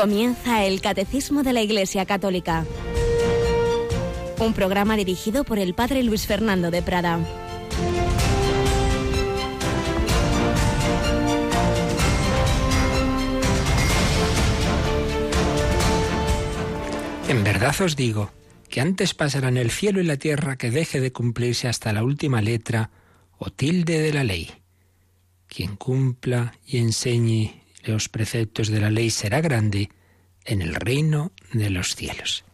Comienza 0.00 0.64
el 0.64 0.80
Catecismo 0.80 1.42
de 1.42 1.52
la 1.52 1.60
Iglesia 1.60 2.06
Católica. 2.06 2.64
Un 4.38 4.52
programa 4.52 4.96
dirigido 4.96 5.42
por 5.42 5.58
el 5.58 5.74
Padre 5.74 6.04
Luis 6.04 6.24
Fernando 6.24 6.70
de 6.70 6.82
Prada. 6.82 7.18
En 17.26 17.42
verdad 17.42 17.74
os 17.80 17.96
digo 17.96 18.30
que 18.68 18.80
antes 18.80 19.14
pasarán 19.14 19.56
el 19.56 19.72
cielo 19.72 20.00
y 20.00 20.04
la 20.04 20.16
tierra 20.16 20.54
que 20.54 20.70
deje 20.70 21.00
de 21.00 21.10
cumplirse 21.10 21.66
hasta 21.66 21.92
la 21.92 22.04
última 22.04 22.40
letra 22.40 22.90
o 23.36 23.50
tilde 23.50 23.98
de 23.98 24.12
la 24.12 24.22
ley. 24.22 24.48
Quien 25.48 25.74
cumpla 25.74 26.54
y 26.64 26.78
enseñe 26.78 27.64
los 27.88 28.08
preceptos 28.08 28.68
de 28.68 28.80
la 28.80 28.90
ley 28.90 29.10
será 29.10 29.40
grande 29.40 29.90
en 30.44 30.62
el 30.62 30.74
reino 30.74 31.32
de 31.52 31.70
los 31.70 31.96
cielos. 31.96 32.44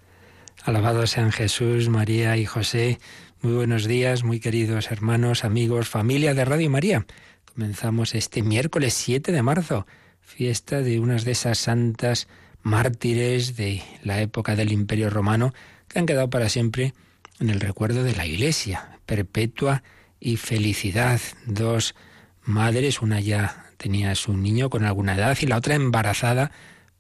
Alabado 0.63 1.07
sean 1.07 1.33
Jesús, 1.33 1.89
María 1.89 2.37
y 2.37 2.47
José. 2.47 2.99
Muy 3.43 3.53
buenos 3.53 3.87
días, 3.87 4.25
muy 4.25 4.41
queridos 4.41 4.91
hermanos, 4.91 5.45
amigos, 5.45 5.89
familia 5.89 6.35
de 6.35 6.45
Radio 6.45 6.71
María. 6.71 7.07
Comenzamos 7.53 8.15
este 8.15 8.43
miércoles 8.43 8.95
7 8.95 9.33
de 9.33 9.43
marzo, 9.43 9.87
fiesta 10.21 10.81
de 10.81 11.01
unas 11.01 11.25
de 11.25 11.33
esas 11.33 11.59
santas 11.59 12.29
mártires 12.63 13.57
de 13.57 13.83
la 14.03 14.21
época 14.23 14.57
del 14.57 14.73
Imperio 14.73 15.11
Romano 15.11 15.53
que 15.89 15.99
han 15.99 16.07
quedado 16.07 16.31
para 16.31 16.49
siempre 16.49 16.95
en 17.41 17.51
el 17.51 17.61
recuerdo 17.61 18.05
de 18.05 18.15
la 18.15 18.27
Iglesia, 18.27 18.99
perpetua 19.05 19.83
y 20.19 20.37
felicidad. 20.37 21.21
Dos 21.45 21.95
madres, 22.43 23.03
una 23.03 23.21
ya 23.21 23.64
tenía 23.85 24.15
su 24.15 24.35
niño 24.35 24.71
con 24.71 24.87
alguna 24.87 25.15
edad 25.15 25.37
y 25.43 25.47
la 25.47 25.59
otra 25.59 25.75
embarazada, 25.75 26.51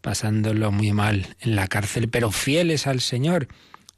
pasándolo 0.03 0.71
muy 0.71 0.93
mal 0.93 1.35
en 1.41 1.57
la 1.57 1.67
cárcel, 1.67 2.11
pero 2.11 2.31
fieles 2.31 2.87
al 2.87 3.01
Señor. 3.01 3.49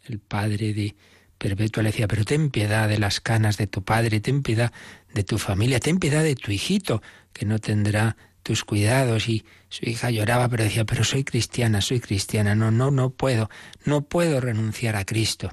El 0.04 0.20
padre 0.20 0.72
de 0.72 0.94
Perpetua 1.36 1.82
le 1.82 1.88
decía, 1.88 2.06
pero 2.06 2.24
ten 2.24 2.48
piedad 2.50 2.88
de 2.88 3.00
las 3.00 3.18
canas 3.20 3.56
de 3.56 3.66
tu 3.66 3.82
padre, 3.82 4.20
ten 4.20 4.44
piedad 4.44 4.72
de 5.12 5.24
tu 5.24 5.36
familia, 5.38 5.80
ten 5.80 5.98
piedad 5.98 6.22
de 6.22 6.36
tu 6.36 6.52
hijito, 6.52 7.02
que 7.32 7.44
no 7.44 7.58
tendrá 7.58 8.16
tus 8.44 8.62
cuidados. 8.62 9.28
Y 9.28 9.44
su 9.68 9.90
hija 9.90 10.12
lloraba, 10.12 10.48
pero 10.48 10.62
decía, 10.62 10.84
pero 10.84 11.02
soy 11.02 11.24
cristiana, 11.24 11.80
soy 11.80 11.98
cristiana, 11.98 12.54
no, 12.54 12.70
no, 12.70 12.92
no 12.92 13.10
puedo, 13.10 13.50
no 13.84 14.02
puedo 14.02 14.40
renunciar 14.40 14.94
a 14.94 15.04
Cristo. 15.04 15.50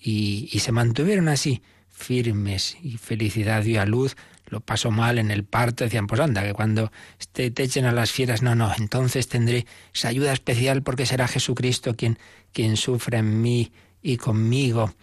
Y, 0.00 0.48
y 0.50 0.60
se 0.60 0.72
mantuvieron 0.72 1.28
así, 1.28 1.60
firmes, 1.90 2.78
y 2.82 2.96
felicidad 2.96 3.62
dio 3.62 3.82
a 3.82 3.84
luz 3.84 4.16
lo 4.52 4.60
pasó 4.60 4.90
mal 4.90 5.18
en 5.18 5.30
el 5.30 5.44
parto, 5.44 5.82
decían, 5.82 6.06
pues 6.06 6.20
anda, 6.20 6.42
que 6.42 6.52
cuando 6.52 6.92
te, 7.32 7.50
te 7.50 7.62
echen 7.62 7.86
a 7.86 7.92
las 7.92 8.12
fieras, 8.12 8.42
no, 8.42 8.54
no, 8.54 8.70
entonces 8.76 9.26
tendré 9.26 9.64
esa 9.94 10.08
ayuda 10.08 10.30
especial 10.30 10.82
porque 10.82 11.06
será 11.06 11.26
Jesucristo 11.26 11.96
quien, 11.96 12.18
quien 12.52 12.76
sufra 12.76 13.20
en 13.20 13.40
mí 13.40 13.72
y 14.02 14.18
conmigo, 14.18 14.94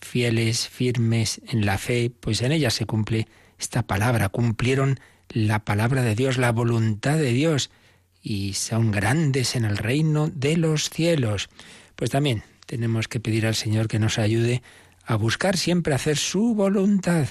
fieles, 0.00 0.66
firmes 0.66 1.40
en 1.46 1.66
la 1.66 1.78
fe, 1.78 2.10
pues 2.18 2.42
en 2.42 2.50
ella 2.50 2.70
se 2.70 2.84
cumple 2.84 3.28
esta 3.60 3.84
palabra, 3.84 4.28
cumplieron 4.28 4.98
la 5.28 5.64
palabra 5.64 6.02
de 6.02 6.16
Dios, 6.16 6.36
la 6.36 6.50
voluntad 6.50 7.16
de 7.16 7.30
Dios, 7.30 7.70
y 8.20 8.54
son 8.54 8.90
grandes 8.90 9.54
en 9.54 9.64
el 9.64 9.76
reino 9.76 10.26
de 10.34 10.56
los 10.56 10.90
cielos. 10.90 11.48
Pues 11.94 12.10
también 12.10 12.42
tenemos 12.66 13.06
que 13.06 13.20
pedir 13.20 13.46
al 13.46 13.54
Señor 13.54 13.86
que 13.86 14.00
nos 14.00 14.18
ayude 14.18 14.64
a 15.04 15.14
buscar 15.14 15.56
siempre 15.56 15.94
hacer 15.94 16.16
su 16.16 16.56
voluntad 16.56 17.28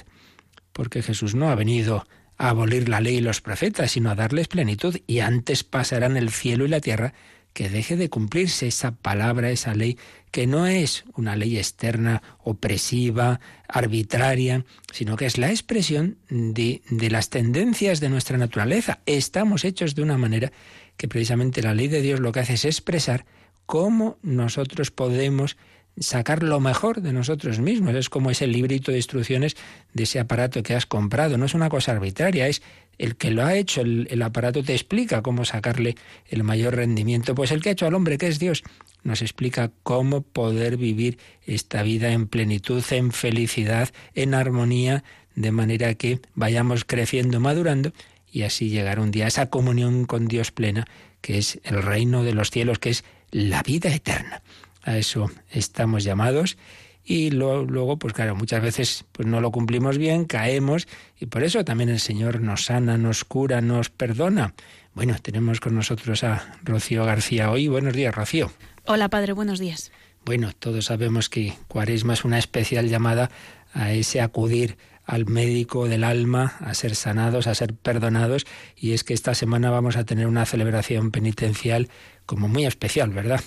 porque 0.76 1.02
Jesús 1.02 1.36
no 1.36 1.50
ha 1.50 1.56
venido 1.56 2.06
a 2.38 2.50
abolir 2.50 2.90
la 2.90 3.00
ley 3.00 3.16
y 3.16 3.22
los 3.22 3.40
profetas, 3.40 3.92
sino 3.92 4.10
a 4.12 4.16
darles 4.16 4.50
plenitud, 4.50 4.98
y 5.08 5.20
antes 5.20 5.64
pasarán 5.64 6.18
el 6.18 6.32
cielo 6.32 6.66
y 6.66 6.68
la 6.68 6.82
tierra 6.82 7.14
que 7.54 7.70
deje 7.70 7.96
de 7.96 8.10
cumplirse 8.10 8.68
esa 8.68 8.92
palabra, 8.92 9.52
esa 9.52 9.74
ley, 9.74 9.98
que 10.32 10.48
no 10.48 10.68
es 10.68 11.06
una 11.16 11.38
ley 11.38 11.58
externa, 11.58 12.22
opresiva, 12.44 13.40
arbitraria, 13.70 14.66
sino 14.92 15.16
que 15.16 15.28
es 15.28 15.38
la 15.38 15.50
expresión 15.50 16.18
de, 16.28 16.82
de, 16.90 17.10
las 17.10 17.30
tendencias 17.30 18.02
de 18.02 18.10
nuestra 18.10 18.38
naturaleza. 18.38 19.00
Estamos 19.06 19.64
hechos 19.64 19.96
de 19.96 20.02
una 20.02 20.18
manera 20.18 20.52
que 20.98 21.08
precisamente 21.08 21.64
la 21.64 21.74
ley 21.74 21.88
de 21.88 22.02
Dios 22.02 22.20
lo 22.20 22.34
que 22.34 22.42
hace 22.42 22.56
es 22.56 22.66
expresar 22.66 23.26
cómo 23.66 24.18
nosotros 24.22 24.92
podemos 24.92 25.56
sacar 25.98 26.44
lo 26.44 26.60
mejor 26.60 27.02
de 27.02 27.14
nosotros 27.14 27.60
mismos. 27.60 27.96
Es 27.96 28.10
como 28.10 28.32
ese 28.32 28.48
librito 28.48 28.92
de 28.92 28.98
instrucciones 28.98 29.56
de 29.94 30.04
ese 30.04 30.20
aparato 30.20 30.64
que 30.64 30.76
has 30.76 30.86
comprado. 30.86 31.38
No 31.38 31.46
es 31.46 31.54
una 31.54 31.70
cosa 31.70 31.92
arbitraria, 31.92 32.48
es 32.48 32.62
el 32.98 33.16
que 33.16 33.32
lo 33.32 33.46
ha 33.46 33.56
hecho, 33.56 33.82
el, 33.82 34.22
aparato 34.22 34.64
te 34.64 34.74
explica 34.74 35.22
cómo 35.22 35.46
sacarle 35.46 35.96
el 36.28 36.44
mayor 36.44 36.76
rendimiento. 36.76 37.36
Pues 37.36 37.52
el 37.52 37.62
que 37.62 37.70
ha 37.70 37.72
hecho 37.74 37.88
al 37.88 37.94
hombre, 37.94 38.18
que 38.18 38.28
es 38.28 38.40
Dios, 38.40 38.64
nos 39.04 39.22
explica 39.22 39.72
cómo 39.84 40.22
poder 40.22 40.78
vivir 40.78 41.18
esta 41.46 41.84
vida 41.84 42.12
en 42.12 42.28
plenitud, 42.28 42.84
en 42.92 43.12
felicidad, 43.12 43.90
en 44.14 44.34
armonía, 44.34 45.04
de 45.36 45.52
manera 45.52 45.94
que 45.96 46.22
vayamos 46.34 46.86
creciendo, 46.86 47.40
madurando 47.42 47.92
y 48.32 48.44
así 48.44 48.70
llegar 48.70 49.00
un 49.00 49.12
día 49.12 49.26
a 49.26 49.28
esa 49.28 49.50
comunión 49.50 50.06
con 50.06 50.28
Dios 50.28 50.52
plena, 50.52 50.88
que 51.22 51.38
es 51.38 51.60
el 51.64 51.84
reino 51.84 52.24
de 52.24 52.34
los 52.34 52.52
cielos, 52.52 52.80
que 52.80 52.90
es 52.90 53.04
la 53.32 53.64
vida 53.64 53.94
eterna. 53.94 54.42
A 54.86 54.98
eso 54.98 55.30
estamos 55.50 56.06
llamados 56.06 56.58
y 57.04 57.30
luego, 57.32 57.98
pues 58.00 58.14
claro, 58.14 58.36
muchas 58.36 58.62
veces 58.62 59.06
pues 59.12 59.28
no 59.28 59.42
lo 59.42 59.52
cumplimos 59.52 59.98
bien, 59.98 60.26
caemos 60.26 60.88
y 61.20 61.26
por 61.26 61.44
eso 61.44 61.66
también 61.66 61.90
el 61.90 62.00
Señor 62.00 62.42
nos 62.42 62.66
sana, 62.66 62.98
nos 62.98 63.26
cura, 63.26 63.62
nos 63.62 63.90
perdona. 63.90 64.54
Bueno, 64.94 65.16
tenemos 65.22 65.60
con 65.60 65.76
nosotros 65.76 66.24
a 66.24 66.58
Rocío 66.64 67.04
García 67.04 67.52
hoy. 67.52 67.68
Buenos 67.68 67.94
días, 67.94 68.16
Rocío. 68.16 68.52
Hola, 68.86 69.10
Padre, 69.10 69.34
buenos 69.34 69.60
días. 69.60 69.92
Bueno, 70.24 70.52
todos 70.58 70.86
sabemos 70.86 71.30
que 71.30 71.54
Cuaresma 71.68 72.14
es 72.14 72.24
una 72.24 72.40
especial 72.40 72.88
llamada 72.88 73.30
a 73.74 73.92
ese 73.92 74.22
acudir 74.22 74.78
al 75.06 75.28
médico 75.28 75.88
del 75.88 76.04
alma, 76.04 76.56
a 76.60 76.74
ser 76.74 76.96
sanados, 76.96 77.46
a 77.46 77.54
ser 77.54 77.74
perdonados, 77.76 78.48
y 78.76 78.94
es 78.94 79.04
que 79.04 79.14
esta 79.14 79.36
semana 79.36 79.70
vamos 79.70 79.98
a 79.98 80.04
tener 80.06 80.26
una 80.26 80.46
celebración 80.46 81.12
penitencial 81.12 81.90
como 82.26 82.48
muy 82.48 82.66
especial, 82.66 83.12
¿verdad? 83.12 83.42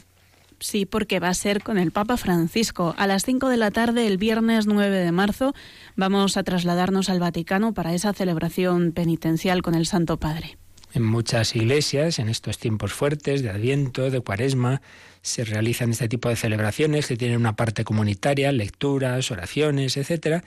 Sí, 0.61 0.87
porque 0.87 1.21
va 1.21 1.29
a 1.29 1.35
ser 1.35 1.63
con 1.63 1.79
el 1.79 1.93
Papa 1.93 2.17
Francisco. 2.17 2.95
A 2.99 3.07
las 3.07 3.25
5 3.25 3.49
de 3.49 3.57
la 3.57 3.71
tarde, 3.71 4.07
el 4.07 4.19
viernes 4.19 4.67
9 4.67 4.97
de 4.97 5.13
marzo, 5.13 5.55
vamos 5.95 6.37
a 6.37 6.43
trasladarnos 6.43 7.11
al 7.11 7.21
Vaticano 7.21 7.75
para 7.75 7.95
esa 7.95 8.13
celebración 8.13 8.93
penitencial 8.93 9.63
con 9.63 9.75
el 9.75 9.87
Santo 9.87 10.17
Padre. 10.17 10.59
En 10.95 11.05
muchas 11.05 11.55
iglesias, 11.55 12.19
en 12.19 12.29
estos 12.29 12.59
tiempos 12.59 12.93
fuertes 12.93 13.43
de 13.43 13.51
Adviento, 13.51 14.11
de 14.11 14.21
Cuaresma, 14.21 14.81
se 15.23 15.45
realizan 15.45 15.91
este 15.91 16.09
tipo 16.09 16.29
de 16.29 16.37
celebraciones 16.37 17.07
que 17.07 17.17
tienen 17.17 17.39
una 17.39 17.55
parte 17.55 17.85
comunitaria, 17.85 18.51
lecturas, 18.51 19.31
oraciones, 19.31 19.97
etcétera. 19.97 20.43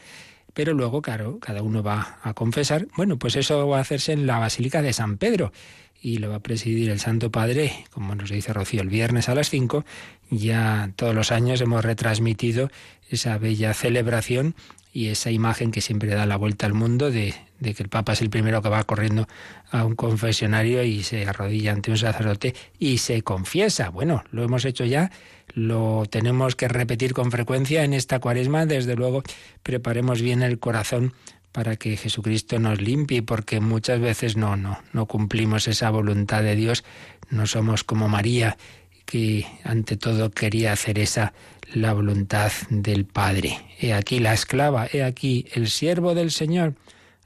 Pero 0.53 0.73
luego, 0.73 1.01
claro, 1.01 1.39
cada 1.39 1.61
uno 1.61 1.83
va 1.83 2.19
a 2.23 2.33
confesar. 2.33 2.87
Bueno, 2.97 3.17
pues 3.17 3.37
eso 3.37 3.65
va 3.67 3.77
a 3.77 3.81
hacerse 3.81 4.11
en 4.11 4.27
la 4.27 4.39
Basílica 4.39 4.81
de 4.81 4.91
San 4.91 5.17
Pedro 5.17 5.53
y 6.01 6.17
lo 6.17 6.29
va 6.29 6.37
a 6.37 6.39
presidir 6.39 6.89
el 6.89 6.99
Santo 6.99 7.31
Padre, 7.31 7.85
como 7.91 8.15
nos 8.15 8.29
dice 8.29 8.53
Rocío, 8.53 8.81
el 8.81 8.89
viernes 8.89 9.29
a 9.29 9.35
las 9.35 9.49
5. 9.49 9.85
Ya 10.31 10.91
todos 10.95 11.13
los 11.13 11.31
años 11.31 11.61
hemos 11.61 11.85
retransmitido 11.85 12.71
esa 13.09 13.37
bella 13.37 13.73
celebración 13.73 14.55
y 14.93 15.07
esa 15.07 15.31
imagen 15.31 15.71
que 15.71 15.79
siempre 15.79 16.13
da 16.13 16.25
la 16.25 16.35
vuelta 16.35 16.65
al 16.65 16.73
mundo 16.73 17.11
de, 17.11 17.33
de, 17.59 17.73
que 17.73 17.83
el 17.83 17.89
Papa 17.89 18.13
es 18.13 18.21
el 18.21 18.29
primero 18.29 18.61
que 18.61 18.69
va 18.69 18.83
corriendo 18.83 19.27
a 19.69 19.85
un 19.85 19.95
confesionario 19.95 20.83
y 20.83 21.03
se 21.03 21.25
arrodilla 21.25 21.71
ante 21.71 21.91
un 21.91 21.97
sacerdote 21.97 22.55
y 22.77 22.97
se 22.97 23.21
confiesa. 23.21 23.89
Bueno, 23.89 24.23
lo 24.31 24.43
hemos 24.43 24.65
hecho 24.65 24.83
ya, 24.83 25.11
lo 25.53 26.05
tenemos 26.09 26.55
que 26.55 26.67
repetir 26.67 27.13
con 27.13 27.31
frecuencia 27.31 27.83
en 27.83 27.93
esta 27.93 28.19
cuaresma. 28.19 28.65
Desde 28.65 28.95
luego, 28.95 29.23
preparemos 29.63 30.21
bien 30.21 30.41
el 30.41 30.59
corazón 30.59 31.13
para 31.51 31.75
que 31.75 31.97
Jesucristo 31.97 32.59
nos 32.59 32.81
limpie, 32.81 33.23
porque 33.23 33.59
muchas 33.59 33.99
veces 33.99 34.37
no, 34.37 34.55
no, 34.55 34.79
no 34.93 35.05
cumplimos 35.05 35.67
esa 35.67 35.89
voluntad 35.89 36.43
de 36.43 36.55
Dios, 36.55 36.83
no 37.29 37.45
somos 37.45 37.83
como 37.83 38.07
María, 38.07 38.57
que 39.05 39.45
ante 39.63 39.97
todo 39.97 40.31
quería 40.31 40.71
hacer 40.71 40.97
esa 40.99 41.33
la 41.73 41.93
voluntad 41.93 42.51
del 42.69 43.05
Padre. 43.05 43.57
He 43.79 43.93
aquí 43.93 44.19
la 44.19 44.33
esclava, 44.33 44.87
he 44.91 45.03
aquí 45.03 45.45
el 45.53 45.69
siervo 45.69 46.15
del 46.15 46.31
Señor, 46.31 46.75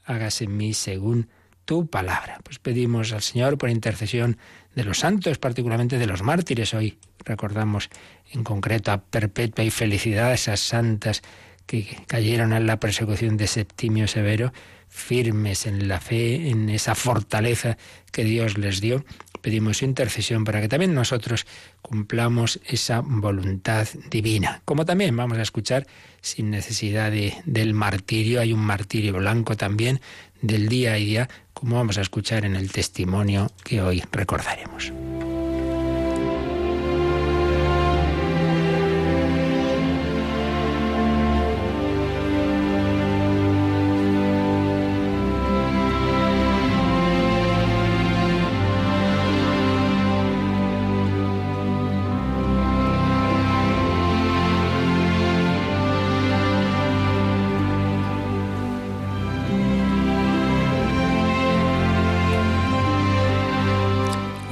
hágase 0.06 0.46
en 0.46 0.58
mí 0.58 0.74
según 0.74 1.30
tu 1.66 1.88
palabra. 1.88 2.40
Pues 2.44 2.60
pedimos 2.60 3.12
al 3.12 3.22
Señor 3.22 3.58
por 3.58 3.70
intercesión 3.70 4.38
de 4.76 4.84
los 4.84 5.00
santos, 5.00 5.38
particularmente 5.38 5.98
de 5.98 6.06
los 6.06 6.22
mártires. 6.22 6.74
Hoy 6.74 6.98
recordamos 7.24 7.90
en 8.32 8.44
concreto 8.44 8.92
a 8.92 9.02
Perpetua 9.02 9.64
y 9.64 9.72
Felicidad, 9.72 10.34
esas 10.34 10.60
santas 10.60 11.22
que 11.66 11.98
cayeron 12.08 12.54
en 12.54 12.68
la 12.68 12.80
persecución 12.80 13.38
de 13.38 13.48
Septimio 13.48 14.08
Severo, 14.08 14.54
firmes 14.88 15.66
en 15.66 15.88
la 15.88 16.00
fe, 16.00 16.50
en 16.50 16.70
esa 16.70 16.96
fortaleza 16.96 17.78
que 18.12 18.24
Dios 18.24 18.58
les 18.58 18.82
dio. 18.82 19.04
Pedimos 19.42 19.78
su 19.78 19.86
intercesión 19.86 20.44
para 20.44 20.62
que 20.62 20.68
también 20.68 20.94
nosotros 20.94 21.46
cumplamos 21.82 22.60
esa 22.66 23.02
voluntad 23.02 23.88
divina. 24.10 24.62
Como 24.66 24.86
también 24.86 25.16
vamos 25.16 25.38
a 25.38 25.44
escuchar, 25.44 25.86
sin 26.22 26.50
necesidad 26.50 27.12
de, 27.12 27.36
del 27.46 27.74
martirio, 27.74 28.42
hay 28.42 28.54
un 28.54 28.62
martirio 28.62 29.14
blanco 29.14 29.56
también 29.56 30.02
del 30.42 30.68
día 30.68 30.94
a 30.94 30.96
día, 30.96 31.30
como 31.54 31.76
vamos 31.76 31.98
a 31.98 32.02
escuchar 32.02 32.46
en 32.46 32.56
el 32.56 32.72
testimonio 32.72 33.52
que 33.64 33.82
hoy 33.82 34.04
recordaremos. 34.12 34.92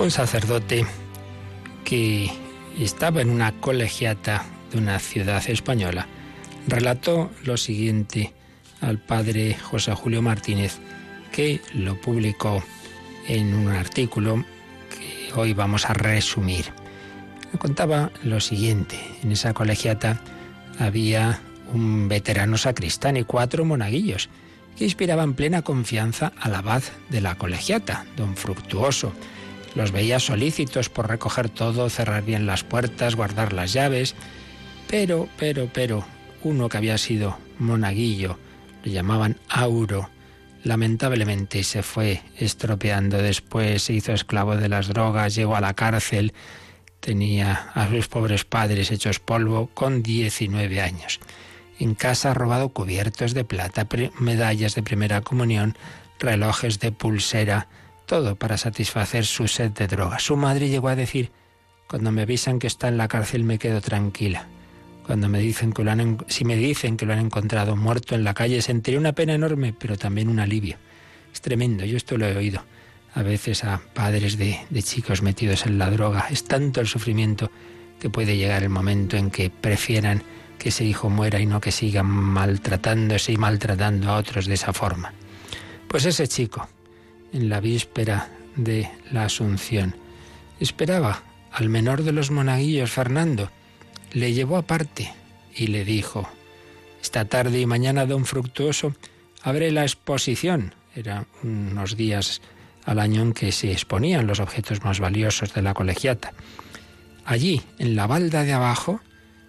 Un 0.04 0.12
sacerdote 0.12 0.86
que 1.86 2.30
estaba 2.78 3.22
en 3.22 3.30
una 3.30 3.54
colegiata 3.62 4.44
de 4.70 4.78
una 4.78 5.00
ciudad 5.00 5.42
española 5.50 6.08
relató 6.68 7.32
lo 7.46 7.56
siguiente 7.56 8.34
al 8.82 9.00
padre 9.00 9.56
José 9.56 9.94
Julio 9.94 10.22
Martínez, 10.22 10.80
que 11.32 11.62
lo 11.74 12.02
publicó 12.02 12.62
en 13.30 13.54
un 13.54 13.70
artículo 13.70 14.44
que 14.90 15.32
hoy 15.40 15.54
vamos 15.54 15.90
a 15.90 15.94
resumir. 15.94 16.66
Contaba 17.58 18.12
lo 18.24 18.42
siguiente, 18.42 19.00
en 19.24 19.32
esa 19.32 19.54
colegiata 19.54 20.20
había 20.80 21.40
un 21.72 22.10
veterano 22.10 22.58
sacristán 22.58 23.16
y 23.16 23.24
cuatro 23.24 23.64
monaguillos 23.64 24.28
que 24.76 24.84
inspiraban 24.84 25.34
plena 25.34 25.62
confianza 25.62 26.34
al 26.42 26.56
abad 26.56 26.84
de 27.10 27.22
la 27.22 27.36
colegiata, 27.36 28.06
don 28.18 28.36
Fructuoso. 28.36 29.14
Los 29.76 29.92
veía 29.92 30.20
solícitos 30.20 30.90
por 30.90 31.10
recoger 31.10 31.50
todo, 31.50 31.90
cerrar 31.90 32.24
bien 32.24 32.46
las 32.46 32.64
puertas, 32.64 33.16
guardar 33.16 33.54
las 33.54 33.74
llaves. 33.74 34.16
Pero, 34.88 35.28
pero, 35.38 35.70
pero, 35.74 36.06
uno 36.44 36.70
que 36.70 36.78
había 36.78 36.98
sido 36.98 37.38
monaguillo, 37.58 38.38
le 38.84 38.92
llamaban 38.92 39.38
Auro, 39.50 40.10
lamentablemente 40.64 41.64
se 41.64 41.84
fue 41.84 42.22
estropeando 42.38 43.18
después, 43.18 43.84
se 43.84 43.94
hizo 43.94 44.14
esclavo 44.14 44.56
de 44.56 44.70
las 44.70 44.88
drogas, 44.88 45.36
llegó 45.36 45.56
a 45.56 45.62
la 45.62 45.74
cárcel, 45.74 46.34
tenía 47.00 47.72
a 47.74 47.90
sus 47.90 48.08
pobres 48.08 48.46
padres 48.46 48.92
hechos 48.92 49.20
polvo 49.20 49.70
con 49.74 50.04
19 50.04 50.82
años. 50.82 51.20
En 51.80 51.96
casa 51.96 52.32
ha 52.32 52.34
robado 52.34 52.70
cubiertos 52.70 53.34
de 53.34 53.44
plata, 53.44 53.88
medallas 54.20 54.76
de 54.76 54.84
primera 54.84 55.22
comunión, 55.22 55.78
relojes 56.20 56.80
de 56.80 56.92
pulsera, 56.92 57.68
todo 58.14 58.36
para 58.36 58.60
satisfacer 58.60 59.26
su 59.26 59.48
sed 59.48 59.72
de 59.72 59.88
droga. 59.88 60.20
Su 60.20 60.38
madre 60.38 60.70
llegó 60.70 60.88
a 60.88 60.96
decir, 60.96 61.32
cuando 61.88 62.12
me 62.12 62.22
avisan 62.22 62.60
que 62.60 62.68
está 62.68 62.88
en 62.88 62.98
la 62.98 63.08
cárcel 63.08 63.44
me 63.44 63.58
quedo 63.58 63.82
tranquila. 63.82 64.46
Cuando 65.08 65.30
me 65.30 65.40
dicen 65.40 65.74
que 65.74 65.84
lo 65.84 65.90
han, 65.90 66.24
si 66.28 66.46
me 66.46 66.56
dicen 66.56 66.96
que 66.96 67.08
lo 67.08 67.14
han 67.14 67.20
encontrado 67.20 67.76
muerto 67.76 68.14
en 68.14 68.24
la 68.24 68.36
calle, 68.36 68.62
sentiré 68.62 69.00
una 69.00 69.14
pena 69.14 69.34
enorme, 69.34 69.74
pero 69.74 69.98
también 69.98 70.30
un 70.30 70.40
alivio. 70.40 70.78
Es 71.34 71.42
tremendo, 71.42 71.86
yo 71.86 71.98
esto 71.98 72.16
lo 72.16 72.28
he 72.28 72.38
oído 72.38 72.64
a 73.16 73.24
veces 73.24 73.64
a 73.64 73.82
padres 73.96 74.38
de, 74.38 74.60
de 74.70 74.84
chicos 74.84 75.24
metidos 75.24 75.66
en 75.66 75.80
la 75.80 75.90
droga. 75.90 76.28
Es 76.30 76.44
tanto 76.44 76.82
el 76.82 76.88
sufrimiento 76.88 77.50
que 78.00 78.12
puede 78.12 78.38
llegar 78.38 78.62
el 78.62 78.70
momento 78.70 79.18
en 79.18 79.32
que 79.32 79.50
prefieran 79.50 80.22
que 80.60 80.70
ese 80.70 80.86
hijo 80.86 81.10
muera 81.10 81.40
y 81.40 81.48
no 81.48 81.60
que 81.60 81.72
sigan 81.72 82.06
maltratándose 82.06 83.32
y 83.32 83.38
maltratando 83.38 84.12
a 84.12 84.18
otros 84.18 84.46
de 84.46 84.54
esa 84.54 84.72
forma. 84.72 85.14
Pues 85.88 86.06
ese 86.06 86.28
chico, 86.28 86.68
en 87.34 87.50
la 87.50 87.60
víspera 87.60 88.30
de 88.56 88.90
la 89.12 89.26
Asunción, 89.26 89.96
esperaba 90.60 91.24
al 91.52 91.70
menor 91.70 92.04
de 92.04 92.14
los 92.14 92.32
monaguillos, 92.32 92.92
Fernando, 92.92 93.52
le 94.12 94.34
llevó 94.34 94.58
aparte 94.58 95.12
y 95.56 95.68
le 95.68 95.86
dijo, 95.86 96.30
esta 97.02 97.26
tarde 97.26 97.60
y 97.60 97.66
mañana, 97.66 98.06
don 98.06 98.26
Fructuoso, 98.26 98.96
abre 99.42 99.72
la 99.72 99.84
exposición. 99.84 100.74
Eran 100.96 101.28
unos 101.44 101.98
días 101.98 102.42
al 102.86 103.00
año 103.00 103.22
en 103.22 103.34
que 103.34 103.52
se 103.52 103.72
exponían 103.72 104.26
los 104.26 104.40
objetos 104.40 104.84
más 104.84 105.00
valiosos 105.00 105.54
de 105.54 105.62
la 105.62 105.74
colegiata. 105.74 106.34
Allí, 107.26 107.62
en 107.78 107.96
la 107.96 108.08
balda 108.08 108.44
de 108.44 108.54
abajo, 108.54 109.02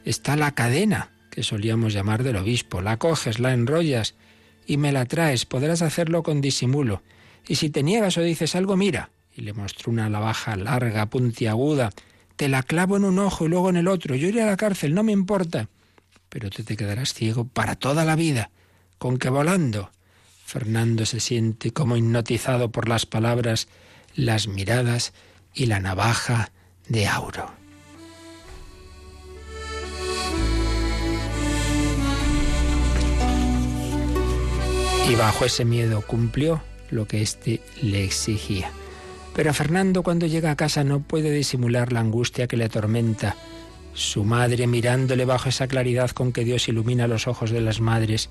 está 0.04 0.36
la 0.36 0.52
cadena 0.52 1.10
que 1.30 1.42
solíamos 1.42 1.92
llamar 1.92 2.22
del 2.22 2.36
obispo. 2.36 2.80
La 2.80 2.96
coges, 2.96 3.38
la 3.38 3.52
enrollas 3.52 4.14
y 4.66 4.76
me 4.76 4.92
la 4.92 5.06
traes. 5.06 5.46
Podrás 5.46 5.82
hacerlo 5.82 6.22
con 6.22 6.40
disimulo. 6.40 7.02
Y 7.46 7.56
si 7.56 7.70
te 7.70 7.82
niegas 7.82 8.16
o 8.16 8.22
dices 8.22 8.54
algo, 8.54 8.76
mira. 8.76 9.10
Y 9.36 9.42
le 9.42 9.52
mostró 9.52 9.90
una 9.90 10.08
lavaja 10.08 10.56
larga, 10.56 11.06
puntiaguda, 11.06 11.90
te 12.36 12.48
la 12.48 12.62
clavo 12.62 12.96
en 12.96 13.04
un 13.04 13.18
ojo 13.18 13.46
y 13.46 13.48
luego 13.48 13.70
en 13.70 13.76
el 13.76 13.88
otro. 13.88 14.14
Yo 14.14 14.28
iré 14.28 14.42
a 14.42 14.46
la 14.46 14.56
cárcel, 14.56 14.94
no 14.94 15.02
me 15.02 15.12
importa. 15.12 15.68
Pero 16.28 16.50
tú 16.50 16.62
te 16.62 16.76
quedarás 16.76 17.14
ciego 17.14 17.44
para 17.44 17.74
toda 17.74 18.04
la 18.04 18.16
vida. 18.16 18.50
¿Con 18.98 19.18
qué 19.18 19.28
volando? 19.28 19.90
Fernando 20.44 21.06
se 21.06 21.20
siente 21.20 21.72
como 21.72 21.96
hipnotizado 21.96 22.70
por 22.70 22.88
las 22.88 23.06
palabras, 23.06 23.68
las 24.14 24.46
miradas 24.46 25.12
y 25.52 25.66
la 25.66 25.80
navaja 25.80 26.50
de 26.88 27.06
Auro. 27.06 27.50
Y 35.08 35.14
bajo 35.16 35.44
ese 35.44 35.64
miedo 35.64 36.02
cumplió 36.02 36.62
lo 36.90 37.06
que 37.06 37.22
éste 37.22 37.60
le 37.82 38.04
exigía. 38.04 38.70
Pero 39.34 39.52
Fernando 39.52 40.02
cuando 40.02 40.26
llega 40.26 40.52
a 40.52 40.56
casa 40.56 40.84
no 40.84 41.00
puede 41.00 41.32
disimular 41.32 41.92
la 41.92 42.00
angustia 42.00 42.46
que 42.46 42.56
le 42.56 42.64
atormenta. 42.64 43.36
Su 43.92 44.24
madre, 44.24 44.66
mirándole 44.66 45.24
bajo 45.24 45.48
esa 45.48 45.66
claridad 45.66 46.10
con 46.10 46.32
que 46.32 46.44
Dios 46.44 46.68
ilumina 46.68 47.08
los 47.08 47.26
ojos 47.26 47.50
de 47.50 47.60
las 47.60 47.80
madres, 47.80 48.30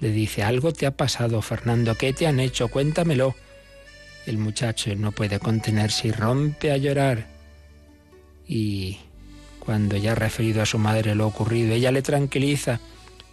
le 0.00 0.10
dice, 0.10 0.42
algo 0.42 0.72
te 0.72 0.86
ha 0.86 0.92
pasado, 0.92 1.40
Fernando, 1.42 1.94
¿qué 1.96 2.12
te 2.12 2.26
han 2.26 2.40
hecho? 2.40 2.68
Cuéntamelo. 2.68 3.34
El 4.26 4.38
muchacho 4.38 4.94
no 4.96 5.12
puede 5.12 5.38
contenerse 5.38 6.08
y 6.08 6.12
rompe 6.12 6.72
a 6.72 6.76
llorar. 6.76 7.26
Y 8.46 8.98
cuando 9.58 9.96
ya 9.96 10.12
ha 10.12 10.16
referido 10.16 10.62
a 10.62 10.66
su 10.66 10.78
madre 10.78 11.14
lo 11.14 11.26
ocurrido, 11.26 11.74
ella 11.74 11.92
le 11.92 12.02
tranquiliza. 12.02 12.80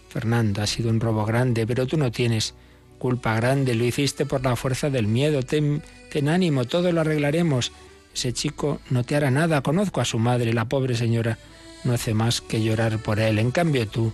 Fernando, 0.08 0.62
ha 0.62 0.66
sido 0.66 0.90
un 0.90 1.00
robo 1.00 1.24
grande, 1.24 1.66
pero 1.66 1.86
tú 1.86 1.96
no 1.96 2.12
tienes 2.12 2.54
culpa 2.98 3.34
grande, 3.34 3.74
lo 3.74 3.84
hiciste 3.84 4.26
por 4.26 4.42
la 4.44 4.56
fuerza 4.56 4.90
del 4.90 5.06
miedo. 5.06 5.42
Ten, 5.42 5.82
ten 6.10 6.28
ánimo, 6.28 6.64
todo 6.64 6.92
lo 6.92 7.00
arreglaremos. 7.00 7.72
Ese 8.14 8.32
chico 8.32 8.80
no 8.90 9.04
te 9.04 9.16
hará 9.16 9.30
nada. 9.30 9.62
Conozco 9.62 10.00
a 10.00 10.04
su 10.04 10.18
madre, 10.18 10.52
la 10.52 10.66
pobre 10.66 10.94
señora 10.94 11.38
no 11.84 11.92
hace 11.92 12.14
más 12.14 12.40
que 12.40 12.62
llorar 12.62 12.98
por 12.98 13.20
él. 13.20 13.38
En 13.38 13.50
cambio 13.50 13.86
tú 13.88 14.12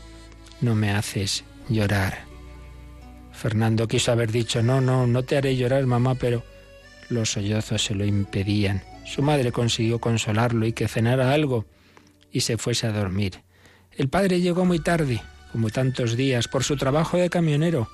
no 0.61 0.75
me 0.75 0.91
haces 0.91 1.45
llorar. 1.69 2.25
Fernando 3.33 3.89
quiso 3.89 4.13
haber 4.13 4.31
dicho, 4.31 4.63
no, 4.63 4.81
no, 4.81 5.07
no 5.07 5.23
te 5.25 5.37
haré 5.37 5.57
llorar, 5.57 5.85
mamá, 5.87 6.15
pero 6.15 6.43
los 7.09 7.33
sollozos 7.33 7.85
se 7.85 7.95
lo 7.95 8.05
impedían. 8.05 8.83
Su 9.05 9.23
madre 9.23 9.53
consiguió 9.53 9.99
consolarlo 9.99 10.67
y 10.67 10.73
que 10.73 10.89
cenara 10.89 11.33
algo 11.33 11.67
y 12.33 12.41
se 12.41 12.57
fuese 12.57 12.87
a 12.87 12.93
dormir. 12.93 13.43
El 13.93 14.09
padre 14.09 14.41
llegó 14.41 14.65
muy 14.65 14.81
tarde, 14.81 15.21
como 15.53 15.71
tantos 15.71 16.17
días, 16.17 16.49
por 16.49 16.65
su 16.65 16.77
trabajo 16.77 17.17
de 17.17 17.31
camionero. 17.31 17.89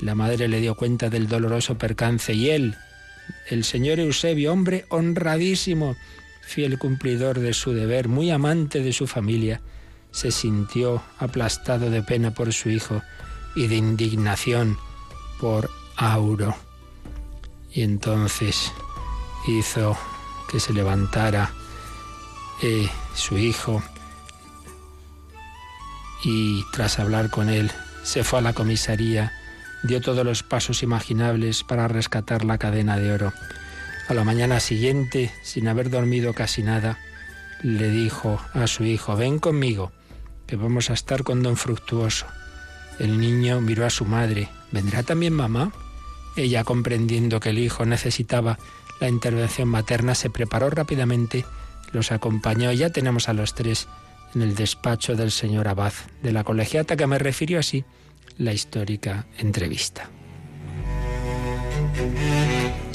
La 0.00 0.14
madre 0.14 0.48
le 0.48 0.60
dio 0.60 0.74
cuenta 0.74 1.10
del 1.10 1.28
doloroso 1.28 1.78
percance 1.78 2.34
y 2.34 2.50
él, 2.50 2.76
el 3.48 3.64
señor 3.64 4.00
Eusebio, 4.00 4.52
hombre 4.52 4.84
honradísimo, 4.88 5.96
fiel 6.42 6.78
cumplidor 6.78 7.38
de 7.38 7.54
su 7.54 7.72
deber, 7.72 8.08
muy 8.08 8.30
amante 8.30 8.80
de 8.80 8.92
su 8.92 9.06
familia, 9.06 9.60
se 10.10 10.30
sintió 10.30 11.02
aplastado 11.18 11.90
de 11.90 12.02
pena 12.02 12.32
por 12.32 12.52
su 12.52 12.70
hijo 12.70 13.02
y 13.56 13.66
de 13.66 13.76
indignación 13.76 14.76
por 15.40 15.70
Auro. 15.96 16.54
Y 17.72 17.82
entonces 17.82 18.72
hizo 19.48 19.96
que 20.50 20.60
se 20.60 20.72
levantara 20.72 21.50
eh, 22.62 22.88
su 23.14 23.36
hijo 23.36 23.82
y 26.24 26.64
tras 26.72 26.98
hablar 26.98 27.30
con 27.30 27.48
él 27.48 27.70
se 28.02 28.24
fue 28.24 28.38
a 28.38 28.42
la 28.42 28.52
comisaría 28.52 29.32
dio 29.84 30.00
todos 30.00 30.24
los 30.24 30.42
pasos 30.42 30.82
imaginables 30.82 31.62
para 31.62 31.88
rescatar 31.88 32.44
la 32.44 32.58
cadena 32.58 32.98
de 32.98 33.12
oro. 33.12 33.32
A 34.08 34.14
la 34.14 34.24
mañana 34.24 34.58
siguiente, 34.58 35.30
sin 35.42 35.68
haber 35.68 35.90
dormido 35.90 36.32
casi 36.32 36.62
nada, 36.62 36.98
le 37.62 37.90
dijo 37.90 38.40
a 38.54 38.66
su 38.66 38.84
hijo, 38.84 39.14
ven 39.14 39.38
conmigo, 39.38 39.92
que 40.46 40.56
vamos 40.56 40.90
a 40.90 40.94
estar 40.94 41.22
con 41.22 41.42
don 41.42 41.56
Fructuoso. 41.56 42.26
El 42.98 43.20
niño 43.20 43.60
miró 43.60 43.84
a 43.84 43.90
su 43.90 44.06
madre, 44.06 44.48
¿vendrá 44.72 45.02
también 45.02 45.34
mamá? 45.34 45.72
Ella, 46.36 46.64
comprendiendo 46.64 47.38
que 47.38 47.50
el 47.50 47.58
hijo 47.58 47.84
necesitaba 47.84 48.58
la 49.00 49.08
intervención 49.08 49.68
materna, 49.68 50.14
se 50.14 50.30
preparó 50.30 50.70
rápidamente, 50.70 51.44
los 51.92 52.10
acompañó 52.10 52.72
ya 52.72 52.90
tenemos 52.90 53.28
a 53.28 53.34
los 53.34 53.54
tres 53.54 53.86
en 54.34 54.42
el 54.42 54.54
despacho 54.54 55.14
del 55.14 55.30
señor 55.30 55.68
Abad 55.68 55.92
de 56.22 56.32
la 56.32 56.42
colegiata 56.42 56.96
que 56.96 57.06
me 57.06 57.18
refirió 57.18 57.60
así 57.60 57.84
la 58.38 58.52
histórica 58.52 59.26
entrevista. 59.38 60.10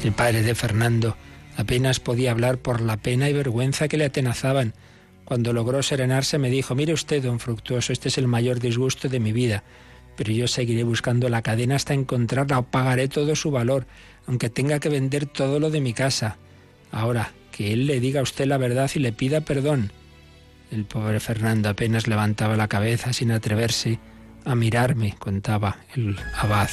El 0.03 0.11
padre 0.13 0.43
de 0.43 0.55
Fernando 0.55 1.17
apenas 1.57 1.99
podía 1.99 2.31
hablar 2.31 2.57
por 2.57 2.81
la 2.81 2.97
pena 2.97 3.29
y 3.29 3.33
vergüenza 3.33 3.87
que 3.87 3.97
le 3.97 4.05
atenazaban. 4.05 4.73
Cuando 5.25 5.53
logró 5.53 5.83
serenarse 5.83 6.37
me 6.37 6.49
dijo, 6.49 6.75
mire 6.75 6.93
usted, 6.93 7.23
don 7.23 7.39
Fructuoso, 7.39 7.93
este 7.93 8.09
es 8.09 8.17
el 8.17 8.27
mayor 8.27 8.59
disgusto 8.59 9.09
de 9.09 9.19
mi 9.19 9.31
vida, 9.31 9.63
pero 10.15 10.31
yo 10.31 10.47
seguiré 10.47 10.83
buscando 10.83 11.29
la 11.29 11.41
cadena 11.41 11.75
hasta 11.75 11.93
encontrarla 11.93 12.59
o 12.59 12.63
pagaré 12.63 13.07
todo 13.07 13.35
su 13.35 13.51
valor, 13.51 13.85
aunque 14.25 14.49
tenga 14.49 14.79
que 14.79 14.89
vender 14.89 15.25
todo 15.25 15.59
lo 15.59 15.69
de 15.69 15.81
mi 15.81 15.93
casa. 15.93 16.37
Ahora, 16.91 17.33
que 17.51 17.73
él 17.73 17.87
le 17.87 17.99
diga 17.99 18.21
a 18.21 18.23
usted 18.23 18.45
la 18.45 18.57
verdad 18.57 18.89
y 18.95 18.99
le 18.99 19.11
pida 19.11 19.41
perdón. 19.41 19.91
El 20.71 20.85
pobre 20.85 21.19
Fernando 21.19 21.69
apenas 21.69 22.07
levantaba 22.07 22.55
la 22.55 22.67
cabeza 22.67 23.11
sin 23.11 23.31
atreverse 23.31 23.99
a 24.49 24.55
mirarme, 24.55 25.15
contaba 25.19 25.77
el 25.95 26.17
abad. 26.35 26.69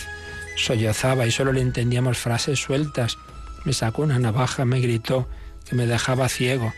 Sollozaba 0.56 1.26
y 1.26 1.30
solo 1.30 1.52
le 1.52 1.60
entendíamos 1.60 2.18
frases 2.18 2.58
sueltas. 2.58 3.18
Me 3.64 3.72
sacó 3.72 4.02
una 4.02 4.18
navaja, 4.18 4.64
me 4.64 4.80
gritó, 4.80 5.28
que 5.68 5.76
me 5.76 5.86
dejaba 5.86 6.28
ciego. 6.28 6.72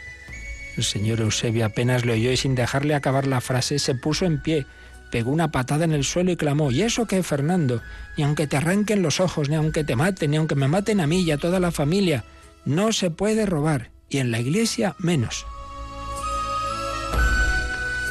El 0.77 0.85
señor 0.85 1.21
Eusebio 1.21 1.67
apenas 1.67 2.05
le 2.05 2.13
oyó 2.13 2.31
y 2.31 2.37
sin 2.37 2.55
dejarle 2.55 2.95
acabar 2.95 3.27
la 3.27 3.41
frase 3.41 3.79
se 3.79 3.95
puso 3.95 4.25
en 4.27 4.43
pie, 4.43 4.67
pegó 5.11 5.31
una 5.31 5.51
patada 5.51 5.85
en 5.85 5.93
el 5.93 6.05
suelo 6.05 6.31
y 6.31 6.37
clamó, 6.37 6.71
¿y 6.71 6.83
eso 6.83 7.07
qué, 7.07 7.23
Fernando? 7.23 7.83
Ni 8.17 8.25
aunque 8.25 8.47
te 8.47 8.57
arranquen 8.57 9.03
los 9.03 9.21
ojos, 9.21 9.49
ni 9.49 9.57
aunque 9.57 9.85
te 9.85 9.97
maten, 9.97 10.31
ni 10.31 10.37
aunque 10.37 10.55
me 10.55 10.69
maten 10.69 11.01
a 11.01 11.07
mí 11.07 11.23
y 11.23 11.31
a 11.31 11.39
toda 11.39 11.61
la 11.61 11.71
familia, 11.71 12.25
no 12.65 12.93
se 12.93 13.11
puede 13.11 13.47
robar, 13.47 13.91
y 14.09 14.19
en 14.19 14.31
la 14.31 14.41
iglesia 14.41 14.95
menos. 14.99 15.47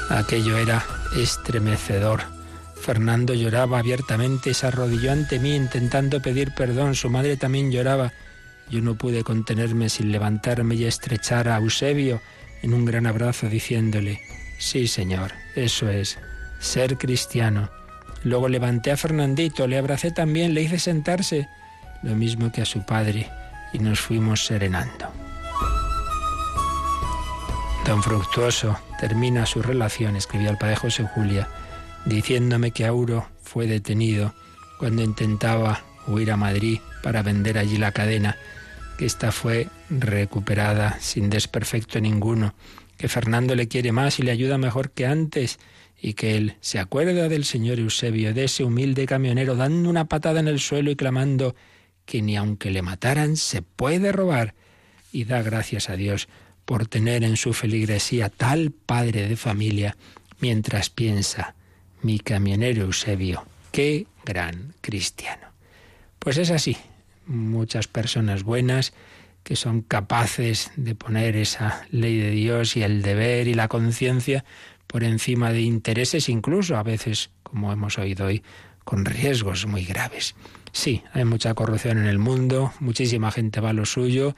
Aquello 0.09 0.57
era 0.57 0.85
estremecedor. 1.15 2.36
Fernando 2.87 3.33
lloraba 3.33 3.79
abiertamente, 3.79 4.53
se 4.53 4.65
arrodilló 4.65 5.11
ante 5.11 5.39
mí 5.39 5.53
intentando 5.53 6.21
pedir 6.21 6.53
perdón. 6.53 6.95
Su 6.95 7.09
madre 7.09 7.35
también 7.35 7.69
lloraba. 7.69 8.13
Yo 8.69 8.79
no 8.79 8.95
pude 8.95 9.25
contenerme 9.25 9.89
sin 9.89 10.09
levantarme 10.09 10.75
y 10.75 10.85
estrechar 10.85 11.49
a 11.49 11.57
Eusebio 11.57 12.21
en 12.61 12.73
un 12.73 12.85
gran 12.85 13.05
abrazo 13.05 13.49
diciéndole, 13.49 14.21
sí 14.57 14.87
señor, 14.87 15.33
eso 15.53 15.89
es, 15.89 16.17
ser 16.59 16.97
cristiano. 16.97 17.69
Luego 18.23 18.47
levanté 18.47 18.91
a 18.91 18.95
Fernandito, 18.95 19.67
le 19.67 19.77
abracé 19.77 20.11
también, 20.11 20.53
le 20.53 20.61
hice 20.61 20.79
sentarse, 20.79 21.49
lo 22.03 22.15
mismo 22.15 22.53
que 22.53 22.61
a 22.61 22.65
su 22.65 22.85
padre, 22.85 23.29
y 23.73 23.79
nos 23.79 23.99
fuimos 23.99 24.45
serenando. 24.45 25.11
Don 27.85 28.01
Fructuoso 28.01 28.79
termina 28.97 29.45
su 29.45 29.61
relación, 29.61 30.15
escribió 30.15 30.51
el 30.51 30.57
padre 30.57 30.77
José 30.77 31.03
Julia, 31.03 31.49
diciéndome 32.07 32.71
que 32.71 32.85
Auro 32.85 33.27
fue 33.43 33.67
detenido 33.67 34.33
cuando 34.79 35.03
intentaba 35.03 35.83
huir 36.07 36.31
a 36.31 36.37
Madrid 36.37 36.79
para 37.03 37.21
vender 37.21 37.57
allí 37.57 37.77
la 37.77 37.91
cadena, 37.91 38.37
que 38.97 39.05
ésta 39.05 39.31
fue 39.31 39.67
recuperada 39.89 40.97
sin 40.99 41.29
desperfecto 41.29 41.99
ninguno, 41.99 42.55
que 42.97 43.09
Fernando 43.09 43.55
le 43.55 43.67
quiere 43.67 43.91
más 43.91 44.19
y 44.19 44.23
le 44.23 44.31
ayuda 44.31 44.57
mejor 44.57 44.91
que 44.91 45.05
antes, 45.05 45.59
y 45.99 46.13
que 46.13 46.37
él 46.37 46.55
se 46.61 46.79
acuerda 46.79 47.27
del 47.27 47.43
señor 47.43 47.79
Eusebio, 47.79 48.33
de 48.33 48.45
ese 48.45 48.63
humilde 48.63 49.05
camionero, 49.05 49.55
dando 49.55 49.89
una 49.89 50.05
patada 50.05 50.39
en 50.39 50.47
el 50.47 50.59
suelo 50.59 50.91
y 50.91 50.95
clamando 50.95 51.55
que 52.05 52.21
ni 52.21 52.37
aunque 52.37 52.71
le 52.71 52.81
mataran 52.81 53.35
se 53.35 53.61
puede 53.61 54.11
robar, 54.11 54.55
y 55.11 55.25
da 55.25 55.41
gracias 55.41 55.89
a 55.89 55.95
Dios 55.95 56.29
por 56.65 56.87
tener 56.87 57.23
en 57.23 57.37
su 57.37 57.53
feligresía 57.53 58.29
tal 58.29 58.71
padre 58.71 59.27
de 59.27 59.35
familia, 59.35 59.97
mientras 60.39 60.89
piensa, 60.89 61.55
mi 62.01 62.19
camionero 62.19 62.83
Eusebio, 62.83 63.45
qué 63.71 64.07
gran 64.25 64.73
cristiano. 64.81 65.47
Pues 66.19 66.37
es 66.37 66.51
así, 66.51 66.77
muchas 67.25 67.87
personas 67.87 68.43
buenas 68.43 68.93
que 69.43 69.55
son 69.55 69.81
capaces 69.81 70.71
de 70.75 70.95
poner 70.95 71.37
esa 71.37 71.85
ley 71.89 72.17
de 72.17 72.31
Dios 72.31 72.75
y 72.75 72.83
el 72.83 73.01
deber 73.01 73.47
y 73.47 73.53
la 73.53 73.69
conciencia 73.69 74.43
por 74.87 75.03
encima 75.03 75.51
de 75.51 75.61
intereses, 75.61 76.27
incluso 76.27 76.75
a 76.75 76.83
veces, 76.83 77.29
como 77.43 77.71
hemos 77.71 77.97
oído 77.97 78.25
hoy, 78.25 78.43
con 78.83 79.05
riesgos 79.05 79.65
muy 79.65 79.85
graves. 79.85 80.35
Sí, 80.71 81.03
hay 81.13 81.25
mucha 81.25 81.53
corrupción 81.53 81.97
en 81.97 82.07
el 82.07 82.19
mundo, 82.19 82.73
muchísima 82.79 83.31
gente 83.31 83.61
va 83.61 83.69
a 83.69 83.73
lo 83.73 83.85
suyo, 83.85 84.35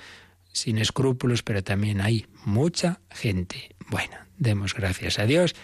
sin 0.52 0.78
escrúpulos, 0.78 1.44
pero 1.44 1.64
también 1.64 2.02
hay 2.02 2.26
mucha 2.46 3.00
gente 3.10 3.76
buena. 3.90 4.28
Demos 4.38 4.74
gracias 4.74 5.20
a 5.20 5.26
Dios 5.26 5.56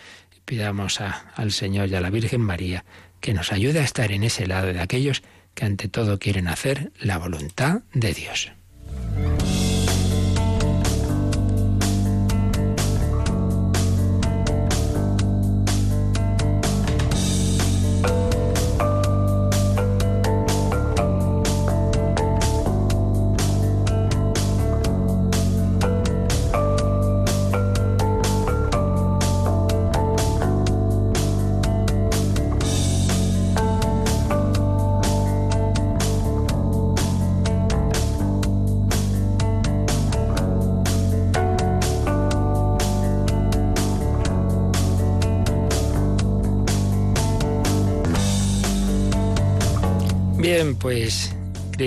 Pidamos 0.46 1.02
al 1.02 1.52
Señor 1.52 1.90
y 1.90 1.96
a 1.96 2.02
la 2.02 2.10
Virgen 2.10 2.42
María 2.42 2.86
que 3.20 3.34
nos 3.34 3.52
ayude 3.52 3.80
a 3.80 3.84
estar 3.84 4.12
en 4.12 4.24
ese 4.24 4.48
lado 4.48 4.72
de 4.72 4.80
aquellos 4.80 5.24
que 5.56 5.66
ante 5.66 5.88
todo 5.88 6.20
quieren 6.20 6.48
hacer 6.48 6.92
la 7.00 7.18
voluntad 7.18 7.82
de 7.94 8.14
Dios. 8.14 8.52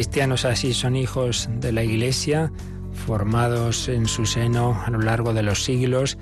Cristianos 0.08 0.46
así 0.46 0.72
son 0.72 0.96
hijos 0.96 1.50
de 1.60 1.70
la 1.70 1.84
Iglesia, 1.84 2.50
formados 3.06 3.90
en 3.90 4.08
su 4.08 4.24
seno 4.24 4.82
a 4.82 4.88
lo 4.88 5.02
largo 5.02 5.34
de 5.34 5.42
los 5.42 5.64
siglos, 5.64 6.16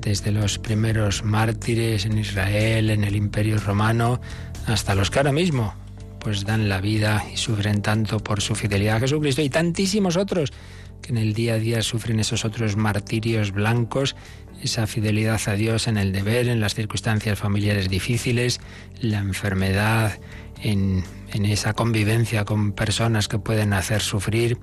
desde 0.00 0.32
los 0.32 0.58
primeros 0.58 1.22
mártires 1.22 2.06
en 2.06 2.18
Israel, 2.18 2.90
en 2.90 3.04
el 3.04 3.14
Imperio 3.14 3.58
Romano, 3.58 4.20
hasta 4.66 4.96
los 4.96 5.12
que 5.12 5.20
ahora 5.20 5.30
mismo 5.30 5.74
pues 6.18 6.44
dan 6.44 6.68
la 6.68 6.80
vida 6.80 7.24
y 7.32 7.36
sufren 7.36 7.82
tanto 7.82 8.18
por 8.18 8.40
su 8.40 8.56
fidelidad 8.56 8.96
a 8.96 9.00
Jesucristo 9.00 9.42
y 9.42 9.48
tantísimos 9.48 10.16
otros 10.16 10.52
que 11.00 11.12
en 11.12 11.16
el 11.16 11.32
día 11.32 11.54
a 11.54 11.58
día 11.58 11.82
sufren 11.82 12.18
esos 12.18 12.44
otros 12.44 12.74
martirios 12.74 13.52
blancos, 13.52 14.16
esa 14.60 14.88
fidelidad 14.88 15.40
a 15.46 15.54
Dios 15.54 15.86
en 15.86 15.98
el 15.98 16.10
deber, 16.10 16.48
en 16.48 16.58
las 16.58 16.74
circunstancias 16.74 17.38
familiares 17.38 17.88
difíciles, 17.88 18.60
la 19.00 19.18
enfermedad, 19.18 20.18
en, 20.62 21.04
esa 21.32 21.72
convivencia 21.72 22.44
con 22.44 22.72
personas 22.72 23.28
que 23.28 23.38
pueden 23.38 23.72
hacer 23.72 24.02
sufrir 24.02 24.58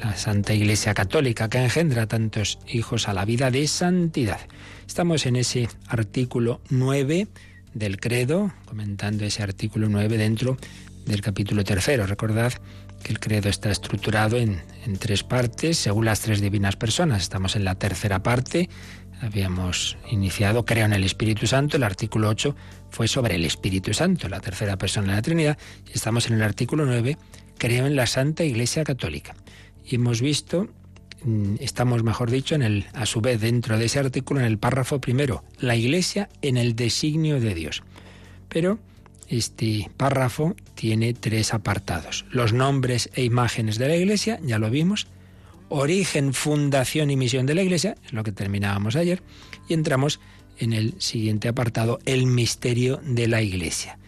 la 0.00 0.16
Santa 0.16 0.54
Iglesia 0.54 0.94
Católica 0.94 1.48
que 1.48 1.58
engendra 1.58 2.06
tantos 2.06 2.58
hijos 2.66 3.08
a 3.08 3.14
la 3.14 3.24
vida 3.24 3.50
de 3.50 3.66
santidad. 3.66 4.40
Estamos 4.86 5.26
en 5.26 5.36
ese 5.36 5.68
artículo 5.88 6.60
9 6.70 7.28
del 7.74 8.00
credo, 8.00 8.52
comentando 8.66 9.24
ese 9.24 9.42
artículo 9.42 9.88
9 9.88 10.18
dentro 10.18 10.56
del 11.06 11.20
capítulo 11.20 11.64
tercero. 11.64 12.06
Recordad 12.06 12.52
que 13.02 13.12
el 13.12 13.20
credo 13.20 13.48
está 13.48 13.70
estructurado 13.70 14.36
en, 14.36 14.62
en 14.84 14.96
tres 14.96 15.22
partes, 15.22 15.78
según 15.78 16.06
las 16.06 16.20
tres 16.20 16.40
divinas 16.40 16.76
personas. 16.76 17.22
Estamos 17.22 17.56
en 17.56 17.64
la 17.64 17.74
tercera 17.74 18.22
parte, 18.22 18.68
habíamos 19.20 19.96
iniciado, 20.10 20.64
creo 20.64 20.86
en 20.86 20.92
el 20.92 21.04
Espíritu 21.04 21.46
Santo, 21.46 21.76
el 21.76 21.82
artículo 21.82 22.28
8 22.28 22.54
fue 22.94 23.08
sobre 23.08 23.34
el 23.34 23.44
Espíritu 23.44 23.92
Santo, 23.92 24.28
la 24.28 24.38
tercera 24.38 24.78
persona 24.78 25.08
de 25.08 25.14
la 25.14 25.22
Trinidad, 25.22 25.58
estamos 25.92 26.28
en 26.28 26.34
el 26.34 26.42
artículo 26.42 26.86
9, 26.86 27.18
creo 27.58 27.86
en 27.86 27.96
la 27.96 28.06
Santa 28.06 28.44
Iglesia 28.44 28.84
Católica. 28.84 29.34
Y 29.84 29.96
hemos 29.96 30.20
visto, 30.20 30.68
mm, 31.24 31.56
estamos 31.58 32.04
mejor 32.04 32.30
dicho, 32.30 32.54
en 32.54 32.62
el, 32.62 32.86
a 32.92 33.04
su 33.04 33.20
vez 33.20 33.40
dentro 33.40 33.78
de 33.78 33.86
ese 33.86 33.98
artículo, 33.98 34.38
en 34.38 34.46
el 34.46 34.58
párrafo 34.58 35.00
primero, 35.00 35.42
la 35.58 35.74
Iglesia 35.74 36.28
en 36.40 36.56
el 36.56 36.76
designio 36.76 37.40
de 37.40 37.54
Dios. 37.54 37.82
Pero 38.48 38.78
este 39.28 39.90
párrafo 39.96 40.54
tiene 40.76 41.14
tres 41.14 41.52
apartados. 41.52 42.24
Los 42.30 42.52
nombres 42.52 43.10
e 43.14 43.24
imágenes 43.24 43.76
de 43.76 43.88
la 43.88 43.96
Iglesia, 43.96 44.38
ya 44.44 44.60
lo 44.60 44.70
vimos, 44.70 45.08
origen, 45.68 46.32
fundación 46.32 47.10
y 47.10 47.16
misión 47.16 47.44
de 47.44 47.56
la 47.56 47.62
Iglesia, 47.62 47.96
es 48.06 48.12
lo 48.12 48.22
que 48.22 48.30
terminábamos 48.30 48.94
ayer, 48.94 49.20
y 49.68 49.74
entramos 49.74 50.20
en 50.58 50.72
el 50.72 50.94
siguiente 51.00 51.48
apartado, 51.48 51.98
el 52.04 52.26
misterio 52.26 53.00
de 53.04 53.28
la 53.28 53.42
Iglesia. 53.42 53.98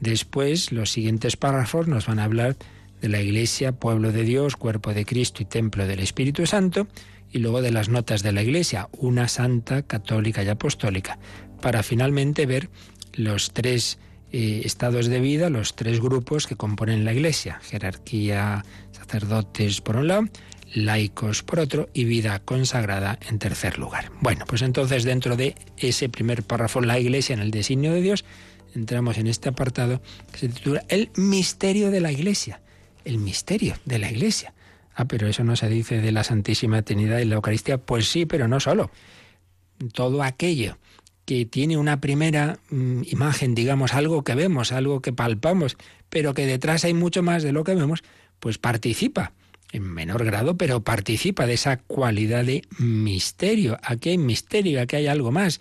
Después, 0.00 0.72
los 0.72 0.92
siguientes 0.92 1.36
párrafos 1.36 1.88
nos 1.88 2.06
van 2.06 2.18
a 2.18 2.24
hablar 2.24 2.56
de 3.00 3.08
la 3.08 3.20
Iglesia, 3.20 3.72
pueblo 3.72 4.12
de 4.12 4.24
Dios, 4.24 4.56
cuerpo 4.56 4.94
de 4.94 5.04
Cristo 5.04 5.42
y 5.42 5.46
templo 5.46 5.86
del 5.86 6.00
Espíritu 6.00 6.46
Santo, 6.46 6.86
y 7.30 7.38
luego 7.38 7.62
de 7.62 7.70
las 7.70 7.88
notas 7.88 8.22
de 8.22 8.32
la 8.32 8.42
Iglesia, 8.42 8.88
una 8.92 9.28
santa, 9.28 9.82
católica 9.82 10.42
y 10.42 10.48
apostólica, 10.48 11.18
para 11.60 11.82
finalmente 11.82 12.46
ver 12.46 12.70
los 13.14 13.52
tres 13.52 13.98
eh, 14.32 14.62
estados 14.64 15.06
de 15.08 15.20
vida, 15.20 15.50
los 15.50 15.74
tres 15.74 16.00
grupos 16.00 16.46
que 16.46 16.56
componen 16.56 17.04
la 17.04 17.12
Iglesia, 17.12 17.60
jerarquía, 17.62 18.64
sacerdotes 18.92 19.80
por 19.80 19.96
un 19.96 20.08
lado, 20.08 20.24
laicos 20.74 21.42
por 21.42 21.60
otro 21.60 21.88
y 21.92 22.04
vida 22.04 22.40
consagrada 22.40 23.18
en 23.28 23.38
tercer 23.38 23.78
lugar. 23.78 24.10
Bueno, 24.20 24.44
pues 24.46 24.62
entonces 24.62 25.04
dentro 25.04 25.36
de 25.36 25.54
ese 25.76 26.08
primer 26.08 26.42
párrafo, 26.42 26.80
la 26.80 26.98
Iglesia 26.98 27.34
en 27.34 27.40
el 27.40 27.50
designio 27.50 27.92
de 27.92 28.02
Dios, 28.02 28.24
entramos 28.74 29.18
en 29.18 29.26
este 29.26 29.48
apartado 29.48 30.02
que 30.32 30.38
se 30.38 30.48
titula 30.48 30.84
El 30.88 31.10
misterio 31.16 31.90
de 31.90 32.00
la 32.00 32.12
Iglesia. 32.12 32.60
El 33.04 33.18
misterio 33.18 33.76
de 33.84 33.98
la 33.98 34.10
Iglesia. 34.10 34.54
Ah, 34.94 35.06
pero 35.06 35.28
eso 35.28 35.44
no 35.44 35.56
se 35.56 35.68
dice 35.68 36.00
de 36.00 36.12
la 36.12 36.24
Santísima 36.24 36.82
Trinidad 36.82 37.20
y 37.20 37.24
la 37.24 37.36
Eucaristía. 37.36 37.78
Pues 37.78 38.08
sí, 38.08 38.26
pero 38.26 38.48
no 38.48 38.60
solo. 38.60 38.90
Todo 39.92 40.22
aquello 40.22 40.78
que 41.24 41.44
tiene 41.44 41.76
una 41.76 42.00
primera 42.00 42.58
mm, 42.70 43.02
imagen, 43.06 43.54
digamos, 43.54 43.94
algo 43.94 44.24
que 44.24 44.34
vemos, 44.34 44.72
algo 44.72 45.00
que 45.00 45.12
palpamos, 45.12 45.76
pero 46.08 46.34
que 46.34 46.46
detrás 46.46 46.84
hay 46.84 46.94
mucho 46.94 47.22
más 47.22 47.42
de 47.42 47.52
lo 47.52 47.64
que 47.64 47.74
vemos, 47.74 48.02
pues 48.40 48.58
participa 48.58 49.32
en 49.72 49.82
menor 49.82 50.24
grado, 50.24 50.56
pero 50.56 50.82
participa 50.82 51.46
de 51.46 51.54
esa 51.54 51.78
cualidad 51.78 52.44
de 52.44 52.62
misterio. 52.78 53.78
Aquí 53.82 54.10
hay 54.10 54.18
misterio, 54.18 54.80
aquí 54.80 54.96
hay 54.96 55.06
algo 55.06 55.30
más, 55.30 55.60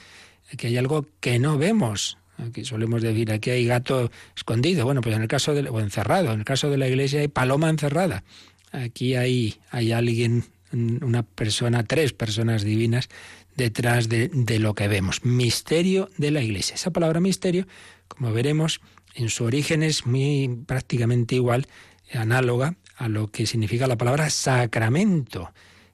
aquí 0.51 0.67
hay 0.67 0.77
algo 0.77 1.05
que 1.19 1.39
no 1.39 1.57
vemos. 1.57 2.17
Aquí 2.37 2.63
solemos 2.63 3.01
decir, 3.01 3.31
aquí 3.31 3.49
hay 3.49 3.65
gato 3.65 4.11
escondido. 4.35 4.85
Bueno, 4.85 5.01
pues 5.01 5.15
en 5.15 5.23
el 5.23 5.27
caso 5.27 5.53
de, 5.53 5.67
o 5.69 5.79
encerrado, 5.79 6.31
en 6.31 6.39
el 6.39 6.45
caso 6.45 6.69
de 6.69 6.77
la 6.77 6.87
iglesia 6.87 7.21
hay 7.21 7.27
paloma 7.27 7.69
encerrada. 7.69 8.23
Aquí 8.71 9.15
hay, 9.15 9.55
hay 9.71 9.91
alguien, 9.91 10.45
una 10.71 11.23
persona, 11.23 11.83
tres 11.83 12.13
personas 12.13 12.63
divinas 12.63 13.09
detrás 13.55 14.07
de, 14.07 14.29
de 14.31 14.59
lo 14.59 14.75
que 14.75 14.87
vemos. 14.87 15.25
Misterio 15.25 16.09
de 16.17 16.29
la 16.29 16.43
iglesia. 16.43 16.75
Esa 16.75 16.91
palabra 16.91 17.19
misterio, 17.19 17.67
como 18.07 18.31
veremos, 18.31 18.81
en 19.15 19.29
su 19.29 19.45
origen 19.45 19.81
es 19.81 20.05
muy 20.05 20.59
prácticamente 20.67 21.35
igual, 21.35 21.65
análoga 22.13 22.75
a 22.97 23.07
lo 23.07 23.27
que 23.27 23.45
significa 23.45 23.87
la 23.87 23.97
palabra 23.97 24.29
sacramento. 24.29 25.51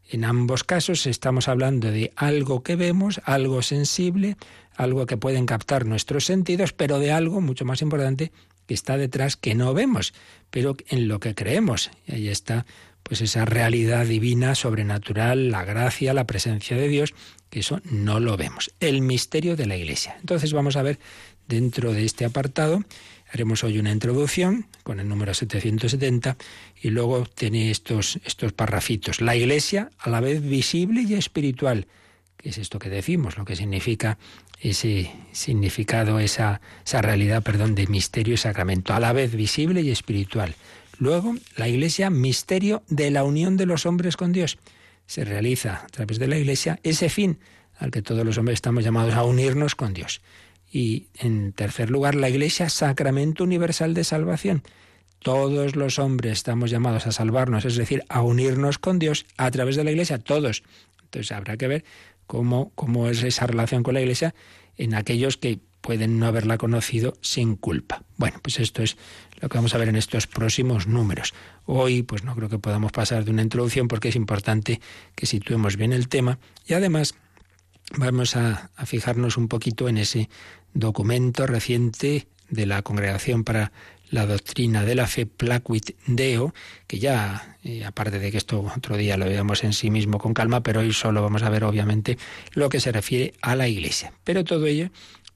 En 0.09 0.25
ambos 0.25 0.63
casos 0.63 1.05
estamos 1.05 1.47
hablando 1.47 1.91
de 1.91 2.11
algo 2.15 2.63
que 2.63 2.75
vemos, 2.75 3.21
algo 3.25 3.61
sensible, 3.61 4.37
algo 4.75 5.05
que 5.05 5.17
pueden 5.17 5.45
captar 5.45 5.85
nuestros 5.85 6.25
sentidos, 6.25 6.73
pero 6.73 6.99
de 6.99 7.11
algo 7.11 7.41
mucho 7.41 7.65
más 7.65 7.81
importante 7.81 8.31
que 8.67 8.73
está 8.73 8.97
detrás 8.97 9.35
que 9.35 9.55
no 9.55 9.73
vemos, 9.73 10.13
pero 10.49 10.75
en 10.87 11.07
lo 11.07 11.19
que 11.19 11.35
creemos. 11.35 11.91
Y 12.07 12.15
ahí 12.15 12.27
está 12.29 12.65
pues 13.03 13.21
esa 13.21 13.43
realidad 13.43 14.05
divina, 14.05 14.55
sobrenatural, 14.55 15.51
la 15.51 15.65
gracia, 15.65 16.13
la 16.13 16.25
presencia 16.25 16.77
de 16.77 16.87
Dios, 16.87 17.13
que 17.49 17.59
eso 17.59 17.81
no 17.83 18.21
lo 18.21 18.37
vemos. 18.37 18.71
El 18.79 19.01
misterio 19.01 19.57
de 19.57 19.65
la 19.65 19.75
Iglesia. 19.75 20.15
Entonces 20.21 20.53
vamos 20.53 20.77
a 20.77 20.83
ver 20.83 20.99
dentro 21.47 21.91
de 21.91 22.05
este 22.05 22.23
apartado 22.23 22.81
Haremos 23.33 23.63
hoy 23.63 23.79
una 23.79 23.91
introducción 23.91 24.67
con 24.83 24.99
el 24.99 25.09
número 25.09 25.33
770 25.33 26.37
y 26.79 26.91
luego 26.91 27.25
tiene 27.25 27.71
estos, 27.71 28.19
estos 28.25 28.53
parrafitos. 28.53 29.21
La 29.21 29.35
Iglesia 29.35 29.89
a 29.97 30.11
la 30.11 30.19
vez 30.19 30.47
visible 30.47 31.01
y 31.01 31.15
espiritual. 31.15 31.87
¿Qué 32.37 32.49
es 32.49 32.59
esto 32.59 32.77
que 32.77 32.91
decimos? 32.91 33.35
Lo 33.39 33.43
que 33.43 33.55
significa 33.55 34.19
ese 34.61 35.11
significado, 35.31 36.19
esa, 36.19 36.61
esa 36.85 37.01
realidad, 37.01 37.41
perdón, 37.41 37.73
de 37.73 37.87
misterio 37.87 38.35
y 38.35 38.37
sacramento, 38.37 38.93
a 38.93 38.99
la 38.99 39.13
vez 39.13 39.35
visible 39.35 39.81
y 39.81 39.89
espiritual. 39.89 40.53
Luego, 40.99 41.33
la 41.55 41.67
Iglesia, 41.67 42.11
misterio 42.11 42.83
de 42.87 43.09
la 43.09 43.23
unión 43.23 43.57
de 43.57 43.65
los 43.65 43.87
hombres 43.87 44.15
con 44.15 44.31
Dios. 44.31 44.59
Se 45.07 45.25
realiza 45.25 45.77
a 45.83 45.87
través 45.87 46.19
de 46.19 46.27
la 46.27 46.37
Iglesia 46.37 46.79
ese 46.83 47.09
fin 47.09 47.39
al 47.79 47.89
que 47.89 48.03
todos 48.03 48.23
los 48.23 48.37
hombres 48.37 48.57
estamos 48.57 48.83
llamados 48.83 49.15
a 49.15 49.23
unirnos 49.23 49.73
con 49.73 49.95
Dios. 49.95 50.21
Y 50.73 51.05
en 51.19 51.53
tercer 51.53 51.91
lugar, 51.91 52.15
la 52.15 52.29
Iglesia, 52.29 52.67
sacramento 52.67 53.43
universal 53.43 53.93
de 53.93 54.03
salvación. 54.03 54.63
Todos 55.19 55.75
los 55.75 55.99
hombres 55.99 56.33
estamos 56.33 56.71
llamados 56.71 57.05
a 57.05 57.11
salvarnos, 57.11 57.63
es 57.63 57.75
decir, 57.75 58.03
a 58.09 58.23
unirnos 58.23 58.79
con 58.79 58.97
Dios 58.97 59.27
a 59.37 59.51
través 59.51 59.75
de 59.75 59.83
la 59.83 59.91
Iglesia, 59.91 60.17
todos. 60.17 60.63
Entonces 61.03 61.31
habrá 61.31 61.57
que 61.57 61.67
ver 61.67 61.85
cómo, 62.25 62.71
cómo 62.73 63.07
es 63.07 63.21
esa 63.21 63.45
relación 63.45 63.83
con 63.83 63.93
la 63.93 64.01
Iglesia 64.01 64.33
en 64.75 64.95
aquellos 64.95 65.37
que 65.37 65.59
pueden 65.81 66.17
no 66.17 66.25
haberla 66.25 66.57
conocido 66.57 67.13
sin 67.21 67.55
culpa. 67.55 68.01
Bueno, 68.17 68.39
pues 68.41 68.59
esto 68.59 68.81
es 68.81 68.97
lo 69.41 69.49
que 69.49 69.57
vamos 69.59 69.75
a 69.75 69.77
ver 69.77 69.89
en 69.89 69.95
estos 69.95 70.25
próximos 70.25 70.87
números. 70.87 71.35
Hoy, 71.65 72.01
pues 72.01 72.23
no 72.23 72.35
creo 72.35 72.49
que 72.49 72.57
podamos 72.57 72.91
pasar 72.91 73.25
de 73.25 73.31
una 73.31 73.43
introducción 73.43 73.87
porque 73.87 74.09
es 74.09 74.15
importante 74.15 74.81
que 75.13 75.27
situemos 75.27 75.77
bien 75.77 75.93
el 75.93 76.07
tema 76.07 76.39
y 76.65 76.73
además 76.73 77.13
vamos 77.95 78.35
a, 78.35 78.71
a 78.75 78.85
fijarnos 78.87 79.37
un 79.37 79.47
poquito 79.47 79.87
en 79.87 79.97
ese 79.97 80.29
documento 80.73 81.47
reciente 81.47 82.27
de 82.49 82.65
la 82.65 82.81
Congregación 82.81 83.43
para 83.43 83.71
la 84.09 84.25
Doctrina 84.27 84.85
de 84.85 84.95
la 84.95 85.07
Fe, 85.07 85.25
Placuit 85.25 85.91
Deo, 86.05 86.53
que 86.85 86.99
ya, 86.99 87.57
eh, 87.63 87.83
aparte 87.83 88.19
de 88.19 88.31
que 88.31 88.37
esto 88.37 88.59
otro 88.75 88.95
día 88.95 89.17
lo 89.17 89.25
veamos 89.25 89.63
en 89.63 89.73
sí 89.73 89.89
mismo 89.89 90.19
con 90.19 90.35
calma, 90.35 90.61
pero 90.61 90.81
hoy 90.81 90.93
solo 90.93 91.23
vamos 91.23 91.41
a 91.41 91.49
ver 91.49 91.63
obviamente 91.63 92.17
lo 92.53 92.69
que 92.69 92.79
se 92.79 92.91
refiere 92.91 93.33
a 93.41 93.55
la 93.55 93.67
Iglesia. 93.67 94.13
Pero 94.23 94.43
todo 94.43 94.67
ello 94.67 94.91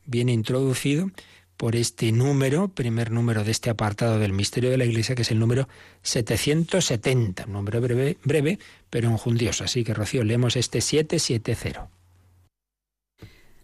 viene 0.05 0.31
introducido 0.31 1.09
por 1.57 1.75
este 1.75 2.11
número, 2.11 2.67
primer 2.67 3.09
número 3.09 3.43
de 3.43 3.49
este 3.49 3.71
apartado 3.71 4.19
del 4.19 4.31
misterio 4.31 4.69
de 4.69 4.77
la 4.77 4.85
Iglesia, 4.85 5.15
que 5.15 5.23
es 5.23 5.31
el 5.31 5.39
número 5.39 5.67
770, 6.03 7.45
un 7.47 7.53
número 7.53 7.81
breve, 7.81 8.17
breve 8.23 8.59
pero 8.91 9.09
enjundioso. 9.09 9.63
Así 9.63 9.83
que, 9.83 9.95
Rocío, 9.95 10.23
leemos 10.23 10.55
este 10.55 10.81
770. 10.81 11.89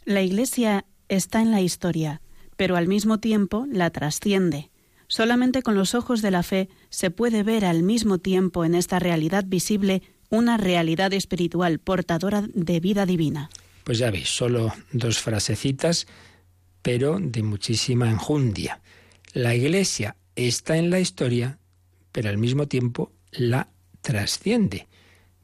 La 0.06 0.22
Iglesia 0.22 0.86
está 1.10 1.42
en 1.42 1.52
la 1.52 1.62
historia, 1.62 2.22
pero 2.56 2.76
al 2.76 2.88
mismo 2.88 3.20
tiempo 3.20 3.66
la 3.72 3.90
trasciende. 3.90 4.72
Solamente 5.08 5.62
con 5.62 5.76
los 5.76 5.96
ojos 5.96 6.22
de 6.22 6.32
la 6.32 6.44
fe 6.44 6.70
se 6.90 7.12
puede 7.12 7.44
ver 7.44 7.66
al 7.66 7.84
mismo 7.84 8.18
tiempo 8.18 8.66
en 8.66 8.76
esta 8.76 9.00
realidad 9.00 9.44
visible 9.46 10.02
una 10.30 10.58
realidad 10.58 11.14
espiritual 11.14 11.80
portadora 11.80 12.44
de 12.54 12.80
vida 12.80 13.06
divina. 13.06 13.50
Pues 13.84 14.00
ya 14.00 14.10
veis, 14.10 14.30
solo 14.30 14.74
dos 14.92 15.20
frasecitas, 15.20 16.08
pero 16.82 17.20
de 17.20 17.44
muchísima 17.44 18.10
enjundia. 18.10 18.82
La 19.34 19.54
Iglesia 19.54 20.16
está 20.36 20.78
en 20.78 20.90
la 20.90 21.00
historia, 21.00 21.60
pero 22.12 22.30
al 22.30 22.38
mismo 22.38 22.68
tiempo 22.68 23.12
la 23.32 23.70
trasciende. 24.02 24.88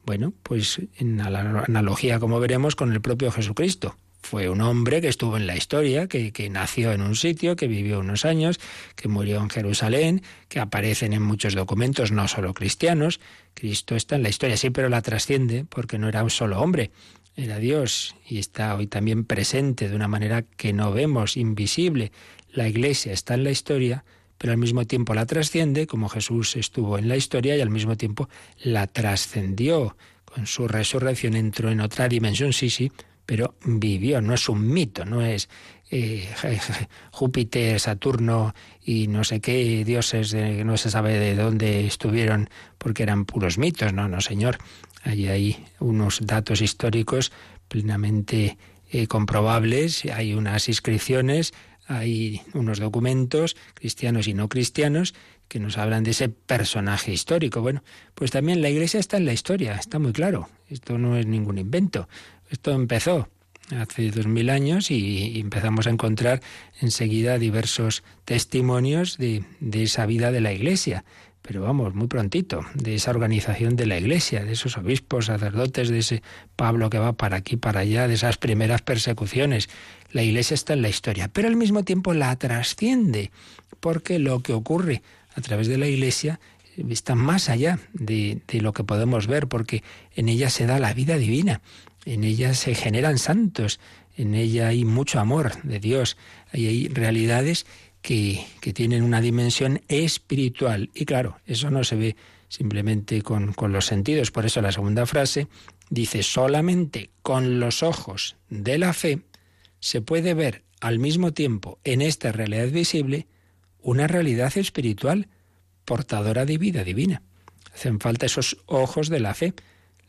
Bueno, 0.06 0.34
pues 0.42 0.82
en 0.98 1.22
analogía, 1.22 2.20
como 2.20 2.40
veremos, 2.40 2.76
con 2.76 2.92
el 2.92 3.02
propio 3.02 3.32
Jesucristo. 3.32 3.96
Fue 4.22 4.50
un 4.50 4.62
hombre 4.62 5.02
que 5.02 5.08
estuvo 5.08 5.38
en 5.38 5.48
la 5.48 5.56
historia, 5.56 6.08
que, 6.08 6.50
nació 6.52 6.92
en 6.92 7.02
un 7.02 7.16
sitio, 7.16 7.56
que 7.56 7.68
vivió 7.68 8.00
unos 8.00 8.26
años, 8.26 8.60
que 8.96 9.08
murió 9.08 9.38
en 9.42 9.50
Jerusalén, 9.50 10.22
que 10.50 10.60
aparecen 10.60 11.14
en 11.14 11.22
muchos 11.22 11.56
documentos, 11.56 12.12
no 12.12 12.28
solo 12.28 12.54
cristianos. 12.54 13.20
Cristo 13.54 13.96
está 13.96 14.18
en 14.18 14.24
la 14.24 14.30
historia, 14.30 14.58
sí, 14.58 14.70
pero 14.70 14.90
la 14.90 15.02
trasciende 15.02 15.66
porque 15.68 15.98
no 15.98 16.10
era 16.10 16.24
un 16.24 16.30
solo 16.30 16.60
hombre, 16.60 16.92
era 17.36 17.58
Dios 17.58 18.16
y 18.28 18.38
está 18.38 18.76
hoy 18.76 18.88
también 18.88 19.24
presente 19.24 19.88
de 19.88 19.96
una 19.96 20.08
manera 20.08 20.44
que 20.44 20.74
no 20.74 20.92
vemos, 20.92 21.38
invisible. 21.38 22.12
La 22.52 22.68
Iglesia 22.68 23.14
está 23.14 23.36
en 23.36 23.46
la 23.46 23.52
historia, 23.52 24.04
pero 24.38 24.52
al 24.52 24.60
mismo 24.60 24.86
tiempo 24.86 25.14
la 25.14 25.26
trasciende, 25.26 25.88
como 25.88 26.10
Jesús 26.10 26.56
estuvo 26.56 26.98
en 26.98 27.08
la 27.08 27.16
historia 27.16 27.56
y 27.56 27.62
al 27.62 27.70
mismo 27.70 27.96
tiempo 27.96 28.30
la 28.62 28.88
trascendió. 28.88 29.96
Con 30.26 30.46
su 30.48 30.68
resurrección 30.68 31.36
entró 31.36 31.72
en 31.72 31.82
otra 31.82 32.08
dimensión, 32.08 32.54
sí, 32.54 32.70
sí, 32.70 32.92
pero 33.30 33.54
vivió, 33.64 34.22
no 34.22 34.34
es 34.34 34.50
un 34.50 34.74
mito, 34.74 35.06
no 35.06 35.22
es 35.22 35.50
eh, 35.92 36.28
Júpiter, 37.12 37.80
Saturno 37.80 38.56
y 38.84 39.06
no 39.06 39.24
sé 39.24 39.40
qué 39.40 39.86
dioses, 39.86 40.32
de, 40.32 40.64
no 40.64 40.78
se 40.78 40.90
sabe 40.90 41.20
de 41.20 41.36
dónde 41.36 41.86
estuvieron 41.86 42.50
porque 42.80 43.04
eran 43.04 43.26
puros 43.26 43.60
mitos, 43.60 43.94
no, 43.94 44.08
no, 44.08 44.20
señor. 44.20 44.58
Hay 45.04 45.64
unos 45.78 46.22
datos 46.26 46.60
históricos 46.62 47.32
plenamente 47.68 48.58
eh, 48.92 49.06
comprobables, 49.06 50.06
hay 50.06 50.34
unas 50.34 50.68
inscripciones, 50.68 51.54
hay 51.86 52.42
unos 52.56 52.80
documentos 52.80 53.56
cristianos 53.76 54.28
y 54.28 54.34
no 54.34 54.50
cristianos 54.50 55.14
que 55.48 55.60
nos 55.60 55.78
hablan 55.78 56.04
de 56.04 56.12
ese 56.12 56.30
personaje 56.30 57.12
histórico. 57.12 57.62
Bueno, 57.62 57.84
pues 58.16 58.32
también 58.32 58.64
la 58.64 58.70
Iglesia 58.70 59.00
está 59.00 59.18
en 59.18 59.26
la 59.26 59.34
historia, 59.34 59.76
está 59.76 60.00
muy 60.00 60.14
claro. 60.14 60.50
Esto 60.70 61.00
no 61.00 61.18
es 61.18 61.26
ningún 61.26 61.58
invento. 61.58 62.08
Esto 62.50 62.72
empezó 62.72 63.30
hace 63.78 64.10
dos 64.12 64.26
mil 64.26 64.50
años 64.50 64.90
y 64.90 65.40
empezamos 65.40 65.86
a 65.88 65.92
encontrar 65.92 66.42
enseguida 66.82 67.38
diversos 67.38 68.04
testimonios 68.26 69.18
de, 69.18 69.44
de, 69.60 69.84
esa 69.84 70.06
vida 70.06 70.32
de 70.32 70.42
la 70.42 70.52
Iglesia. 70.52 71.06
Pero 71.42 71.62
vamos, 71.62 71.96
muy 71.96 72.08
prontito, 72.08 72.66
de 72.74 72.96
esa 72.96 73.12
organización 73.12 73.76
de 73.76 73.86
la 73.86 73.98
Iglesia, 73.98 74.44
de 74.44 74.54
esos 74.54 74.78
obispos, 74.78 75.28
sacerdotes, 75.28 75.90
de 75.90 76.00
ese 76.00 76.22
Pablo 76.56 76.90
que 76.90 77.00
va 77.00 77.14
para 77.14 77.38
aquí, 77.38 77.56
para 77.56 77.82
allá, 77.82 78.08
de 78.08 78.16
esas 78.16 78.38
primeras 78.38 78.82
persecuciones. 78.82 79.70
La 80.12 80.22
Iglesia 80.22 80.56
está 80.56 80.74
en 80.74 80.82
la 80.82 80.90
historia, 80.90 81.30
pero 81.32 81.48
al 81.48 81.56
mismo 81.56 81.84
tiempo 81.84 82.14
la 82.14 82.36
trasciende, 82.36 83.32
porque 83.80 84.20
lo 84.20 84.42
que 84.42 84.54
ocurre 84.54 85.02
a 85.36 85.42
través 85.42 85.68
de 85.68 85.78
la 85.78 85.88
Iglesia 85.88 86.40
está 86.90 87.16
más 87.16 87.50
allá 87.50 87.80
de, 87.94 88.42
de 88.48 88.62
lo 88.62 88.74
que 88.74 88.84
podemos 88.84 89.28
ver, 89.28 89.48
porque 89.48 89.84
en 90.16 90.30
ella 90.30 90.50
se 90.50 90.66
da 90.66 90.80
la 90.80 90.94
vida 90.94 91.18
divina 91.18 91.62
en 92.06 92.24
ella 92.24 92.54
se 92.54 92.76
generan 92.76 93.18
santos, 93.18 93.80
en 94.18 94.36
ella 94.36 94.70
hay 94.70 94.86
mucho 94.86 95.20
amor 95.20 95.62
de 95.64 95.80
Dios, 95.80 96.18
hay 96.52 96.88
realidades 96.88 97.66
que, 98.02 98.46
que, 98.62 98.74
tienen 98.74 99.04
una 99.04 99.22
dimensión 99.22 99.82
espiritual. 99.88 100.90
Y 100.94 101.06
claro, 101.06 101.38
eso 101.46 101.70
no 101.70 101.84
se 101.84 101.96
ve 101.96 102.16
simplemente 102.48 103.22
con, 103.22 103.54
con 103.54 103.74
los 103.74 103.86
sentidos. 103.86 104.32
Por 104.32 104.46
eso 104.46 104.62
la 104.62 104.72
segunda 104.72 105.06
frase 105.06 105.48
dice, 105.90 106.24
solamente 106.24 107.10
con 107.22 107.60
los 107.60 107.84
ojos 107.84 108.38
de 108.50 108.78
la 108.78 108.94
fe 108.94 109.22
se 109.80 110.02
puede 110.02 110.34
ver 110.34 110.64
al 110.80 111.00
mismo 111.00 111.34
tiempo 111.34 111.80
en 111.84 112.02
esta 112.02 112.32
realidad 112.32 112.70
visible 112.70 113.28
una 113.82 114.08
realidad 114.08 114.58
espiritual 114.58 115.28
portadora 115.90 116.46
de 116.46 116.60
vida 116.60 116.84
divina. 116.84 117.24
Hacen 117.74 118.00
falta 118.00 118.28
esos 118.28 118.58
ojos 118.68 119.10
de 119.10 119.20
la 119.20 119.34
fe 119.34 119.56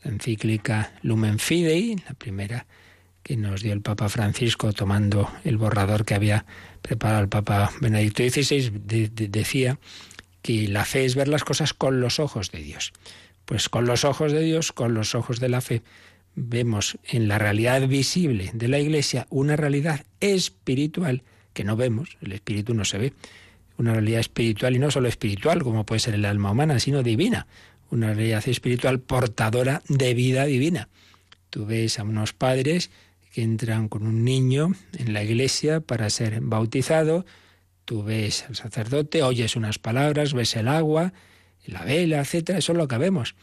la 0.03 0.11
encíclica 0.11 0.93
Lumen 1.01 1.39
Fidei, 1.39 1.95
la 2.07 2.13
primera 2.13 2.67
que 3.23 3.35
nos 3.35 3.63
dio 3.63 3.73
el 3.73 3.81
Papa 3.81 4.07
Francisco 4.07 4.73
tomando 4.73 5.31
el 5.43 5.57
borrador 5.57 6.05
que 6.05 6.13
había 6.13 6.45
preparado 6.83 7.21
el 7.21 7.29
Papa 7.29 7.71
Benedicto 7.81 8.21
XVI, 8.21 8.69
decía 9.27 9.79
que 10.43 10.67
la 10.67 10.85
fe 10.85 11.05
es 11.05 11.15
ver 11.15 11.27
las 11.27 11.43
cosas 11.43 11.73
con 11.73 11.99
los 11.99 12.19
ojos 12.19 12.51
de 12.51 12.59
Dios. 12.61 12.93
Pues 13.45 13.67
con 13.67 13.85
los 13.87 14.05
ojos 14.05 14.31
de 14.31 14.41
Dios, 14.41 14.71
con 14.71 14.93
los 14.93 15.15
ojos 15.15 15.39
de 15.39 15.49
la 15.49 15.61
fe, 15.61 15.81
vemos 16.35 16.99
en 17.07 17.27
la 17.27 17.39
realidad 17.39 17.87
visible 17.87 18.51
de 18.53 18.67
la 18.67 18.77
Iglesia 18.77 19.25
una 19.31 19.55
realidad 19.55 20.05
espiritual 20.19 21.23
que 21.53 21.63
no 21.63 21.75
vemos, 21.75 22.17
el 22.21 22.33
espíritu 22.33 22.75
no 22.75 22.85
se 22.85 22.99
ve, 22.99 23.13
una 23.81 23.93
realidad 23.93 24.21
espiritual 24.21 24.75
y 24.75 24.79
no 24.79 24.91
solo 24.91 25.07
espiritual, 25.07 25.63
como 25.63 25.85
puede 25.85 25.99
ser 25.99 26.13
el 26.13 26.25
alma 26.25 26.51
humana, 26.51 26.79
sino 26.79 27.03
divina, 27.03 27.47
una 27.89 28.13
realidad 28.13 28.47
espiritual 28.47 28.99
portadora 28.99 29.81
de 29.89 30.13
vida 30.13 30.45
divina. 30.45 30.87
Tú 31.49 31.65
ves 31.65 31.99
a 31.99 32.03
unos 32.03 32.33
padres 32.33 32.91
que 33.33 33.41
entran 33.41 33.89
con 33.89 34.05
un 34.05 34.23
niño 34.23 34.73
en 34.97 35.13
la 35.13 35.23
iglesia 35.23 35.81
para 35.81 36.09
ser 36.09 36.39
bautizado, 36.41 37.25
tú 37.85 38.03
ves 38.03 38.45
al 38.47 38.55
sacerdote, 38.55 39.23
oyes 39.23 39.55
unas 39.55 39.79
palabras, 39.79 40.33
ves 40.33 40.55
el 40.55 40.67
agua, 40.67 41.13
la 41.65 41.83
vela, 41.83 42.19
etcétera, 42.19 42.59
eso 42.59 42.73
es 42.73 42.77
lo 42.77 42.87
que 42.87 42.97
vemos. 42.97 43.35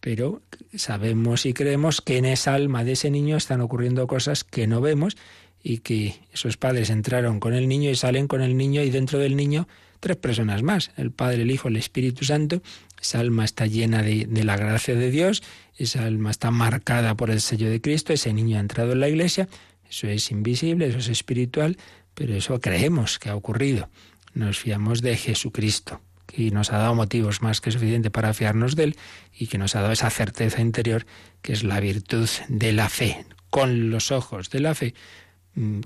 Pero 0.00 0.42
sabemos 0.74 1.46
y 1.46 1.52
creemos 1.52 2.00
que 2.00 2.16
en 2.16 2.24
esa 2.24 2.54
alma 2.54 2.82
de 2.82 2.92
ese 2.92 3.10
niño 3.10 3.36
están 3.36 3.60
ocurriendo 3.60 4.06
cosas 4.06 4.42
que 4.42 4.66
no 4.66 4.80
vemos 4.80 5.16
y 5.62 5.78
que 5.78 6.16
esos 6.32 6.56
padres 6.56 6.90
entraron 6.90 7.40
con 7.40 7.54
el 7.54 7.68
niño 7.68 7.90
y 7.90 7.94
salen 7.94 8.28
con 8.28 8.42
el 8.42 8.56
niño 8.56 8.82
y 8.82 8.90
dentro 8.90 9.18
del 9.18 9.36
niño 9.36 9.68
tres 10.02 10.16
personas 10.16 10.64
más, 10.64 10.90
el 10.96 11.12
Padre, 11.12 11.42
el 11.42 11.50
Hijo, 11.52 11.68
el 11.68 11.76
Espíritu 11.76 12.24
Santo. 12.24 12.60
Esa 13.00 13.20
alma 13.20 13.44
está 13.44 13.66
llena 13.66 14.02
de, 14.02 14.26
la 14.44 14.56
gracia 14.56 14.96
de 14.96 15.10
Dios, 15.12 15.44
esa 15.76 16.04
alma 16.04 16.32
está 16.32 16.50
marcada 16.50 17.14
por 17.16 17.30
el 17.30 17.40
sello 17.40 17.70
de 17.70 17.80
Cristo, 17.80 18.12
ese 18.12 18.32
niño 18.32 18.56
ha 18.56 18.60
entrado 18.60 18.92
en 18.92 19.00
la 19.00 19.08
iglesia, 19.08 19.48
eso 19.88 20.08
es 20.08 20.30
invisible, 20.32 20.86
eso 20.86 20.98
es 20.98 21.08
espiritual, 21.08 21.78
pero 22.14 22.34
eso 22.34 22.60
creemos 22.60 23.20
que 23.20 23.28
ha 23.28 23.36
ocurrido. 23.36 23.88
Nos 24.34 24.58
fiamos 24.58 25.02
de 25.02 25.16
Jesucristo, 25.16 26.00
que 26.26 26.50
nos 26.50 26.72
ha 26.72 26.78
dado 26.78 26.96
motivos 26.96 27.40
más 27.40 27.60
que 27.60 27.70
suficientes 27.70 28.10
para 28.10 28.34
fiarnos 28.34 28.74
de 28.74 28.84
Él 28.84 28.96
y 29.36 29.46
que 29.46 29.58
nos 29.58 29.76
ha 29.76 29.82
dado 29.82 29.92
esa 29.92 30.10
certeza 30.10 30.60
interior 30.60 31.06
que 31.42 31.52
es 31.52 31.62
la 31.62 31.78
virtud 31.78 32.28
de 32.48 32.72
la 32.72 32.88
fe. 32.88 33.24
Con 33.50 33.90
los 33.90 34.10
ojos 34.10 34.50
de 34.50 34.60
la 34.60 34.74
fe 34.74 34.94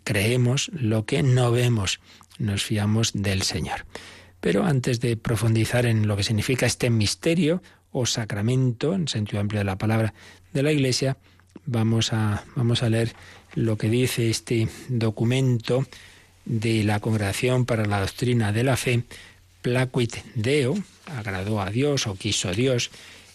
creemos 0.04 0.70
lo 0.72 1.04
que 1.04 1.22
no 1.22 1.50
vemos, 1.50 2.00
nos 2.38 2.62
fiamos 2.62 3.12
del 3.14 3.42
Señor. 3.42 3.86
Pero 4.40 4.64
antes 4.64 5.00
de 5.00 5.16
profundizar 5.16 5.86
en 5.86 6.06
lo 6.06 6.16
que 6.16 6.22
significa 6.22 6.66
este 6.66 6.90
misterio 6.90 7.62
o 7.90 8.06
sacramento, 8.06 8.94
en 8.94 9.08
sentido 9.08 9.40
amplio 9.40 9.60
de 9.60 9.64
la 9.64 9.78
palabra 9.78 10.14
de 10.52 10.62
la 10.62 10.72
Iglesia, 10.72 11.16
vamos 11.64 12.12
a, 12.12 12.44
vamos 12.54 12.82
a 12.82 12.90
leer 12.90 13.14
lo 13.54 13.76
que 13.78 13.88
dice 13.88 14.30
este 14.30 14.68
documento 14.88 15.86
de 16.44 16.84
la 16.84 17.00
Congregación 17.00 17.64
para 17.64 17.86
la 17.86 18.00
Doctrina 18.00 18.52
de 18.52 18.64
la 18.64 18.76
Fe, 18.76 19.02
Placuit 19.62 20.14
Deo, 20.34 20.74
agradó 21.06 21.60
a 21.60 21.70
Dios 21.70 22.06
o 22.06 22.14
quiso 22.14 22.52
Dios, 22.52 22.90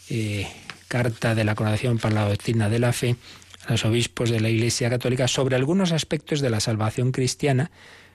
eh, 0.10 0.48
carta 0.88 1.36
de 1.36 1.44
la 1.44 1.56
Congregación 1.56 1.98
para 1.98 2.16
la 2.16 2.30
Doctrina 2.30 2.70
de 2.70 2.80
la 2.80 2.94
Fe 2.94 3.18
a 3.66 3.72
los 3.72 3.86
obispos 3.86 4.30
de 4.30 4.40
la 4.40 4.50
Iglesia 4.50 4.90
Católica 4.90 5.28
sobre 5.28 5.56
algunos 5.56 5.92
aspectos 5.92 6.42
de 6.42 6.50
la 6.50 6.60
salvación 6.60 7.12
cristiana, 7.12 7.72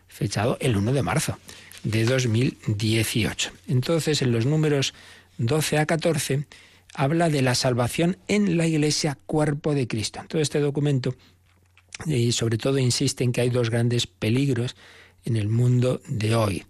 fechado 0.08 0.56
el 0.60 0.76
1 0.76 0.92
de 0.92 1.02
marzo 1.02 1.38
de 1.82 2.04
2018. 2.04 3.52
Entonces, 3.68 4.22
en 4.22 4.32
los 4.32 4.46
números 4.46 4.94
12 5.38 5.78
a 5.78 5.86
14, 5.86 6.46
habla 6.94 7.28
de 7.28 7.42
la 7.42 7.54
salvación 7.54 8.16
en 8.28 8.56
la 8.56 8.66
Iglesia 8.66 9.18
Cuerpo 9.26 9.74
de 9.74 9.86
Cristo. 9.86 10.22
Todo 10.28 10.42
este 10.42 10.60
documento, 10.60 11.14
y 12.06 12.32
sobre 12.32 12.58
todo, 12.58 12.78
insiste 12.78 13.24
en 13.24 13.32
que 13.32 13.42
hay 13.42 13.50
dos 13.50 13.70
grandes 13.70 14.06
peligros 14.06 14.76
en 15.24 15.36
el 15.36 15.48
mundo 15.48 16.00
de 16.08 16.34
hoy 16.34 16.64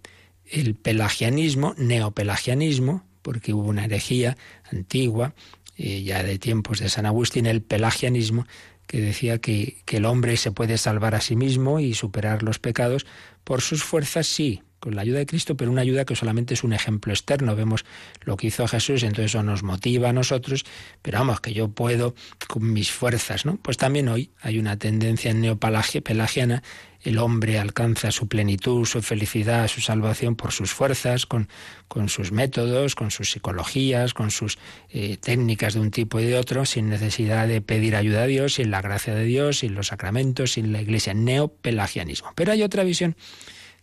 el 0.49 0.75
pelagianismo, 0.75 1.75
neopelagianismo, 1.77 3.03
porque 3.21 3.53
hubo 3.53 3.67
una 3.69 3.85
herejía 3.85 4.37
antigua, 4.71 5.33
eh, 5.77 6.03
ya 6.03 6.23
de 6.23 6.39
tiempos 6.39 6.79
de 6.79 6.89
San 6.89 7.05
Agustín, 7.05 7.45
el 7.45 7.61
pelagianismo, 7.61 8.45
que 8.87 9.01
decía 9.01 9.39
que, 9.39 9.77
que 9.85 9.97
el 9.97 10.05
hombre 10.05 10.37
se 10.37 10.51
puede 10.51 10.77
salvar 10.77 11.15
a 11.15 11.21
sí 11.21 11.35
mismo 11.35 11.79
y 11.79 11.93
superar 11.93 12.43
los 12.43 12.59
pecados. 12.59 13.05
Por 13.43 13.61
sus 13.61 13.83
fuerzas, 13.83 14.27
sí, 14.27 14.61
con 14.79 14.95
la 14.95 15.01
ayuda 15.01 15.19
de 15.19 15.25
Cristo, 15.25 15.55
pero 15.55 15.71
una 15.71 15.81
ayuda 15.81 16.05
que 16.05 16.15
solamente 16.15 16.53
es 16.53 16.63
un 16.63 16.73
ejemplo 16.73 17.13
externo. 17.13 17.55
Vemos 17.55 17.85
lo 18.21 18.37
que 18.37 18.47
hizo 18.47 18.67
Jesús, 18.67 19.03
entonces 19.03 19.31
eso 19.31 19.43
nos 19.43 19.63
motiva 19.63 20.09
a 20.09 20.13
nosotros, 20.13 20.65
pero 21.01 21.19
vamos, 21.19 21.41
que 21.41 21.53
yo 21.53 21.69
puedo 21.69 22.15
con 22.47 22.71
mis 22.71 22.91
fuerzas, 22.91 23.45
¿no? 23.45 23.57
Pues 23.57 23.77
también 23.77 24.07
hoy 24.07 24.31
hay 24.41 24.59
una 24.59 24.77
tendencia 24.77 25.33
neopelagiana 25.33 26.63
el 27.07 27.19
hombre 27.19 27.59
alcanza 27.59 28.11
su 28.11 28.27
plenitud, 28.27 28.85
su 28.85 29.01
felicidad, 29.01 29.67
su 29.67 29.81
salvación 29.81 30.35
por 30.35 30.51
sus 30.51 30.73
fuerzas, 30.73 31.25
con, 31.25 31.47
con 31.87 32.09
sus 32.09 32.31
métodos, 32.31 32.95
con 32.95 33.11
sus 33.11 33.31
psicologías, 33.31 34.13
con 34.13 34.31
sus 34.31 34.57
eh, 34.89 35.17
técnicas 35.17 35.75
de 35.75 35.79
un 35.79 35.91
tipo 35.91 36.19
y 36.19 36.25
de 36.25 36.37
otro, 36.37 36.65
sin 36.65 36.89
necesidad 36.89 37.47
de 37.47 37.61
pedir 37.61 37.95
ayuda 37.95 38.23
a 38.23 38.27
Dios, 38.27 38.55
sin 38.55 38.71
la 38.71 38.81
gracia 38.81 39.15
de 39.15 39.23
Dios, 39.23 39.59
sin 39.59 39.73
los 39.75 39.87
sacramentos, 39.87 40.53
sin 40.53 40.73
la 40.73 40.81
iglesia, 40.81 41.13
neopelagianismo. 41.13 42.33
Pero 42.35 42.51
hay 42.51 42.63
otra 42.63 42.83
visión 42.83 43.15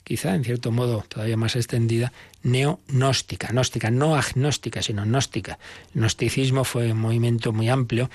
quizá 0.05 0.35
en 0.35 0.45
cierto 0.45 0.71
modo 0.71 1.05
todavía 1.09 1.37
más 1.37 1.57
extendida, 1.57 2.12
neonóstica, 2.43 3.49
gnóstica, 3.49 3.90
no 3.90 4.17
agnóstica, 4.17 4.83
sino 4.83 5.03
gnóstica. 5.05 5.59
El 5.95 6.03
gnosticismo 6.03 6.64
fue 6.64 6.93
un 6.93 7.01
movimiento 7.01 7.53
muy 7.53 7.71
amplio, 7.71 8.11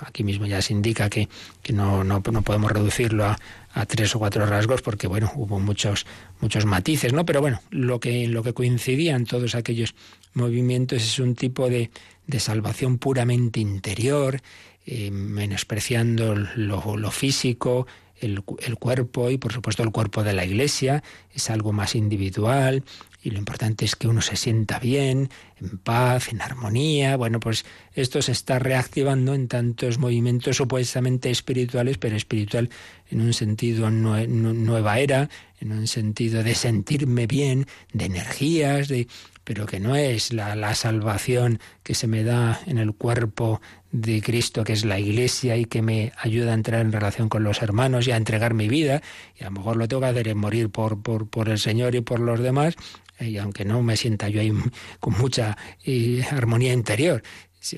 aquí 0.00 0.24
mismo 0.24 0.46
ya 0.46 0.60
se 0.60 0.72
indica 0.72 1.08
que, 1.08 1.28
que 1.62 1.72
no, 1.72 2.02
no, 2.02 2.20
no, 2.30 2.42
podemos 2.42 2.72
reducirlo 2.72 3.24
a, 3.24 3.38
a, 3.72 3.86
tres 3.86 4.14
o 4.16 4.18
cuatro 4.18 4.44
rasgos 4.44 4.82
porque 4.82 5.06
bueno, 5.06 5.30
hubo 5.36 5.60
muchos, 5.60 6.04
muchos 6.40 6.64
matices, 6.64 7.12
¿no? 7.12 7.24
Pero 7.24 7.40
bueno, 7.40 7.62
lo 7.70 8.00
que, 8.00 8.26
lo 8.26 8.42
que 8.42 8.52
coincidían 8.52 9.24
todos 9.24 9.54
aquellos 9.54 9.94
movimientos 10.34 11.02
es 11.02 11.18
un 11.20 11.36
tipo 11.36 11.70
de, 11.70 11.90
de 12.26 12.40
salvación 12.40 12.98
puramente 12.98 13.60
interior, 13.60 14.40
eh, 14.86 15.10
menospreciando 15.10 16.34
lo, 16.34 16.96
lo 16.96 17.10
físico, 17.10 17.86
el, 18.20 18.42
cuerpo 18.78 19.30
y 19.30 19.38
por 19.38 19.52
supuesto 19.52 19.82
el 19.82 19.90
cuerpo 19.90 20.22
de 20.22 20.32
la 20.32 20.44
iglesia 20.44 21.02
es 21.34 21.50
algo 21.50 21.72
más 21.72 21.94
individual 21.94 22.84
y 23.22 23.30
lo 23.30 23.38
importante 23.38 23.86
es 23.86 23.96
que 23.96 24.06
uno 24.06 24.20
se 24.20 24.36
sienta 24.36 24.78
bien, 24.78 25.30
en 25.58 25.78
paz, 25.78 26.28
en 26.28 26.42
armonía. 26.42 27.16
Bueno, 27.16 27.40
pues 27.40 27.64
esto 27.94 28.20
se 28.20 28.32
está 28.32 28.58
reactivando 28.58 29.32
en 29.32 29.48
tantos 29.48 29.98
movimientos 29.98 30.58
supuestamente 30.58 31.30
espirituales, 31.30 31.96
pero 31.96 32.16
espiritual 32.16 32.68
en 33.10 33.22
un 33.22 33.32
sentido 33.32 33.90
nueva 33.90 34.98
era, 34.98 35.30
en 35.58 35.72
un 35.72 35.86
sentido 35.86 36.42
de 36.42 36.54
sentirme 36.54 37.26
bien, 37.26 37.66
de 37.94 38.04
energías, 38.04 38.88
de 38.88 39.08
pero 39.44 39.66
que 39.66 39.78
no 39.78 39.94
es 39.94 40.32
la, 40.32 40.56
la, 40.56 40.74
salvación 40.74 41.60
que 41.82 41.94
se 41.94 42.06
me 42.06 42.24
da 42.24 42.60
en 42.66 42.78
el 42.78 42.94
cuerpo 42.94 43.60
de 43.92 44.22
Cristo, 44.22 44.64
que 44.64 44.72
es 44.72 44.84
la 44.84 44.98
Iglesia, 44.98 45.56
y 45.56 45.66
que 45.66 45.82
me 45.82 46.12
ayuda 46.18 46.50
a 46.50 46.54
entrar 46.54 46.80
en 46.80 46.92
relación 46.92 47.28
con 47.28 47.44
los 47.44 47.62
hermanos 47.62 48.08
y 48.08 48.12
a 48.12 48.16
entregar 48.16 48.54
mi 48.54 48.68
vida, 48.68 49.02
y 49.38 49.44
a 49.44 49.46
lo 49.46 49.52
mejor 49.52 49.76
lo 49.76 49.86
tengo 49.86 50.00
que 50.00 50.08
hacer 50.08 50.28
en 50.28 50.38
morir 50.38 50.70
por, 50.70 51.00
por, 51.02 51.28
por 51.28 51.48
el 51.48 51.58
Señor 51.58 51.94
y 51.94 52.00
por 52.00 52.20
los 52.20 52.40
demás, 52.40 52.74
y 53.20 53.36
aunque 53.36 53.64
no 53.64 53.82
me 53.82 53.96
sienta 53.96 54.28
yo 54.28 54.40
ahí 54.40 54.52
con 55.00 55.16
mucha 55.18 55.56
eh, 55.84 56.24
armonía 56.30 56.72
interior, 56.72 57.22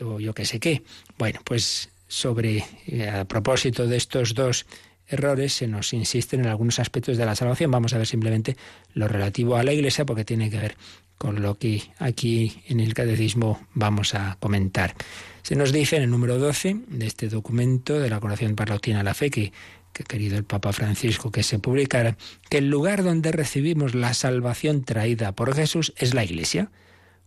o 0.02 0.18
yo 0.20 0.34
que 0.34 0.46
sé 0.46 0.58
qué. 0.58 0.82
Bueno, 1.18 1.40
pues 1.44 1.90
sobre, 2.08 2.64
eh, 2.86 3.08
a 3.08 3.24
propósito 3.24 3.86
de 3.86 3.96
estos 3.96 4.34
dos 4.34 4.66
errores 5.08 5.52
se 5.52 5.66
nos 5.66 5.92
insisten 5.92 6.40
en 6.40 6.46
algunos 6.46 6.78
aspectos 6.78 7.16
de 7.16 7.26
la 7.26 7.34
salvación. 7.34 7.70
Vamos 7.70 7.92
a 7.94 7.98
ver 7.98 8.06
simplemente 8.06 8.56
lo 8.94 9.08
relativo 9.08 9.56
a 9.56 9.62
la 9.62 9.72
Iglesia 9.72 10.04
porque 10.04 10.24
tiene 10.24 10.50
que 10.50 10.58
ver 10.58 10.76
con 11.18 11.42
lo 11.42 11.58
que 11.58 11.82
aquí 11.98 12.62
en 12.68 12.80
el 12.80 12.94
Catecismo 12.94 13.66
vamos 13.74 14.14
a 14.14 14.36
comentar. 14.40 14.94
Se 15.42 15.56
nos 15.56 15.72
dice 15.72 15.96
en 15.96 16.02
el 16.02 16.10
número 16.10 16.38
12 16.38 16.76
de 16.88 17.06
este 17.06 17.28
documento 17.28 17.98
de 17.98 18.10
la 18.10 18.20
Coronación 18.20 18.54
para 18.54 18.78
la 18.84 19.02
la 19.02 19.14
Fe 19.14 19.30
que, 19.30 19.52
que 19.92 20.02
ha 20.02 20.06
querido 20.06 20.36
el 20.36 20.44
Papa 20.44 20.72
Francisco 20.72 21.30
que 21.30 21.42
se 21.42 21.58
publicara, 21.58 22.16
que 22.50 22.58
el 22.58 22.68
lugar 22.68 23.02
donde 23.02 23.32
recibimos 23.32 23.94
la 23.94 24.12
salvación 24.12 24.84
traída 24.84 25.32
por 25.32 25.54
Jesús 25.54 25.94
es 25.96 26.14
la 26.14 26.24
Iglesia, 26.24 26.70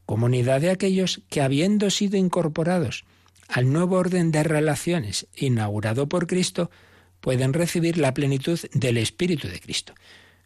comunidad 0.05 0.61
de 0.61 0.71
aquellos 0.71 1.21
que 1.29 1.41
habiendo 1.41 1.89
sido 1.89 2.17
incorporados 2.17 3.05
al 3.47 3.73
nuevo 3.73 3.95
orden 3.97 4.31
de 4.31 4.43
relaciones 4.43 5.27
inaugurado 5.35 6.07
por 6.07 6.27
Cristo, 6.27 6.69
pueden 7.21 7.53
recibir 7.53 7.97
la 7.97 8.13
plenitud 8.13 8.59
del 8.73 8.97
Espíritu 8.97 9.47
de 9.47 9.59
Cristo. 9.59 9.93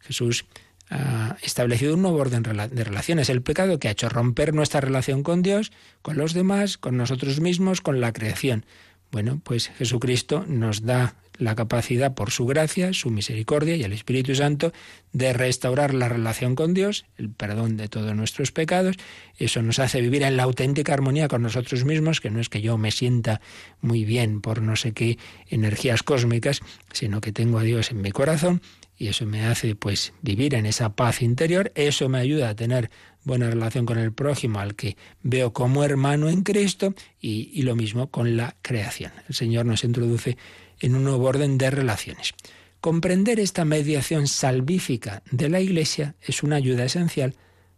Jesús 0.00 0.44
ha 0.90 1.36
establecido 1.42 1.94
un 1.94 2.02
nuevo 2.02 2.18
orden 2.18 2.42
de 2.42 2.84
relaciones. 2.84 3.30
El 3.30 3.42
pecado 3.42 3.78
que 3.78 3.88
ha 3.88 3.92
hecho 3.92 4.08
romper 4.08 4.54
nuestra 4.54 4.80
relación 4.80 5.22
con 5.22 5.42
Dios, 5.42 5.72
con 6.02 6.16
los 6.16 6.34
demás, 6.34 6.78
con 6.78 6.96
nosotros 6.96 7.40
mismos, 7.40 7.80
con 7.80 8.00
la 8.00 8.12
creación. 8.12 8.66
Bueno, 9.10 9.40
pues 9.42 9.68
Jesucristo 9.68 10.44
nos 10.46 10.82
da 10.82 11.14
la 11.38 11.54
capacidad 11.54 12.14
por 12.14 12.30
su 12.30 12.46
gracia, 12.46 12.92
su 12.92 13.10
misericordia 13.10 13.76
y 13.76 13.82
el 13.82 13.92
Espíritu 13.92 14.34
Santo 14.34 14.72
de 15.12 15.32
restaurar 15.32 15.94
la 15.94 16.08
relación 16.08 16.54
con 16.54 16.74
Dios, 16.74 17.06
el 17.16 17.30
perdón 17.30 17.76
de 17.76 17.88
todos 17.88 18.14
nuestros 18.14 18.52
pecados. 18.52 18.96
Eso 19.38 19.62
nos 19.62 19.78
hace 19.78 20.00
vivir 20.00 20.22
en 20.22 20.36
la 20.36 20.44
auténtica 20.44 20.94
armonía 20.94 21.28
con 21.28 21.42
nosotros 21.42 21.84
mismos, 21.84 22.20
que 22.20 22.30
no 22.30 22.40
es 22.40 22.48
que 22.48 22.60
yo 22.60 22.78
me 22.78 22.90
sienta 22.90 23.40
muy 23.80 24.04
bien 24.04 24.40
por 24.40 24.62
no 24.62 24.76
sé 24.76 24.92
qué 24.92 25.18
energías 25.48 26.02
cósmicas, 26.02 26.60
sino 26.92 27.20
que 27.20 27.32
tengo 27.32 27.58
a 27.58 27.62
Dios 27.62 27.90
en 27.90 28.00
mi 28.00 28.12
corazón 28.12 28.60
y 28.96 29.08
eso 29.08 29.26
me 29.26 29.44
hace 29.44 29.74
pues 29.74 30.12
vivir 30.22 30.54
en 30.54 30.66
esa 30.66 30.94
paz 30.94 31.22
interior, 31.22 31.72
eso 31.74 32.08
me 32.08 32.18
ayuda 32.18 32.50
a 32.50 32.54
tener 32.54 32.90
buena 33.24 33.50
relación 33.50 33.86
con 33.86 33.98
el 33.98 34.12
prójimo 34.12 34.60
al 34.60 34.74
que 34.74 34.96
veo 35.22 35.52
como 35.52 35.84
hermano 35.84 36.28
en 36.28 36.42
Cristo 36.42 36.94
y, 37.20 37.50
y 37.52 37.62
lo 37.62 37.76
mismo 37.76 38.10
con 38.10 38.36
la 38.36 38.56
creación. 38.62 39.12
El 39.28 39.34
Señor 39.34 39.66
nos 39.66 39.84
introduce 39.84 40.36
en 40.80 40.94
un 40.94 41.04
nuevo 41.04 41.26
orden 41.26 41.58
de 41.58 41.70
relaciones. 41.70 42.34
Comprender 42.80 43.40
esta 43.40 43.64
mediación 43.64 44.26
salvífica 44.26 45.22
de 45.30 45.48
la 45.48 45.60
Iglesia 45.60 46.14
es 46.20 46.42
una 46.42 46.56
ayuda 46.56 46.84
esencial 46.84 47.34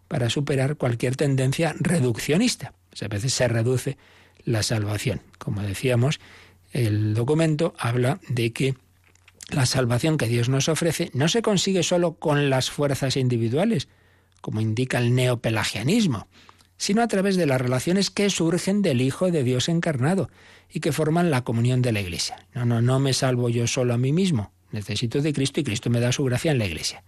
para 0.09 0.31
superar 0.31 0.77
cualquier 0.77 1.17
tendencia 1.17 1.75
reduccionista. 1.79 2.75
Pues 2.91 3.03
a 3.03 3.09
veces 3.09 3.33
se 3.33 3.47
reduce 3.47 3.97
la 4.45 4.63
salvación. 4.63 5.21
Como 5.39 5.63
decíamos, 5.63 6.21
el 6.73 7.15
documento 7.15 7.75
habla 7.79 8.21
de 8.29 8.53
que 8.53 8.75
la 9.51 9.67
salvación 9.67 10.17
que 10.17 10.27
Dios 10.27 10.49
nos 10.49 10.69
ofrece 10.69 11.11
no 11.15 11.29
se 11.29 11.43
consigue 11.43 11.83
solo 11.83 12.15
con 12.15 12.51
las 12.51 12.71
fuerzas 12.71 13.17
individuales, 13.17 13.89
como 14.47 14.61
indica 14.61 14.99
el 14.99 15.13
neopelagianismo, 15.13 16.29
sino 16.77 17.03
a 17.03 17.09
través 17.09 17.35
de 17.35 17.47
las 17.47 17.61
relaciones 17.61 18.13
que 18.13 18.31
surgen 18.31 18.81
del 18.81 19.01
Hijo 19.01 19.33
de 19.33 19.43
Dios 19.43 19.69
encarnado 19.69 20.31
y 20.73 20.79
que 20.79 20.93
forman 20.93 21.33
la 21.33 21.43
comunión 21.43 21.83
de 21.83 21.91
la 21.91 22.01
Iglesia. 22.01 22.47
No, 22.55 22.65
no, 22.65 22.81
no 22.81 23.01
me 23.01 23.13
salvo 23.13 23.49
yo 23.49 23.67
solo 23.67 23.93
a 23.93 23.99
mí 23.99 24.13
mismo, 24.13 24.53
necesito 24.71 25.21
de 25.21 25.33
Cristo 25.33 25.59
y 25.59 25.65
Cristo 25.65 25.91
me 25.91 25.99
da 25.99 26.13
su 26.13 26.23
gracia 26.23 26.53
en 26.53 26.59
la 26.59 26.67
Iglesia. 26.67 27.03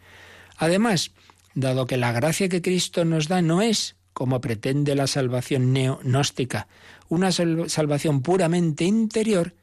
Además, 0.57 1.13
dado 1.55 1.87
que 1.87 1.97
la 1.97 2.11
gracia 2.11 2.49
que 2.49 2.61
Cristo 2.61 3.05
nos 3.05 3.29
da 3.29 3.41
no 3.41 3.63
es, 3.63 3.95
como 4.13 4.41
pretende 4.41 4.97
la 4.97 5.07
salvación 5.07 5.73
neonóstica, 5.73 6.67
una 7.09 7.31
salvación 7.31 8.21
puramente 8.23 8.85
interior, 8.85 9.55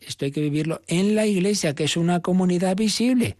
esto 0.00 0.24
hay 0.24 0.30
que 0.30 0.40
vivirlo 0.40 0.80
en 0.86 1.14
la 1.14 1.26
Iglesia, 1.26 1.74
que 1.74 1.84
es 1.84 1.98
una 1.98 2.20
comunidad 2.20 2.74
visible 2.74 3.36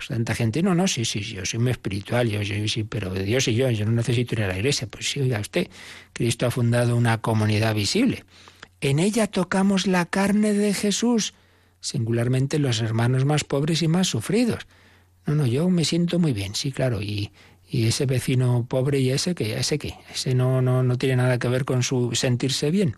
pues 0.00 0.08
tanta 0.08 0.34
gente, 0.34 0.62
no, 0.62 0.74
no, 0.74 0.88
sí, 0.88 1.04
sí, 1.04 1.20
yo 1.20 1.44
soy 1.44 1.60
muy 1.60 1.72
espiritual, 1.72 2.26
yo, 2.26 2.40
yo 2.40 2.66
sí, 2.68 2.84
pero 2.84 3.12
Dios 3.12 3.46
y 3.48 3.54
yo, 3.54 3.68
yo 3.68 3.84
no 3.84 3.92
necesito 3.92 4.34
ir 4.34 4.44
a 4.44 4.48
la 4.48 4.56
iglesia. 4.56 4.88
Pues 4.90 5.10
sí, 5.10 5.20
oiga 5.20 5.38
usted, 5.38 5.68
Cristo 6.14 6.46
ha 6.46 6.50
fundado 6.50 6.96
una 6.96 7.20
comunidad 7.20 7.74
visible. 7.74 8.24
En 8.80 8.98
ella 8.98 9.26
tocamos 9.26 9.86
la 9.86 10.06
carne 10.06 10.54
de 10.54 10.72
Jesús, 10.72 11.34
singularmente 11.82 12.58
los 12.58 12.80
hermanos 12.80 13.26
más 13.26 13.44
pobres 13.44 13.82
y 13.82 13.88
más 13.88 14.06
sufridos. 14.08 14.66
No, 15.26 15.34
no, 15.34 15.44
yo 15.46 15.68
me 15.68 15.84
siento 15.84 16.18
muy 16.18 16.32
bien, 16.32 16.54
sí, 16.54 16.72
claro, 16.72 17.02
y, 17.02 17.30
y 17.68 17.86
ese 17.86 18.06
vecino 18.06 18.64
pobre 18.66 19.00
y 19.00 19.10
ese 19.10 19.34
que, 19.34 19.58
ese 19.58 19.78
que, 19.78 19.96
ese 20.10 20.34
no, 20.34 20.62
no, 20.62 20.82
no 20.82 20.96
tiene 20.96 21.16
nada 21.16 21.38
que 21.38 21.48
ver 21.48 21.66
con 21.66 21.82
su 21.82 22.14
sentirse 22.14 22.70
bien. 22.70 22.96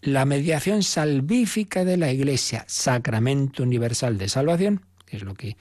La 0.00 0.24
mediación 0.24 0.82
salvífica 0.82 1.84
de 1.84 1.96
la 1.96 2.10
Iglesia, 2.10 2.64
sacramento 2.66 3.62
universal 3.62 4.18
de 4.18 4.28
salvación, 4.28 4.82
que 5.06 5.16
es 5.16 5.22
lo 5.22 5.34
que 5.34 5.56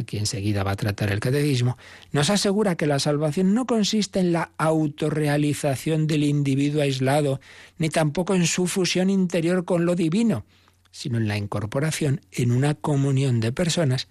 aquí 0.00 0.18
enseguida 0.18 0.62
va 0.62 0.72
a 0.72 0.76
tratar 0.76 1.10
el 1.12 1.20
catecismo, 1.20 1.78
nos 2.12 2.30
asegura 2.30 2.76
que 2.76 2.86
la 2.86 2.98
salvación 2.98 3.54
no 3.54 3.66
consiste 3.66 4.20
en 4.20 4.32
la 4.32 4.52
autorrealización 4.58 6.06
del 6.06 6.24
individuo 6.24 6.82
aislado, 6.82 7.40
ni 7.78 7.88
tampoco 7.88 8.34
en 8.34 8.46
su 8.46 8.66
fusión 8.66 9.10
interior 9.10 9.64
con 9.64 9.84
lo 9.86 9.94
divino, 9.94 10.44
sino 10.90 11.18
en 11.18 11.28
la 11.28 11.36
incorporación 11.36 12.20
en 12.32 12.52
una 12.52 12.74
comunión 12.74 13.40
de 13.40 13.52
personas 13.52 14.08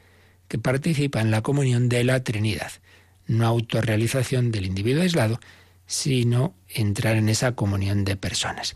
que 0.47 0.57
participan 0.57 1.27
en 1.27 1.31
la 1.31 1.41
comunión 1.41 1.89
de 1.89 2.03
la 2.03 2.23
Trinidad. 2.23 2.71
No 3.27 3.45
autorrealización 3.45 4.51
del 4.51 4.65
individuo 4.65 5.03
aislado, 5.03 5.39
sino 5.85 6.55
entrar 6.67 7.15
en 7.15 7.29
esa 7.29 7.53
comunión 7.53 8.05
de 8.05 8.15
personas. 8.15 8.75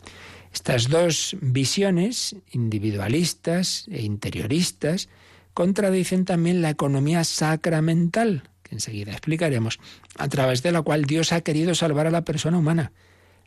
Estas 0.53 0.89
dos 0.89 1.35
visiones, 1.41 2.35
individualistas 2.51 3.85
e 3.91 4.03
interioristas, 4.03 5.09
contradicen 5.53 6.25
también 6.25 6.61
la 6.61 6.69
economía 6.69 7.23
sacramental, 7.23 8.43
que 8.63 8.75
enseguida 8.75 9.11
explicaremos, 9.11 9.79
a 10.17 10.27
través 10.27 10.63
de 10.63 10.71
la 10.71 10.81
cual 10.81 11.05
Dios 11.05 11.31
ha 11.31 11.41
querido 11.41 11.75
salvar 11.75 12.07
a 12.07 12.11
la 12.11 12.25
persona 12.25 12.57
humana. 12.57 12.91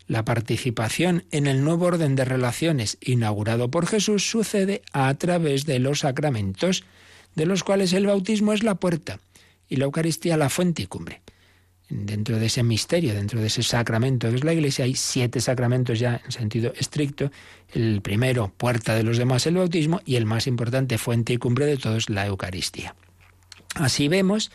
La 0.06 0.24
participación 0.24 1.24
en 1.32 1.46
el 1.46 1.64
nuevo 1.64 1.86
orden 1.86 2.14
de 2.14 2.24
relaciones 2.24 2.96
inaugurado 3.00 3.70
por 3.70 3.86
Jesús 3.86 4.30
sucede 4.30 4.82
a 4.92 5.12
través 5.14 5.66
de 5.66 5.80
los 5.80 6.00
sacramentos, 6.00 6.84
de 7.34 7.46
los 7.46 7.64
cuales 7.64 7.92
el 7.92 8.06
bautismo 8.06 8.52
es 8.52 8.62
la 8.62 8.76
puerta 8.76 9.18
y 9.68 9.76
la 9.76 9.86
Eucaristía 9.86 10.36
la 10.36 10.48
fuente 10.48 10.82
y 10.82 10.86
cumbre 10.86 11.22
dentro 11.88 12.38
de 12.38 12.46
ese 12.46 12.62
misterio, 12.62 13.14
dentro 13.14 13.40
de 13.40 13.46
ese 13.46 13.62
sacramento 13.62 14.28
que 14.28 14.36
es 14.36 14.44
la 14.44 14.52
Iglesia, 14.52 14.84
hay 14.84 14.94
siete 14.94 15.40
sacramentos 15.40 15.98
ya 15.98 16.20
en 16.24 16.32
sentido 16.32 16.72
estricto. 16.76 17.30
El 17.72 18.02
primero, 18.02 18.52
puerta 18.56 18.94
de 18.94 19.02
los 19.02 19.18
demás, 19.18 19.46
el 19.46 19.56
bautismo, 19.56 20.00
y 20.04 20.16
el 20.16 20.26
más 20.26 20.46
importante, 20.46 20.98
fuente 20.98 21.32
y 21.32 21.36
cumbre 21.36 21.66
de 21.66 21.76
todos, 21.76 22.10
la 22.10 22.26
Eucaristía. 22.26 22.94
Así 23.74 24.08
vemos 24.08 24.50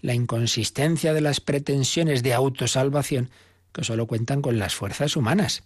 la 0.00 0.14
inconsistencia 0.14 1.12
de 1.12 1.20
las 1.20 1.40
pretensiones 1.40 2.22
de 2.22 2.32
autosalvación 2.32 3.30
que 3.72 3.84
solo 3.84 4.06
cuentan 4.06 4.40
con 4.40 4.58
las 4.58 4.74
fuerzas 4.74 5.16
humanas. 5.16 5.62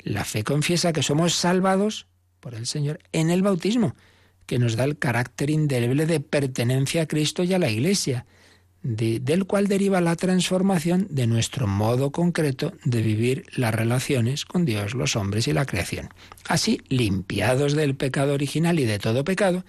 La 0.00 0.24
fe 0.24 0.44
confiesa 0.44 0.92
que 0.92 1.02
somos 1.02 1.34
salvados 1.34 2.06
por 2.40 2.54
el 2.54 2.66
Señor 2.66 3.00
en 3.12 3.30
el 3.30 3.42
bautismo, 3.42 3.94
que 4.46 4.58
nos 4.58 4.76
da 4.76 4.84
el 4.84 4.98
carácter 4.98 5.50
indeleble 5.50 6.06
de 6.06 6.20
pertenencia 6.20 7.02
a 7.02 7.06
Cristo 7.06 7.42
y 7.42 7.54
a 7.54 7.58
la 7.58 7.70
Iglesia 7.70 8.26
del 8.84 9.46
cual 9.46 9.66
deriva 9.66 10.02
la 10.02 10.14
transformación 10.14 11.06
de 11.08 11.26
nuestro 11.26 11.66
modo 11.66 12.12
concreto 12.12 12.74
de 12.84 13.00
vivir 13.00 13.46
las 13.56 13.74
relaciones 13.74 14.44
con 14.44 14.66
Dios, 14.66 14.94
los 14.94 15.16
hombres 15.16 15.48
y 15.48 15.54
la 15.54 15.64
creación. 15.64 16.10
Así, 16.46 16.82
limpiados 16.88 17.72
del 17.72 17.96
pecado 17.96 18.34
original 18.34 18.78
y 18.78 18.84
de 18.84 18.98
todo 18.98 19.24
pecado, 19.24 19.64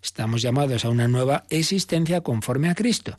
estamos 0.00 0.40
llamados 0.40 0.84
a 0.84 0.90
una 0.90 1.08
nueva 1.08 1.44
existencia 1.50 2.20
conforme 2.20 2.70
a 2.70 2.76
Cristo. 2.76 3.18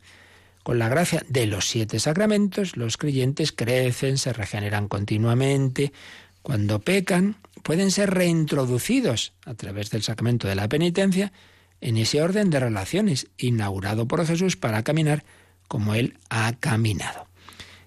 Con 0.63 0.79
la 0.79 0.87
gracia 0.87 1.25
de 1.27 1.47
los 1.47 1.67
siete 1.67 1.99
sacramentos, 1.99 2.77
los 2.77 2.95
creyentes 2.95 3.51
crecen, 3.51 4.17
se 4.17 4.31
regeneran 4.31 4.87
continuamente. 4.87 5.91
Cuando 6.43 6.79
pecan, 6.79 7.35
pueden 7.61 7.91
ser 7.91 8.11
reintroducidos 8.11 9.33
a 9.45 9.53
través 9.55 9.89
del 9.89 10.01
sacramento 10.01 10.47
de 10.47 10.55
la 10.55 10.69
penitencia 10.69 11.33
en 11.81 11.97
ese 11.97 12.21
orden 12.21 12.49
de 12.49 12.59
relaciones 12.59 13.27
inaugurado 13.37 14.07
por 14.07 14.25
Jesús 14.25 14.55
para 14.55 14.83
caminar 14.83 15.23
como 15.67 15.95
Él 15.95 16.17
ha 16.29 16.53
caminado. 16.53 17.27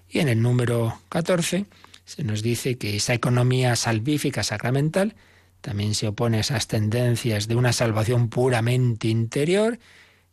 Y 0.09 0.19
en 0.19 0.27
el 0.27 0.41
número 0.41 0.99
14 1.09 1.65
se 2.05 2.23
nos 2.23 2.43
dice 2.43 2.77
que 2.77 2.95
esa 2.95 3.13
economía 3.13 3.75
salvífica 3.75 4.43
sacramental 4.43 5.15
también 5.61 5.95
se 5.95 6.07
opone 6.07 6.37
a 6.37 6.41
esas 6.41 6.67
tendencias 6.67 7.47
de 7.47 7.55
una 7.55 7.73
salvación 7.73 8.29
puramente 8.29 9.07
interior, 9.07 9.79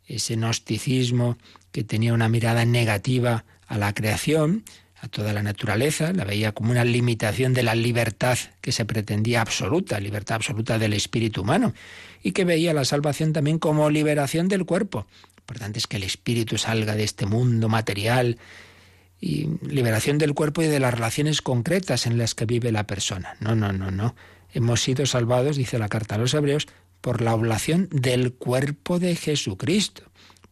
ese 0.07 0.37
gnosticismo 0.37 1.39
que 1.71 1.85
tenía 1.85 2.13
una 2.13 2.29
mirada 2.29 2.67
negativa 2.67 3.47
a 3.67 3.79
la 3.79 3.95
creación, 3.95 4.65
a 5.03 5.09
toda 5.09 5.33
la 5.33 5.43
naturaleza, 5.43 6.13
la 6.13 6.25
veía 6.25 6.53
como 6.53 6.71
una 6.71 6.85
limitación 6.85 7.53
de 7.55 7.65
la 7.65 7.75
libertad 7.75 8.39
que 8.61 8.71
se 8.71 8.85
pretendía 8.85 9.41
absoluta, 9.41 9.99
libertad 9.99 10.37
absoluta 10.37 10.79
del 10.79 10.93
espíritu 10.93 11.43
humano, 11.43 11.75
y 12.23 12.33
que 12.33 12.45
veía 12.45 12.73
la 12.73 12.85
salvación 12.85 13.33
también 13.33 13.59
como 13.59 13.91
liberación 13.91 14.47
del 14.47 14.65
cuerpo, 14.65 15.07
importante 15.39 15.81
es 15.81 15.89
que 15.89 15.97
el 15.97 16.05
espíritu 16.05 16.57
salga 16.57 16.95
de 16.95 17.03
este 17.03 17.27
mundo 17.27 17.69
material 17.69 18.39
y 19.21 19.49
liberación 19.67 20.17
del 20.19 20.35
cuerpo 20.35 20.63
y 20.63 20.67
de 20.67 20.81
las 20.81 20.95
relaciones 20.95 21.43
concretas 21.43 22.07
en 22.07 22.17
las 22.17 22.35
que 22.35 22.47
vive 22.47 22.73
la 22.73 22.87
persona. 22.87 23.37
No, 23.41 23.55
no, 23.55 23.73
no, 23.73 23.91
no. 23.91 24.15
Hemos 24.55 24.81
sido 24.81 25.05
salvados, 25.05 25.57
dice 25.57 25.79
la 25.79 25.89
carta 25.89 26.15
a 26.15 26.19
los 26.19 26.33
hebreos, 26.33 26.69
por 27.01 27.21
la 27.21 27.35
oblación 27.35 27.89
del 27.91 28.33
cuerpo 28.33 28.99
de 28.99 29.17
Jesucristo. 29.17 30.05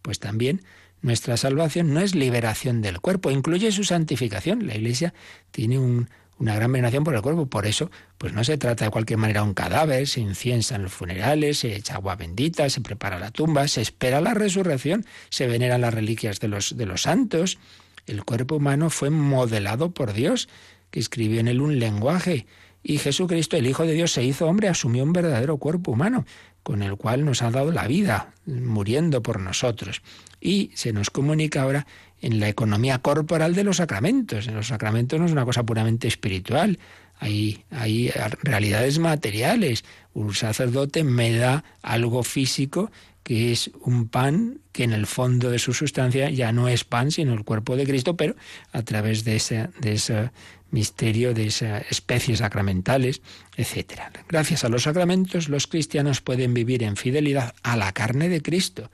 Pues 0.03 0.19
también 0.19 0.63
nuestra 1.03 1.37
salvación 1.37 1.95
no 1.95 2.01
es 2.01 2.15
liberación 2.15 2.83
del 2.83 3.01
cuerpo, 3.01 3.31
incluye 3.31 3.73
su 3.73 3.85
santificación. 3.85 4.67
La 4.67 4.75
Iglesia 4.77 5.15
tiene 5.51 5.79
un, 5.79 6.09
una 6.41 6.55
gran 6.55 6.73
veneración 6.73 7.05
por 7.05 7.15
el 7.15 7.23
cuerpo. 7.23 7.47
Por 7.47 7.67
eso, 7.67 7.91
pues 8.19 8.33
no 8.33 8.43
se 8.43 8.59
trata 8.59 8.87
de 8.87 8.91
cualquier 8.91 9.19
manera 9.19 9.43
un 9.43 9.55
cadáver, 9.55 10.09
se 10.09 10.21
inciensa 10.21 10.75
en 10.75 10.83
los 10.83 10.93
funerales, 10.93 11.59
se 11.59 11.77
echa 11.77 11.95
agua 11.95 12.17
bendita, 12.17 12.69
se 12.71 12.81
prepara 12.81 13.19
la 13.19 13.31
tumba, 13.31 13.69
se 13.69 13.83
espera 13.83 14.21
la 14.21 14.35
resurrección, 14.35 15.05
se 15.29 15.47
veneran 15.47 15.83
las 15.83 15.95
reliquias 15.95 16.41
de 16.41 16.49
los, 16.49 16.77
de 16.77 16.87
los 16.87 17.03
santos. 17.03 17.59
El 18.07 18.25
cuerpo 18.25 18.57
humano 18.57 18.91
fue 18.91 19.11
modelado 19.11 19.93
por 19.93 20.15
Dios, 20.15 20.49
que 20.91 20.99
escribió 20.99 21.41
en 21.41 21.49
él 21.49 21.61
un 21.61 21.79
lenguaje. 21.79 22.47
Y 22.83 22.97
Jesucristo, 22.97 23.59
el 23.59 23.67
Hijo 23.67 23.85
de 23.85 23.93
Dios, 23.93 24.11
se 24.11 24.25
hizo 24.25 24.47
hombre, 24.47 24.69
asumió 24.69 25.05
un 25.05 25.13
verdadero 25.13 25.59
cuerpo 25.59 25.93
humano, 25.93 26.25
con 26.63 26.83
el 26.83 26.97
cual 26.97 27.27
nos 27.27 27.43
ha 27.43 27.51
dado 27.51 27.71
la 27.71 27.87
vida, 27.87 28.33
muriendo 28.47 29.23
por 29.23 29.41
nosotros. 29.41 30.03
Y 30.41 30.71
se 30.75 30.93
nos 30.93 31.11
comunica 31.11 31.63
ahora 31.63 31.87
en 32.21 32.41
la 32.41 32.49
economía 32.49 32.99
corporal 32.99 33.55
de 33.55 33.65
los 33.65 33.79
sacramentos. 33.79 34.47
En 34.47 34.55
los 34.55 34.69
sacramentos 34.69 35.19
no 35.19 35.27
es 35.27 35.33
una 35.33 35.45
cosa 35.45 35.65
puramente 35.65 36.09
espiritual. 36.09 36.79
hay, 37.19 37.65
hay 37.71 38.11
realidades 38.43 38.99
materiales. 38.99 39.85
Un 40.15 40.35
sacerdote 40.35 41.05
me 41.05 41.37
da 41.37 41.65
algo 41.83 42.23
físico 42.23 42.91
que 43.23 43.53
es 43.53 43.71
un 43.83 44.09
pan 44.09 44.61
que 44.73 44.85
en 44.85 44.93
el 44.93 45.07
fondo 45.07 45.51
de 45.51 45.59
su 45.59 45.75
sustancia 45.75 46.31
ya 46.31 46.53
no 46.53 46.69
es 46.69 46.85
pan, 46.85 47.11
sino 47.11 47.35
el 47.35 47.45
cuerpo 47.45 47.77
de 47.77 47.87
Cristo, 47.87 48.17
pero 48.17 48.35
a 48.73 48.83
través 48.83 49.25
de 49.25 49.37
ese, 49.37 49.69
de 49.81 49.93
ese 49.93 50.31
misterio, 50.71 51.35
de 51.35 51.47
esas 51.47 51.85
especies 51.91 52.39
sacramentales, 52.39 53.21
etc. 53.57 54.03
Gracias 54.29 54.65
a 54.65 54.69
los 54.69 54.85
sacramentos, 54.85 55.49
los 55.49 55.67
cristianos 55.67 56.21
pueden 56.21 56.55
vivir 56.55 56.83
en 56.83 56.97
fidelidad 56.97 57.55
a 57.63 57.77
la 57.77 57.93
carne 57.93 58.29
de 58.29 58.43
Cristo, 58.43 58.91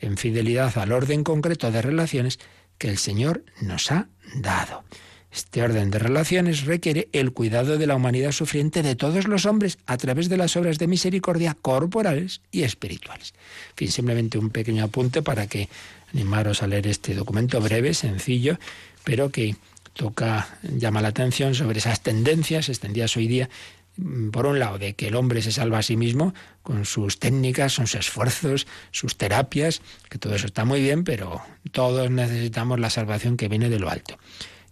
en 0.00 0.16
fidelidad 0.16 0.76
al 0.78 0.92
orden 0.92 1.24
concreto 1.24 1.70
de 1.70 1.82
relaciones 1.82 2.38
que 2.78 2.88
el 2.88 2.98
Señor 2.98 3.44
nos 3.60 3.90
ha 3.90 4.08
dado. 4.34 4.84
Este 5.36 5.62
orden 5.62 5.90
de 5.90 5.98
relaciones 5.98 6.64
requiere 6.64 7.08
el 7.12 7.32
cuidado 7.32 7.76
de 7.76 7.86
la 7.86 7.96
humanidad 7.96 8.32
sufriente 8.32 8.82
de 8.82 8.96
todos 8.96 9.28
los 9.28 9.44
hombres 9.44 9.76
a 9.84 9.98
través 9.98 10.30
de 10.30 10.38
las 10.38 10.56
obras 10.56 10.78
de 10.78 10.86
misericordia 10.86 11.54
corporales 11.60 12.40
y 12.50 12.62
espirituales. 12.62 13.34
Fin, 13.74 13.90
simplemente 13.90 14.38
un 14.38 14.48
pequeño 14.48 14.84
apunte 14.84 15.22
para 15.22 15.46
que 15.46 15.68
animaros 16.12 16.62
a 16.62 16.66
leer 16.66 16.86
este 16.86 17.14
documento 17.14 17.60
breve, 17.60 17.92
sencillo, 17.92 18.58
pero 19.04 19.30
que 19.30 19.56
toca, 19.92 20.58
llama 20.62 21.02
la 21.02 21.08
atención 21.08 21.54
sobre 21.54 21.80
esas 21.80 22.02
tendencias 22.02 22.68
extendidas 22.68 23.16
hoy 23.16 23.26
día 23.26 23.50
por 24.32 24.46
un 24.46 24.58
lado, 24.58 24.78
de 24.78 24.94
que 24.94 25.08
el 25.08 25.16
hombre 25.16 25.42
se 25.42 25.52
salva 25.52 25.78
a 25.78 25.82
sí 25.82 25.96
mismo 25.96 26.34
con 26.62 26.84
sus 26.84 27.18
técnicas, 27.18 27.72
sus 27.72 27.94
esfuerzos, 27.94 28.66
sus 28.90 29.16
terapias, 29.16 29.80
que 30.10 30.18
todo 30.18 30.34
eso 30.34 30.46
está 30.46 30.64
muy 30.64 30.80
bien, 30.80 31.04
pero 31.04 31.40
todos 31.72 32.10
necesitamos 32.10 32.78
la 32.78 32.90
salvación 32.90 33.36
que 33.36 33.48
viene 33.48 33.68
de 33.68 33.78
lo 33.78 33.90
alto 33.90 34.18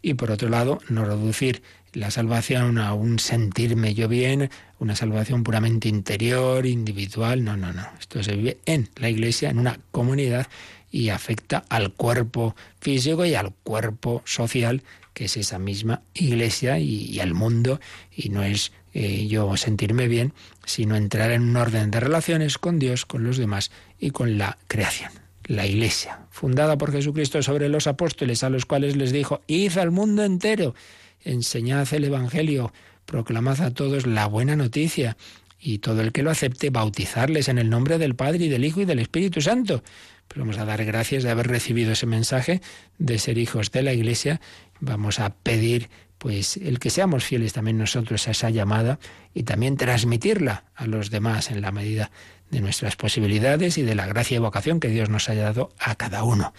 y 0.04 0.14
por 0.14 0.30
otro 0.30 0.50
lado 0.50 0.78
no 0.90 1.06
reducir 1.06 1.62
la 1.94 2.10
salvación 2.10 2.76
a 2.76 2.92
un 2.92 3.18
sentirme 3.18 3.94
yo 3.94 4.06
bien, 4.06 4.50
una 4.78 4.96
salvación 4.96 5.44
puramente 5.44 5.88
interior, 5.88 6.66
individual, 6.66 7.42
no, 7.42 7.56
no, 7.56 7.72
no. 7.72 7.86
Esto 7.98 8.22
se 8.22 8.36
vive 8.36 8.58
en 8.66 8.90
la 8.96 9.08
iglesia, 9.08 9.48
en 9.48 9.58
una 9.58 9.78
comunidad 9.92 10.46
y 10.90 11.08
afecta 11.08 11.64
al 11.70 11.92
cuerpo 11.92 12.54
físico 12.80 13.24
y 13.24 13.34
al 13.34 13.54
cuerpo 13.62 14.22
social, 14.26 14.82
que 15.14 15.24
es 15.26 15.36
esa 15.36 15.58
misma 15.58 16.02
iglesia 16.12 16.78
y, 16.78 17.18
al 17.20 17.32
mundo, 17.34 17.80
y 18.14 18.28
no 18.28 18.42
es 18.42 18.72
eh, 18.92 19.26
yo 19.26 19.56
sentirme 19.56 20.08
bien, 20.08 20.34
sino 20.66 20.96
entrar 20.96 21.30
en 21.30 21.42
un 21.42 21.56
orden 21.56 21.90
de 21.90 22.00
relaciones 22.00 22.58
con 22.58 22.78
Dios, 22.78 23.06
con 23.06 23.24
los 23.24 23.38
demás 23.38 23.70
y 23.98 24.10
con 24.10 24.36
la 24.36 24.58
creación 24.68 25.10
la 25.46 25.66
Iglesia, 25.66 26.20
fundada 26.30 26.78
por 26.78 26.90
Jesucristo 26.90 27.42
sobre 27.42 27.68
los 27.68 27.86
apóstoles, 27.86 28.42
a 28.42 28.48
los 28.48 28.64
cuales 28.64 28.96
les 28.96 29.12
dijo, 29.12 29.42
id 29.46 29.76
al 29.76 29.90
mundo 29.90 30.24
entero, 30.24 30.74
enseñad 31.22 31.92
el 31.92 32.04
Evangelio, 32.04 32.72
proclamad 33.04 33.60
a 33.60 33.70
todos 33.70 34.06
la 34.06 34.26
buena 34.26 34.56
noticia, 34.56 35.18
y 35.64 35.78
todo 35.78 36.02
el 36.02 36.12
que 36.12 36.22
lo 36.22 36.30
acepte, 36.30 36.68
bautizarles 36.68 37.48
en 37.48 37.56
el 37.56 37.70
nombre 37.70 37.96
del 37.96 38.14
Padre 38.14 38.44
y 38.44 38.48
del 38.50 38.66
Hijo 38.66 38.82
y 38.82 38.84
del 38.84 38.98
Espíritu 38.98 39.40
Santo. 39.40 39.82
Pero 40.28 40.42
vamos 40.42 40.58
a 40.58 40.66
dar 40.66 40.84
gracias 40.84 41.22
de 41.22 41.30
haber 41.30 41.48
recibido 41.48 41.92
ese 41.92 42.04
mensaje, 42.04 42.60
de 42.98 43.18
ser 43.18 43.38
hijos 43.38 43.70
de 43.70 43.82
la 43.82 43.94
Iglesia. 43.94 44.42
Vamos 44.84 45.18
a 45.18 45.30
pedir 45.30 45.88
pues 46.18 46.56
el 46.58 46.78
que 46.78 46.90
seamos 46.90 47.24
fieles 47.24 47.52
también 47.52 47.78
nosotros 47.78 48.28
a 48.28 48.30
esa 48.30 48.50
llamada 48.50 48.98
y 49.34 49.42
también 49.42 49.76
transmitirla 49.76 50.64
a 50.74 50.86
los 50.86 51.10
demás 51.10 51.50
en 51.50 51.60
la 51.60 51.72
medida 51.72 52.10
de 52.50 52.60
nuestras 52.60 52.96
posibilidades 52.96 53.78
y 53.78 53.82
de 53.82 53.94
la 53.94 54.06
gracia 54.06 54.36
y 54.36 54.40
vocación 54.40 54.80
que 54.80 54.88
Dios 54.88 55.08
nos 55.10 55.28
haya 55.28 55.44
dado 55.44 55.74
a 55.78 55.96
cada 55.96 56.22
uno. 56.24 56.52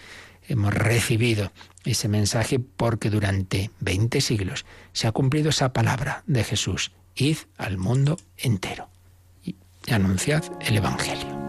Hemos 0.47 0.73
recibido 0.73 1.51
ese 1.83 2.07
mensaje 2.07 2.59
porque 2.59 3.09
durante 3.09 3.71
20 3.79 4.21
siglos 4.21 4.65
se 4.93 5.07
ha 5.07 5.11
cumplido 5.11 5.49
esa 5.49 5.73
palabra 5.73 6.23
de 6.27 6.43
Jesús. 6.43 6.91
Id 7.15 7.37
al 7.57 7.77
mundo 7.77 8.17
entero 8.37 8.89
y 9.43 9.55
anunciad 9.89 10.43
el 10.61 10.77
Evangelio. 10.77 11.44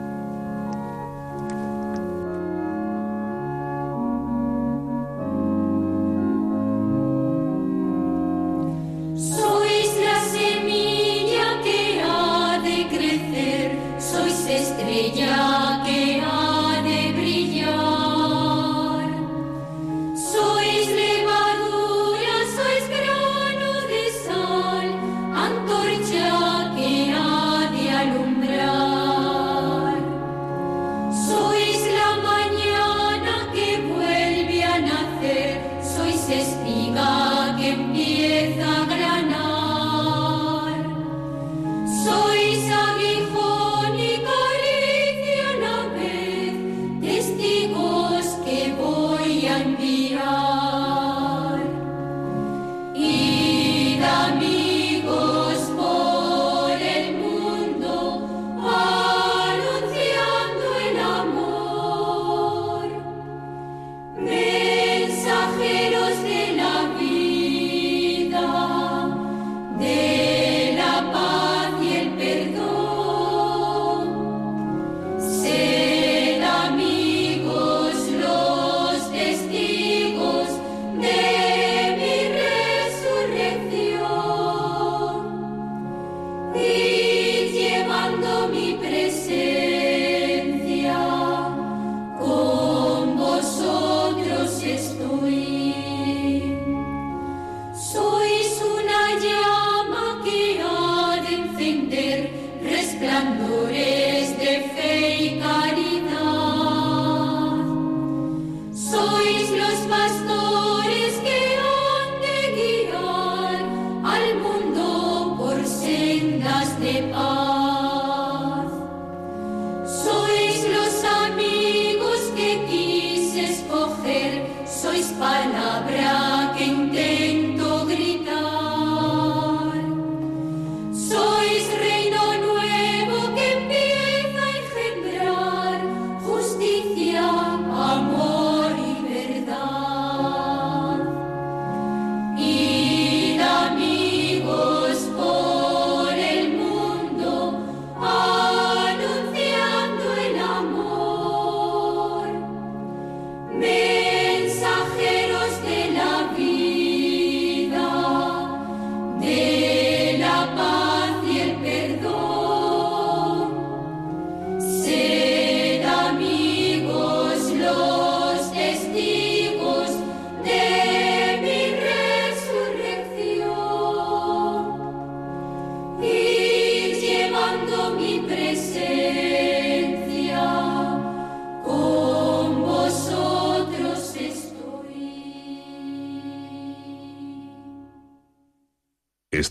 Господа 125.18 125.82
брат. 125.88 126.25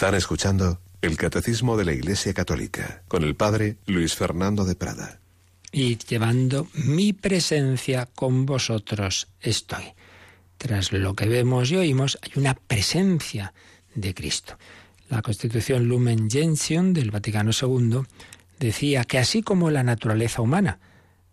Están 0.05 0.17
escuchando 0.17 0.79
el 1.01 1.17
Catecismo 1.17 1.77
de 1.77 1.83
la 1.83 1.91
Iglesia 1.91 2.31
Católica 2.35 3.01
con 3.07 3.23
el 3.23 3.33
Padre 3.33 3.77
Luis 3.87 4.13
Fernando 4.13 4.63
de 4.63 4.75
Prada. 4.75 5.19
Y 5.71 5.97
llevando 5.97 6.67
mi 6.75 7.11
presencia 7.11 8.07
con 8.13 8.45
vosotros 8.45 9.29
estoy. 9.41 9.83
Tras 10.59 10.93
lo 10.93 11.15
que 11.15 11.27
vemos 11.27 11.71
y 11.71 11.77
oímos, 11.77 12.19
hay 12.21 12.33
una 12.35 12.53
presencia 12.53 13.55
de 13.95 14.13
Cristo. 14.13 14.59
La 15.09 15.23
Constitución 15.23 15.87
Lumen 15.87 16.29
Gentium 16.29 16.93
del 16.93 17.09
Vaticano 17.09 17.49
II 17.59 18.01
decía 18.59 19.05
que 19.05 19.17
así 19.17 19.41
como 19.41 19.71
la 19.71 19.81
naturaleza 19.81 20.43
humana, 20.43 20.77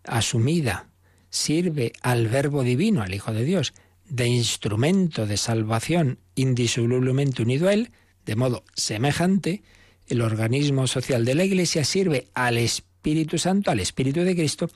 asumida, 0.03 0.87
sirve 1.29 1.93
al 2.01 2.27
Verbo 2.27 2.63
Divino, 2.63 3.03
al 3.03 3.13
Hijo 3.13 3.31
de 3.33 3.45
Dios, 3.45 3.75
de 4.09 4.25
instrumento 4.25 5.27
de 5.27 5.37
salvación 5.37 6.17
indisolublemente 6.33 7.43
unido 7.43 7.69
a 7.69 7.73
Él, 7.73 7.91
de 8.25 8.35
modo 8.35 8.63
semejante, 8.75 9.63
el 10.07 10.21
organismo 10.21 10.87
social 10.87 11.25
de 11.25 11.35
la 11.35 11.43
Iglesia 11.43 11.83
sirve 11.83 12.27
al 12.33 12.57
Espíritu 12.57 13.37
Santo, 13.37 13.71
al 13.71 13.79
Espíritu 13.79 14.21
de 14.21 14.35
Cristo, 14.35 14.69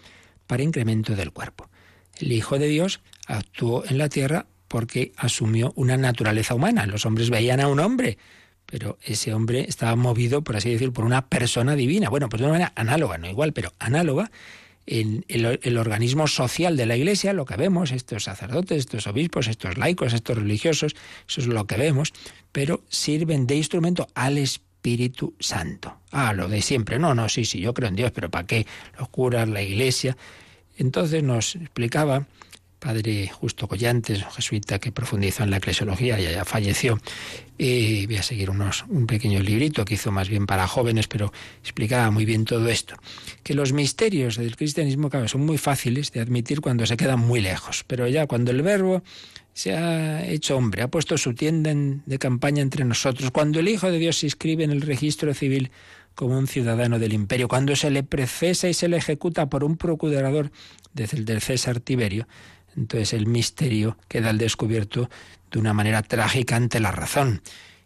para 0.48 0.64
incremento 0.64 1.16
del 1.16 1.32
cuerpo. 1.32 1.70
El 2.20 2.32
Hijo 2.32 2.58
de 2.58 2.68
Dios 2.68 3.02
actuó 3.28 3.84
en 3.86 3.98
la 3.98 4.10
tierra 4.10 4.48
porque 4.68 5.12
asumió 5.18 5.74
una 5.76 5.98
naturaleza 5.98 6.56
humana. 6.56 6.86
Los 6.86 7.06
hombres 7.06 7.30
veían 7.30 7.60
a 7.60 7.68
un 7.68 7.80
hombre, 7.80 8.18
pero 8.66 8.98
ese 9.04 9.34
hombre 9.34 9.66
estaba 9.68 9.96
movido, 9.96 10.44
por 10.44 10.58
así 10.58 10.70
decir, 10.72 10.92
por 10.92 11.06
una 11.06 11.28
persona 11.28 11.76
divina. 11.76 12.10
Bueno, 12.10 12.28
pues 12.30 12.42
de 12.42 12.46
una 12.46 12.54
manera 12.54 12.74
análoga, 12.76 13.18
no 13.18 13.30
igual, 13.30 13.54
pero 13.54 13.74
análoga. 13.80 14.32
En 14.90 15.26
el, 15.28 15.60
el, 15.62 15.78
organismo 15.78 16.28
social 16.28 16.78
de 16.78 16.86
la 16.86 16.96
Iglesia, 16.96 17.34
lo 17.34 17.46
que 17.46 17.58
vemos, 17.58 17.92
estos 17.92 18.24
sacerdotes, 18.24 18.78
estos 18.80 19.06
obispos, 19.06 19.48
estos 19.48 19.78
laicos, 19.78 20.14
estos 20.14 20.38
religiosos, 20.38 20.96
eso 21.28 21.42
es 21.42 21.48
lo 21.48 21.68
que 21.68 21.76
vemos, 21.76 22.14
pero 22.54 22.82
sirven 22.88 23.48
de 23.48 23.58
instrumento 23.58 24.08
al 24.16 24.38
Espíritu 24.38 25.36
Santo. 25.40 25.98
Ah, 26.12 26.32
lo 26.32 26.48
de 26.48 26.62
siempre. 26.62 27.00
No, 27.00 27.14
no, 27.14 27.28
sí, 27.28 27.44
sí, 27.44 27.60
yo 27.60 27.74
creo 27.74 27.90
en 27.90 27.98
Dios, 27.98 28.12
pero 28.16 28.32
¿para 28.32 28.48
qué? 28.48 28.66
Los 28.98 29.10
curas, 29.10 29.50
la 29.50 29.62
Iglesia. 29.62 30.16
Entonces 30.78 31.22
nos 31.22 31.56
explicaba 31.56 32.26
padre 32.88 33.28
Justo 33.28 33.68
Collantes, 33.68 34.24
un 34.24 34.32
jesuita 34.32 34.80
que 34.80 34.94
profundizó 34.94 35.44
en 35.44 35.50
la 35.50 35.58
eclesiología, 35.58 36.18
y 36.22 36.24
ya 36.24 36.46
falleció. 36.46 36.98
y 37.58 38.06
voy 38.06 38.16
a 38.16 38.24
seguir 38.24 38.50
unos, 38.50 38.86
un 38.88 39.06
pequeño 39.06 39.42
librito 39.42 39.84
que 39.84 39.96
hizo 39.96 40.10
más 40.10 40.30
bien 40.30 40.46
para 40.46 40.70
jóvenes, 40.70 41.10
pero 41.10 41.34
explicaba 41.62 42.12
muy 42.12 42.24
bien 42.24 42.46
todo 42.46 42.70
esto. 42.70 42.96
Que 43.44 43.56
los 43.56 43.74
misterios 43.74 44.38
del 44.38 44.56
cristianismo, 44.56 45.10
claro, 45.10 45.28
son 45.28 45.46
muy 45.46 45.58
fáciles 45.58 46.14
de 46.14 46.22
admitir 46.22 46.62
cuando 46.62 46.86
se 46.86 46.96
quedan 46.96 47.20
muy 47.20 47.42
lejos, 47.42 47.84
pero 47.86 48.08
ya 48.08 48.26
cuando 48.26 48.52
el 48.52 48.62
verbo 48.62 49.04
se 49.54 49.74
ha 49.74 50.26
hecho 50.26 50.56
hombre, 50.56 50.82
ha 50.82 50.88
puesto 50.88 51.18
su 51.18 51.34
tienda 51.34 51.74
de 51.74 52.20
campaña 52.20 52.62
entre 52.62 52.86
nosotros, 52.86 53.32
cuando 53.32 53.60
el 53.60 53.68
Hijo 53.68 53.92
de 53.92 54.00
Dios 54.00 54.20
se 54.20 54.28
inscribe 54.28 54.64
en 54.64 54.72
el 54.72 54.82
registro 54.82 55.34
civil 55.34 55.72
como 56.16 56.38
un 56.38 56.48
ciudadano 56.48 57.00
del 57.00 57.12
imperio, 57.12 57.50
cuando 57.50 57.76
se 57.76 57.90
le 57.90 58.04
precesa 58.04 58.70
y 58.70 58.74
se 58.74 58.88
le 58.88 58.96
ejecuta 58.96 59.50
por 59.50 59.66
un 59.66 59.76
procurador 59.76 60.52
del 60.94 61.42
César 61.42 61.80
Tiberio, 61.80 62.28
entonces 62.78 63.14
el 63.14 63.26
misterio 63.26 63.98
queda 64.08 64.30
al 64.30 64.38
descubierto 64.38 65.10
de 65.52 65.60
una 65.60 65.74
manera 65.74 66.04
trágica 66.04 66.56
ante 66.56 66.80
la 66.80 66.92
razón. 66.92 67.42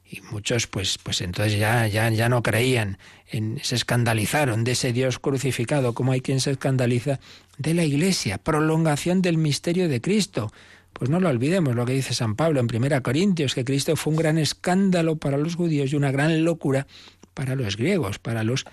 Y 0.05 0.19
muchos, 0.29 0.67
pues, 0.67 0.97
pues 1.01 1.21
entonces 1.21 1.57
ya, 1.57 1.87
ya, 1.87 2.09
ya 2.09 2.27
no 2.27 2.43
creían, 2.43 2.97
en, 3.29 3.59
se 3.63 3.75
escandalizaron 3.75 4.65
de 4.65 4.73
ese 4.73 4.91
Dios 4.91 5.19
crucificado, 5.19 5.93
como 5.93 6.11
hay 6.11 6.19
quien 6.19 6.41
se 6.41 6.51
escandaliza 6.51 7.21
de 7.57 7.73
la 7.73 7.85
Iglesia, 7.85 8.37
prolongación 8.37 9.21
del 9.21 9.37
misterio 9.37 9.87
de 9.87 10.01
Cristo. 10.01 10.51
Pues 10.91 11.09
no 11.09 11.21
lo 11.21 11.29
olvidemos 11.29 11.75
lo 11.75 11.85
que 11.85 11.93
dice 11.93 12.13
San 12.13 12.35
Pablo 12.35 12.59
en 12.59 12.67
1 12.73 13.01
Corintios, 13.01 13.55
que 13.55 13.63
Cristo 13.63 13.95
fue 13.95 14.11
un 14.11 14.17
gran 14.17 14.37
escándalo 14.37 15.15
para 15.15 15.37
los 15.37 15.55
judíos 15.55 15.93
y 15.93 15.95
una 15.95 16.11
gran 16.11 16.43
locura 16.43 16.87
para 17.33 17.55
los 17.55 17.77
griegos, 17.77 18.19
para 18.19 18.43
los 18.43 18.65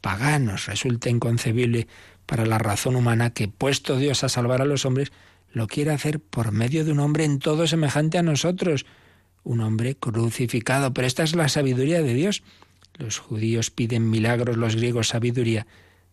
paganos. 0.00 0.66
Resulta 0.66 1.10
inconcebible 1.10 1.88
para 2.26 2.46
la 2.46 2.58
razón 2.58 2.94
humana 2.94 3.30
que, 3.30 3.48
puesto 3.48 3.96
Dios 3.96 4.22
a 4.22 4.28
salvar 4.28 4.62
a 4.62 4.64
los 4.64 4.84
hombres, 4.84 5.10
lo 5.54 5.68
quiere 5.68 5.92
hacer 5.92 6.20
por 6.20 6.50
medio 6.50 6.84
de 6.84 6.90
un 6.92 6.98
hombre 6.98 7.24
en 7.24 7.38
todo 7.38 7.66
semejante 7.66 8.18
a 8.18 8.22
nosotros, 8.22 8.84
un 9.44 9.60
hombre 9.60 9.94
crucificado. 9.94 10.92
Pero 10.92 11.06
esta 11.06 11.22
es 11.22 11.34
la 11.36 11.48
sabiduría 11.48 12.02
de 12.02 12.12
Dios. 12.12 12.42
Los 12.98 13.18
judíos 13.18 13.70
piden 13.70 14.10
milagros, 14.10 14.56
los 14.56 14.74
griegos 14.74 15.08
sabiduría, 15.08 15.66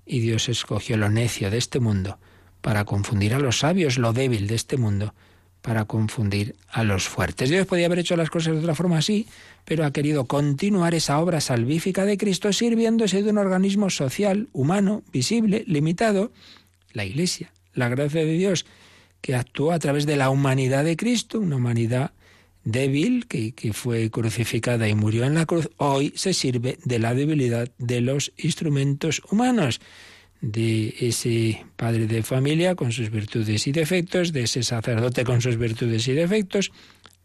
y 0.05 0.19
Dios 0.19 0.47
escogió 0.47 0.95
lo 0.95 1.09
necio 1.09 1.49
de 1.49 1.57
este 1.57 1.79
mundo 1.79 2.19
para 2.61 2.85
confundir 2.85 3.33
a 3.33 3.39
los 3.39 3.59
sabios, 3.59 3.97
lo 3.97 4.13
débil 4.13 4.47
de 4.47 4.55
este 4.55 4.77
mundo, 4.77 5.15
para 5.63 5.85
confundir 5.85 6.55
a 6.69 6.83
los 6.83 7.07
fuertes. 7.07 7.49
Dios 7.49 7.65
podía 7.65 7.87
haber 7.87 7.99
hecho 7.99 8.15
las 8.15 8.29
cosas 8.29 8.53
de 8.53 8.59
otra 8.59 8.75
forma 8.75 8.99
así, 8.99 9.27
pero 9.65 9.85
ha 9.85 9.91
querido 9.91 10.25
continuar 10.25 10.93
esa 10.93 11.19
obra 11.19 11.41
salvífica 11.41 12.05
de 12.05 12.17
Cristo 12.17 12.53
sirviéndose 12.53 13.23
de 13.23 13.31
un 13.31 13.39
organismo 13.39 13.89
social, 13.89 14.49
humano, 14.53 15.01
visible, 15.11 15.63
limitado, 15.65 16.31
la 16.93 17.05
Iglesia, 17.05 17.51
la 17.73 17.89
gracia 17.89 18.21
de 18.21 18.33
Dios, 18.33 18.65
que 19.21 19.35
actuó 19.35 19.71
a 19.71 19.79
través 19.79 20.05
de 20.05 20.17
la 20.17 20.29
humanidad 20.29 20.83
de 20.83 20.97
Cristo, 20.97 21.39
una 21.39 21.57
humanidad 21.57 22.11
débil 22.63 23.27
que, 23.27 23.53
que, 23.53 23.73
fue 23.73 24.09
crucificada 24.11 24.87
y 24.87 24.95
murió 24.95 25.25
en 25.25 25.35
la 25.35 25.45
cruz, 25.45 25.69
hoy 25.77 26.13
se 26.15 26.33
sirve 26.33 26.77
de 26.83 26.99
la 26.99 27.13
debilidad 27.13 27.69
de 27.77 28.01
los 28.01 28.33
instrumentos 28.37 29.21
humanos, 29.31 29.81
de 30.41 30.95
ese 30.99 31.65
padre 31.75 32.07
de 32.07 32.23
familia 32.23 32.75
con 32.75 32.91
sus 32.91 33.11
virtudes 33.11 33.67
y 33.67 33.71
defectos, 33.71 34.33
de 34.33 34.43
ese 34.43 34.63
sacerdote 34.63 35.23
con 35.23 35.41
sus 35.41 35.57
virtudes 35.57 36.07
y 36.07 36.13
defectos, 36.13 36.71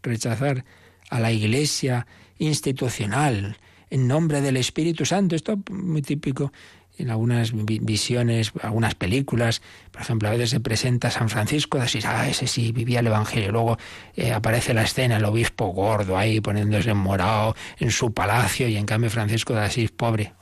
rechazar 0.02 0.64
a 1.08 1.20
la 1.20 1.32
iglesia 1.32 2.06
institucional 2.38 3.56
en 3.90 4.08
nombre 4.08 4.40
del 4.40 4.56
Espíritu 4.56 5.04
Santo, 5.04 5.36
esto 5.36 5.52
es 5.52 5.72
muy 5.72 6.02
típico 6.02 6.52
en 6.98 7.10
algunas 7.10 7.52
visiones, 7.54 8.52
algunas 8.62 8.94
películas, 8.94 9.62
por 9.92 10.02
ejemplo, 10.02 10.28
a 10.28 10.32
veces 10.32 10.50
se 10.50 10.60
presenta 10.60 11.10
San 11.10 11.28
Francisco 11.28 11.78
de 11.78 11.84
Asís, 11.84 12.04
ah, 12.06 12.28
ese 12.28 12.46
sí 12.46 12.72
vivía 12.72 13.00
el 13.00 13.06
Evangelio, 13.06 13.52
luego 13.52 13.78
eh, 14.14 14.32
aparece 14.32 14.74
la 14.74 14.82
escena, 14.82 15.16
el 15.16 15.24
obispo 15.24 15.66
gordo 15.68 16.16
ahí 16.16 16.40
poniéndose 16.40 16.90
en 16.90 16.96
morado 16.96 17.54
en 17.78 17.90
su 17.90 18.12
palacio 18.12 18.68
y 18.68 18.76
en 18.76 18.86
cambio 18.86 19.10
Francisco 19.10 19.54
de 19.54 19.60
Asís 19.60 19.90
pobre. 19.90 20.32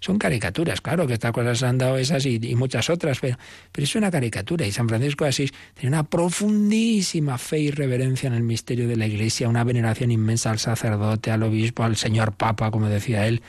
Son 0.00 0.18
caricaturas, 0.18 0.80
claro 0.80 1.06
que 1.06 1.14
estas 1.14 1.32
cosas 1.32 1.62
han 1.62 1.78
dado 1.78 1.98
esas 1.98 2.24
y, 2.26 2.38
muchas 2.54 2.90
otras, 2.90 3.18
pero, 3.20 3.38
pero 3.72 3.84
es 3.84 3.94
una 3.94 4.10
caricatura 4.10 4.66
y 4.66 4.72
San 4.72 4.88
Francisco 4.88 5.24
de 5.24 5.30
Asís 5.30 5.52
tiene 5.74 5.96
una 5.96 6.04
profundísima 6.04 7.38
fe 7.38 7.60
y 7.60 7.70
reverencia 7.70 8.26
en 8.26 8.34
el 8.34 8.42
misterio 8.42 8.88
de 8.88 8.96
la 8.96 9.06
Iglesia, 9.06 9.48
una 9.48 9.64
veneración 9.64 10.10
inmensa 10.10 10.50
al 10.50 10.58
sacerdote, 10.58 11.30
al 11.30 11.42
obispo, 11.42 11.84
al 11.84 11.96
señor 11.96 12.32
Papa, 12.32 12.70
como 12.70 12.88
decía 12.88 13.26
él. 13.26 13.42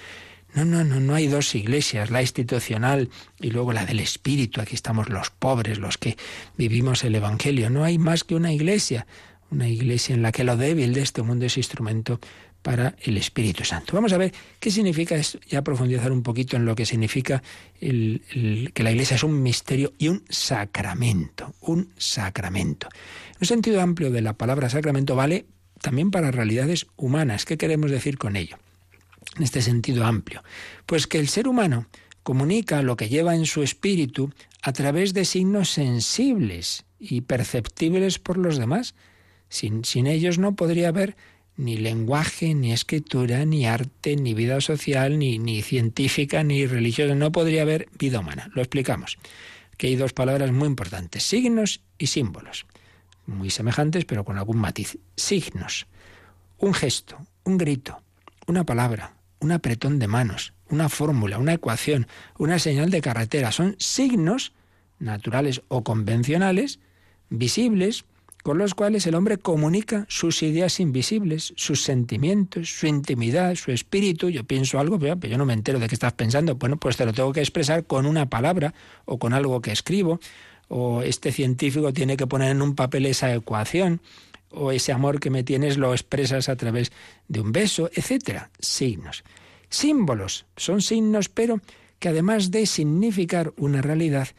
No, 0.53 0.65
no, 0.65 0.83
no, 0.83 0.99
no 0.99 1.13
hay 1.13 1.27
dos 1.27 1.53
iglesias, 1.53 2.09
la 2.09 2.21
institucional 2.21 3.09
y 3.39 3.51
luego 3.51 3.71
la 3.71 3.85
del 3.85 3.99
espíritu. 3.99 4.61
Aquí 4.61 4.75
estamos 4.75 5.09
los 5.09 5.29
pobres, 5.29 5.77
los 5.77 5.97
que 5.97 6.17
vivimos 6.57 7.03
el 7.03 7.15
Evangelio. 7.15 7.69
No 7.69 7.83
hay 7.83 7.97
más 7.97 8.23
que 8.23 8.35
una 8.35 8.51
iglesia, 8.51 9.05
una 9.51 9.67
iglesia 9.67 10.15
en 10.15 10.21
la 10.21 10.31
que 10.31 10.43
lo 10.43 10.57
débil 10.57 10.93
de 10.93 11.01
este 11.01 11.21
mundo 11.21 11.45
es 11.45 11.57
instrumento 11.57 12.19
para 12.61 12.95
el 13.01 13.17
Espíritu 13.17 13.63
Santo. 13.63 13.93
Vamos 13.93 14.11
a 14.11 14.17
ver 14.17 14.33
qué 14.59 14.69
significa 14.69 15.15
esto, 15.15 15.39
ya 15.47 15.63
profundizar 15.63 16.11
un 16.11 16.23
poquito 16.23 16.57
en 16.57 16.65
lo 16.65 16.75
que 16.75 16.85
significa 16.85 17.41
que 17.79 18.71
la 18.75 18.91
Iglesia 18.91 19.15
es 19.15 19.23
un 19.23 19.41
misterio 19.41 19.93
y 19.97 20.09
un 20.09 20.23
sacramento, 20.29 21.53
un 21.61 21.93
sacramento. 21.97 22.89
Un 23.39 23.47
sentido 23.47 23.81
amplio 23.81 24.11
de 24.11 24.21
la 24.21 24.33
palabra 24.33 24.69
sacramento 24.69 25.15
vale 25.15 25.45
también 25.81 26.11
para 26.11 26.31
realidades 26.31 26.87
humanas. 26.97 27.45
¿Qué 27.45 27.57
queremos 27.57 27.91
decir 27.91 28.17
con 28.17 28.35
ello? 28.35 28.57
En 29.39 29.43
este 29.45 29.61
sentido 29.61 30.05
amplio? 30.05 30.43
Pues 30.85 31.07
que 31.07 31.17
el 31.17 31.27
ser 31.27 31.47
humano 31.47 31.87
comunica 32.23 32.83
lo 32.83 32.95
que 32.95 33.09
lleva 33.09 33.33
en 33.35 33.45
su 33.45 33.63
espíritu 33.63 34.31
a 34.61 34.73
través 34.73 35.13
de 35.13 35.25
signos 35.25 35.71
sensibles 35.71 36.85
y 36.99 37.21
perceptibles 37.21 38.19
por 38.19 38.37
los 38.37 38.57
demás. 38.57 38.93
Sin, 39.47 39.83
sin 39.83 40.05
ellos 40.05 40.37
no 40.37 40.55
podría 40.55 40.89
haber 40.89 41.15
ni 41.57 41.77
lenguaje, 41.77 42.53
ni 42.53 42.71
escritura, 42.71 43.45
ni 43.45 43.65
arte, 43.65 44.15
ni 44.15 44.33
vida 44.33 44.61
social, 44.61 45.17
ni, 45.17 45.39
ni 45.39 45.61
científica, 45.61 46.43
ni 46.43 46.65
religiosa. 46.67 47.15
No 47.15 47.31
podría 47.31 47.63
haber 47.63 47.89
vida 47.97 48.19
humana. 48.19 48.49
Lo 48.53 48.61
explicamos. 48.61 49.17
Que 49.77 49.87
hay 49.87 49.95
dos 49.95 50.13
palabras 50.13 50.51
muy 50.51 50.67
importantes, 50.67 51.23
signos 51.23 51.81
y 51.97 52.07
símbolos. 52.07 52.65
Muy 53.25 53.49
semejantes, 53.49 54.05
pero 54.05 54.23
con 54.23 54.37
algún 54.37 54.57
matiz. 54.57 54.97
Signos. 55.15 55.87
Un 56.57 56.73
gesto, 56.73 57.17
un 57.43 57.57
grito, 57.57 58.01
una 58.47 58.65
palabra, 58.65 59.18
un 59.39 59.51
apretón 59.51 59.99
de 59.99 60.07
manos, 60.07 60.53
una 60.69 60.89
fórmula, 60.89 61.37
una 61.37 61.53
ecuación, 61.53 62.07
una 62.37 62.59
señal 62.59 62.89
de 62.89 63.01
carretera. 63.01 63.51
Son 63.51 63.75
signos 63.79 64.53
naturales 64.99 65.61
o 65.67 65.83
convencionales, 65.83 66.79
visibles, 67.29 68.05
con 68.43 68.57
los 68.57 68.73
cuales 68.73 69.05
el 69.05 69.15
hombre 69.15 69.37
comunica 69.37 70.05
sus 70.07 70.43
ideas 70.43 70.79
invisibles, 70.79 71.53
sus 71.57 71.83
sentimientos, 71.83 72.69
su 72.69 72.87
intimidad, 72.87 73.55
su 73.55 73.71
espíritu. 73.71 74.29
Yo 74.29 74.45
pienso 74.45 74.79
algo, 74.79 74.97
pero 74.97 75.27
yo 75.27 75.37
no 75.37 75.45
me 75.45 75.53
entero 75.53 75.79
de 75.79 75.87
qué 75.87 75.95
estás 75.95 76.13
pensando. 76.13 76.55
Bueno, 76.55 76.77
pues 76.77 76.95
te 76.95 77.05
lo 77.05 77.13
tengo 77.13 77.33
que 77.33 77.41
expresar 77.41 77.85
con 77.85 78.05
una 78.05 78.29
palabra 78.29 78.73
o 79.05 79.19
con 79.19 79.33
algo 79.33 79.61
que 79.61 79.71
escribo. 79.71 80.19
O 80.69 81.01
este 81.01 81.31
científico 81.31 81.91
tiene 81.93 82.15
que 82.15 82.27
poner 82.27 82.51
en 82.51 82.61
un 82.61 82.75
papel 82.75 83.07
esa 83.07 83.33
ecuación 83.33 84.01
o 84.51 84.71
ese 84.71 84.91
amor 84.91 85.19
que 85.19 85.29
me 85.29 85.43
tienes 85.43 85.77
lo 85.77 85.93
expresas 85.93 86.49
a 86.49 86.55
través 86.55 86.91
de 87.27 87.41
un 87.41 87.51
beso, 87.51 87.89
etcétera. 87.93 88.51
Signos. 88.59 89.23
Símbolos 89.69 90.45
son 90.55 90.81
signos, 90.81 91.29
pero 91.29 91.61
que 91.99 92.09
además 92.09 92.51
de 92.51 92.65
significar 92.65 93.53
una 93.57 93.81
realidad, 93.81 94.29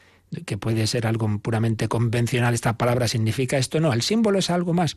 que 0.46 0.58
puede 0.58 0.86
ser 0.86 1.06
algo 1.06 1.38
puramente 1.38 1.88
convencional, 1.88 2.54
esta 2.54 2.76
palabra 2.76 3.08
significa 3.08 3.58
esto, 3.58 3.80
no, 3.80 3.92
el 3.92 4.02
símbolo 4.02 4.38
es 4.38 4.50
algo 4.50 4.72
más, 4.72 4.96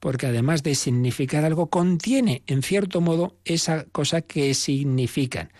porque 0.00 0.26
además 0.26 0.62
de 0.62 0.74
significar 0.74 1.44
algo, 1.44 1.68
contiene 1.68 2.42
en 2.46 2.62
cierto 2.62 3.00
modo 3.00 3.36
esa 3.44 3.84
cosa 3.84 4.22
que 4.22 4.54
significan. 4.54 5.50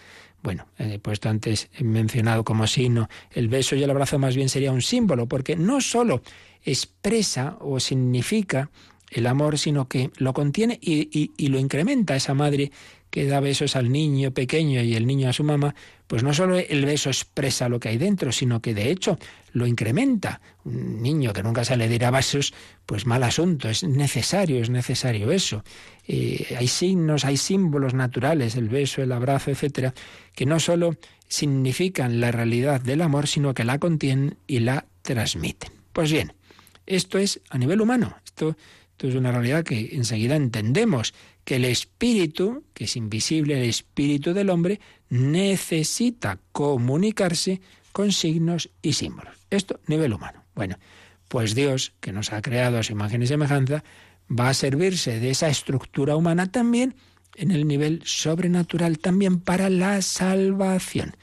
Bueno, 0.43 0.67
he 0.79 0.99
puesto 0.99 1.29
antes, 1.29 1.69
mencionado 1.81 2.45
como 2.45 2.67
signo 2.67 3.09
el 3.33 3.49
beso 3.49 3.75
y 3.75 3.83
el 3.83 3.91
abrazo 3.91 4.19
más 4.19 4.37
bien 4.37 4.49
sería 4.49 4.73
un 4.73 4.83
símbolo, 4.83 5.27
porque 5.27 5.57
no 5.57 5.81
solo 5.81 6.23
expresa 6.65 7.57
o 7.61 7.81
significa 7.81 8.71
el 9.11 9.27
amor, 9.27 9.59
sino 9.59 9.89
que 9.89 10.11
lo 10.19 10.33
contiene 10.33 10.79
y, 10.81 11.33
y, 11.37 11.49
lo 11.49 11.59
incrementa 11.59 12.15
esa 12.15 12.35
madre 12.35 12.71
que 13.11 13.27
da 13.27 13.41
besos 13.41 13.77
al 13.77 13.91
niño 13.91 14.33
pequeño 14.33 14.83
y 14.83 14.95
el 14.95 15.07
niño 15.07 15.29
a 15.29 15.33
su 15.33 15.45
mamá, 15.45 15.75
pues 16.07 16.23
no 16.23 16.33
solo 16.33 16.59
el 16.59 16.85
beso 16.85 17.11
expresa 17.11 17.69
lo 17.69 17.81
que 17.81 17.91
hay 17.91 17.99
dentro, 17.99 18.33
sino 18.33 18.61
que 18.61 18.75
de 18.75 18.91
hecho 18.91 19.19
lo 19.53 19.67
incrementa. 19.67 20.41
Un 20.65 21.03
niño 21.03 21.33
que 21.33 21.43
nunca 21.43 21.65
se 21.65 21.77
le 21.77 21.89
dirá 21.89 22.11
besos, 22.11 22.55
pues 22.87 23.07
mal 23.07 23.23
asunto, 23.23 23.69
es 23.69 23.85
necesario, 23.85 24.63
es 24.63 24.71
necesario 24.71 25.31
eso. 25.33 25.65
Eh, 26.07 26.57
hay 26.59 26.69
signos, 26.69 27.25
hay 27.25 27.37
símbolos 27.37 27.95
naturales, 27.95 28.57
el 28.57 28.69
beso, 28.69 29.03
el 29.03 29.13
abrazo, 29.13 29.51
etcétera, 29.51 29.95
que 30.35 30.47
no 30.47 30.61
solo 30.61 30.97
significan 31.29 32.21
la 32.21 32.33
realidad 32.33 32.81
del 32.81 33.03
amor, 33.03 33.27
sino 33.27 33.55
que 33.55 33.65
la 33.65 33.79
contienen 33.79 34.37
y 34.47 34.61
la 34.61 34.87
transmiten. 35.03 35.73
Pues 35.93 36.11
bien, 36.11 36.33
esto 36.87 37.19
es 37.19 37.41
a 37.51 37.59
nivel 37.59 37.81
humano, 37.81 38.17
esto, 38.25 38.57
esto 38.93 39.09
es 39.09 39.15
una 39.15 39.31
realidad 39.31 39.65
que 39.65 39.91
enseguida 39.93 40.37
entendemos 40.37 41.13
que 41.49 41.57
el 41.57 41.65
espíritu, 41.65 42.63
que 42.75 42.85
es 42.85 42.95
invisible, 42.95 43.57
el 43.57 43.71
espíritu 43.71 44.35
del 44.35 44.51
hombre, 44.51 44.81
necesita 45.09 46.39
comunicarse 46.53 47.63
con 47.91 48.13
signos 48.13 48.69
y 48.83 48.93
símbolos. 48.93 49.35
Esto 49.49 49.81
nivel 49.87 50.13
humano. 50.13 50.45
Bueno, 50.55 50.77
pues 51.27 51.55
Dios, 51.55 51.95
que 52.01 52.13
nos 52.13 52.35
ha 52.35 52.43
creado 52.43 52.77
a 52.77 52.83
su 52.83 52.93
imagen 52.93 53.23
y 53.23 53.27
semejanza, 53.27 53.83
va 54.31 54.51
a 54.51 54.53
servirse 54.53 55.21
de 55.21 55.31
esa 55.31 55.49
estructura 55.49 56.17
humana 56.17 56.53
también 56.53 56.97
en 57.35 57.51
el 57.51 57.67
nivel 57.67 58.03
sobrenatural, 58.05 58.99
también 58.99 59.41
para 59.41 59.71
la 59.71 60.03
salvación. 60.03 61.17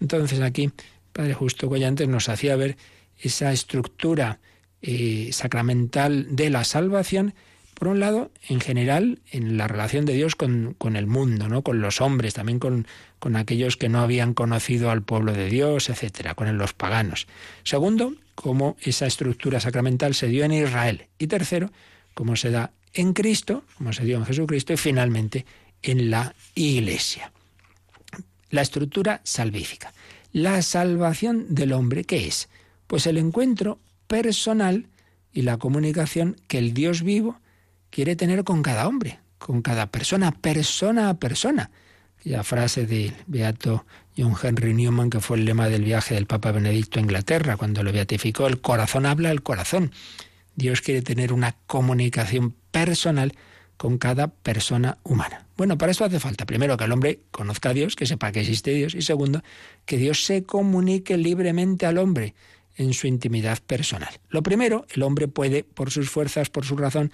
Entonces 0.00 0.40
aquí, 0.40 0.70
Padre 1.12 1.34
Justo 1.34 1.68
Collantes 1.68 2.08
nos 2.08 2.30
hacía 2.30 2.56
ver 2.56 2.78
esa 3.18 3.52
estructura 3.52 4.40
eh, 4.80 5.28
sacramental 5.32 6.34
de 6.34 6.48
la 6.48 6.64
salvación 6.64 7.34
por 7.76 7.88
un 7.88 8.00
lado, 8.00 8.30
en 8.48 8.60
general, 8.60 9.20
en 9.30 9.58
la 9.58 9.68
relación 9.68 10.06
de 10.06 10.14
Dios 10.14 10.34
con, 10.34 10.76
el 10.96 11.06
mundo, 11.06 11.46
¿no? 11.46 11.60
con 11.60 11.82
los 11.82 12.00
hombres, 12.00 12.32
también 12.32 12.58
con, 12.58 12.86
con, 13.18 13.36
aquellos 13.36 13.76
que 13.76 13.90
no 13.90 14.00
habían 14.00 14.32
conocido 14.32 14.90
al 14.90 15.02
pueblo 15.02 15.34
de 15.34 15.50
Dios, 15.50 15.90
etcétera, 15.90 16.34
con 16.34 16.56
los 16.56 16.72
paganos. 16.72 17.26
Segundo, 17.64 18.14
cómo 18.34 18.78
esa 18.80 19.06
estructura 19.06 19.60
sacramental 19.60 20.14
se 20.14 20.28
dio 20.28 20.44
en 20.44 20.52
Israel. 20.52 21.08
Y 21.18 21.26
tercero, 21.26 21.70
cómo 22.14 22.34
se 22.36 22.50
da 22.50 22.70
en 22.94 23.12
Cristo, 23.12 23.62
como 23.76 23.92
se 23.92 24.06
dio 24.06 24.16
en 24.16 24.24
Jesucristo, 24.24 24.72
y 24.72 24.78
finalmente 24.78 25.44
en 25.82 26.10
la 26.10 26.34
Iglesia. 26.54 27.30
La 28.48 28.62
estructura 28.62 29.20
salvífica. 29.22 29.92
La 30.32 30.62
salvación 30.62 31.54
del 31.54 31.74
hombre, 31.74 32.04
¿qué 32.04 32.26
es? 32.26 32.48
Pues 32.86 33.06
el 33.06 33.18
encuentro 33.18 33.78
personal 34.06 34.86
y 35.34 35.42
la 35.42 35.58
comunicación 35.58 36.38
que 36.48 36.56
el 36.56 36.72
Dios 36.72 37.02
vivo 37.02 37.38
quiere 37.96 38.14
tener 38.14 38.44
con 38.44 38.62
cada 38.62 38.86
hombre, 38.86 39.20
con 39.38 39.62
cada 39.62 39.86
persona, 39.86 40.30
persona 40.30 41.08
a 41.08 41.14
persona. 41.14 41.70
La 42.24 42.44
frase 42.44 42.84
del 42.84 43.14
beato 43.26 43.86
John 44.18 44.34
Henry 44.40 44.74
Newman, 44.74 45.08
que 45.08 45.20
fue 45.20 45.38
el 45.38 45.46
lema 45.46 45.70
del 45.70 45.82
viaje 45.82 46.14
del 46.14 46.26
Papa 46.26 46.52
Benedicto 46.52 46.98
a 46.98 47.02
Inglaterra, 47.02 47.56
cuando 47.56 47.82
lo 47.82 47.94
beatificó, 47.94 48.48
el 48.48 48.60
corazón 48.60 49.06
habla 49.06 49.30
al 49.30 49.42
corazón. 49.42 49.92
Dios 50.56 50.82
quiere 50.82 51.00
tener 51.00 51.32
una 51.32 51.56
comunicación 51.66 52.54
personal 52.70 53.32
con 53.78 53.96
cada 53.96 54.28
persona 54.28 54.98
humana. 55.02 55.46
Bueno, 55.56 55.78
para 55.78 55.92
eso 55.92 56.04
hace 56.04 56.20
falta, 56.20 56.44
primero, 56.44 56.76
que 56.76 56.84
el 56.84 56.92
hombre 56.92 57.20
conozca 57.30 57.70
a 57.70 57.72
Dios, 57.72 57.96
que 57.96 58.04
sepa 58.04 58.30
que 58.30 58.40
existe 58.40 58.72
Dios, 58.72 58.94
y 58.94 59.00
segundo, 59.00 59.42
que 59.86 59.96
Dios 59.96 60.22
se 60.26 60.42
comunique 60.42 61.16
libremente 61.16 61.86
al 61.86 61.96
hombre 61.96 62.34
en 62.76 62.92
su 62.92 63.06
intimidad 63.06 63.58
personal. 63.66 64.20
Lo 64.28 64.42
primero, 64.42 64.86
el 64.90 65.02
hombre 65.02 65.28
puede, 65.28 65.64
por 65.64 65.90
sus 65.90 66.10
fuerzas, 66.10 66.50
por 66.50 66.66
su 66.66 66.76
razón, 66.76 67.10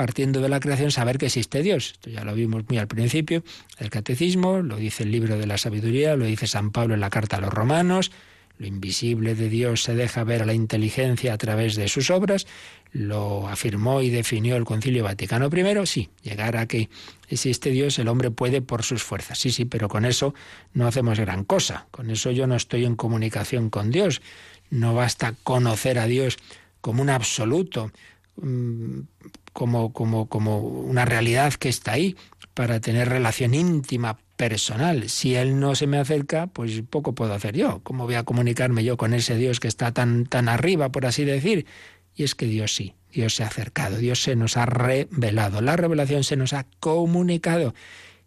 partiendo 0.00 0.40
de 0.40 0.48
la 0.48 0.60
creación, 0.60 0.90
saber 0.90 1.18
que 1.18 1.26
existe 1.26 1.62
Dios. 1.62 1.90
Esto 1.92 2.08
ya 2.08 2.24
lo 2.24 2.32
vimos 2.34 2.64
muy 2.66 2.78
al 2.78 2.88
principio 2.88 3.44
del 3.78 3.90
catecismo, 3.90 4.62
lo 4.62 4.76
dice 4.76 5.02
el 5.02 5.10
libro 5.10 5.36
de 5.36 5.46
la 5.46 5.58
sabiduría, 5.58 6.16
lo 6.16 6.24
dice 6.24 6.46
San 6.46 6.70
Pablo 6.70 6.94
en 6.94 7.00
la 7.00 7.10
carta 7.10 7.36
a 7.36 7.40
los 7.42 7.52
romanos. 7.52 8.10
Lo 8.56 8.66
invisible 8.66 9.34
de 9.34 9.50
Dios 9.50 9.82
se 9.82 9.94
deja 9.94 10.24
ver 10.24 10.40
a 10.40 10.46
la 10.46 10.54
inteligencia 10.54 11.34
a 11.34 11.36
través 11.36 11.76
de 11.76 11.86
sus 11.88 12.08
obras. 12.08 12.46
Lo 12.92 13.46
afirmó 13.46 14.00
y 14.00 14.08
definió 14.08 14.56
el 14.56 14.64
Concilio 14.64 15.04
Vaticano 15.04 15.50
I. 15.54 15.86
Sí, 15.86 16.08
llegar 16.22 16.56
a 16.56 16.64
que 16.64 16.88
existe 17.28 17.68
Dios, 17.68 17.98
el 17.98 18.08
hombre 18.08 18.30
puede 18.30 18.62
por 18.62 18.84
sus 18.84 19.02
fuerzas. 19.02 19.38
Sí, 19.38 19.50
sí, 19.50 19.66
pero 19.66 19.90
con 19.90 20.06
eso 20.06 20.32
no 20.72 20.86
hacemos 20.86 21.20
gran 21.20 21.44
cosa. 21.44 21.88
Con 21.90 22.10
eso 22.10 22.30
yo 22.30 22.46
no 22.46 22.54
estoy 22.54 22.86
en 22.86 22.96
comunicación 22.96 23.68
con 23.68 23.90
Dios. 23.90 24.22
No 24.70 24.94
basta 24.94 25.34
conocer 25.42 25.98
a 25.98 26.06
Dios 26.06 26.38
como 26.80 27.02
un 27.02 27.10
absoluto, 27.10 27.92
como, 29.52 29.92
como, 29.92 30.28
como 30.28 30.58
una 30.58 31.04
realidad 31.04 31.54
que 31.54 31.68
está 31.68 31.92
ahí 31.92 32.16
para 32.54 32.80
tener 32.80 33.08
relación 33.08 33.54
íntima, 33.54 34.18
personal. 34.40 35.10
Si 35.10 35.34
Él 35.34 35.60
no 35.60 35.74
se 35.74 35.86
me 35.86 35.98
acerca, 35.98 36.46
pues 36.46 36.82
poco 36.88 37.14
puedo 37.14 37.34
hacer 37.34 37.54
yo. 37.54 37.80
¿Cómo 37.82 38.06
voy 38.06 38.14
a 38.14 38.22
comunicarme 38.22 38.82
yo 38.82 38.96
con 38.96 39.12
ese 39.12 39.36
Dios 39.36 39.60
que 39.60 39.68
está 39.68 39.92
tan, 39.92 40.24
tan 40.24 40.48
arriba, 40.48 40.90
por 40.90 41.04
así 41.04 41.26
decir? 41.26 41.66
Y 42.16 42.24
es 42.24 42.34
que 42.34 42.46
Dios 42.46 42.74
sí, 42.74 42.94
Dios 43.12 43.34
se 43.34 43.44
ha 43.44 43.48
acercado, 43.48 43.98
Dios 43.98 44.22
se 44.22 44.36
nos 44.36 44.56
ha 44.56 44.64
revelado, 44.64 45.60
la 45.60 45.76
revelación 45.76 46.24
se 46.24 46.36
nos 46.36 46.54
ha 46.54 46.64
comunicado. 46.80 47.74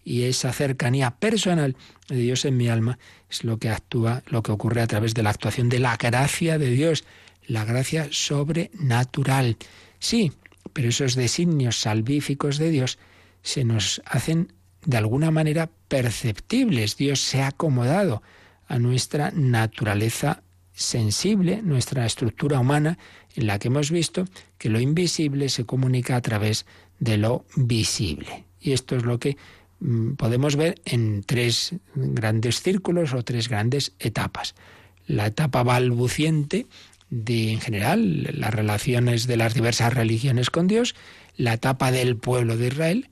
Y 0.04 0.26
esa 0.26 0.54
cercanía 0.54 1.10
personal 1.10 1.76
de 2.10 2.18
Dios 2.18 2.46
en 2.46 2.58
mi 2.58 2.70
alma 2.70 3.00
es 3.28 3.44
lo 3.44 3.58
que 3.58 3.70
actúa, 3.70 4.22
lo 4.28 4.44
que 4.44 4.52
ocurre 4.52 4.84
a 4.84 4.88
través 4.88 5.16
de 5.16 5.24
la 5.24 5.32
actuación 5.32 5.68
de 5.68 5.80
la 5.80 5.98
gracia 5.98 6.60
de 6.60 6.70
Dios, 6.70 7.06
la 7.48 7.66
gracia 7.66 8.08
sobrenatural. 8.12 9.58
Sí, 10.04 10.34
pero 10.74 10.90
esos 10.90 11.16
designios 11.16 11.80
salvíficos 11.80 12.58
de 12.58 12.70
Dios 12.72 13.00
se 13.42 13.64
nos 13.64 14.02
hacen 14.06 14.52
de 14.86 14.98
alguna 14.98 15.32
manera 15.32 15.70
perceptibles. 15.88 16.98
Dios 16.98 17.22
se 17.22 17.42
ha 17.42 17.48
acomodado 17.48 18.22
a 18.68 18.80
nuestra 18.80 19.32
naturaleza 19.32 20.44
sensible, 20.74 21.62
nuestra 21.62 22.06
estructura 22.06 22.60
humana, 22.60 22.98
en 23.34 23.48
la 23.48 23.60
que 23.60 23.70
hemos 23.70 23.92
visto 23.92 24.26
que 24.58 24.68
lo 24.68 24.82
invisible 24.82 25.48
se 25.48 25.64
comunica 25.64 26.18
a 26.18 26.22
través 26.22 26.66
de 27.00 27.16
lo 27.16 27.46
visible. 27.56 28.44
Y 28.60 28.74
esto 28.74 28.98
es 28.98 29.04
lo 29.04 29.20
que 29.20 29.38
mm, 29.80 30.16
podemos 30.16 30.58
ver 30.58 30.82
en 30.84 31.24
tres 31.24 31.76
grandes 31.96 32.62
círculos 32.62 33.14
o 33.14 33.24
tres 33.24 33.48
grandes 33.48 33.94
etapas. 34.00 34.54
La 35.08 35.28
etapa 35.28 35.64
balbuciente, 35.64 36.68
de, 37.14 37.52
en 37.52 37.62
general, 37.62 38.24
las 38.40 38.52
relaciones 38.52 39.28
de 39.28 39.38
las 39.38 39.54
diversas 39.54 39.94
religiones 39.94 40.50
con 40.50 40.66
Dios, 40.66 40.96
la 41.38 41.54
etapa 41.54 41.92
del 41.92 42.18
pueblo 42.18 42.58
de 42.58 42.68
Israel, 42.68 43.10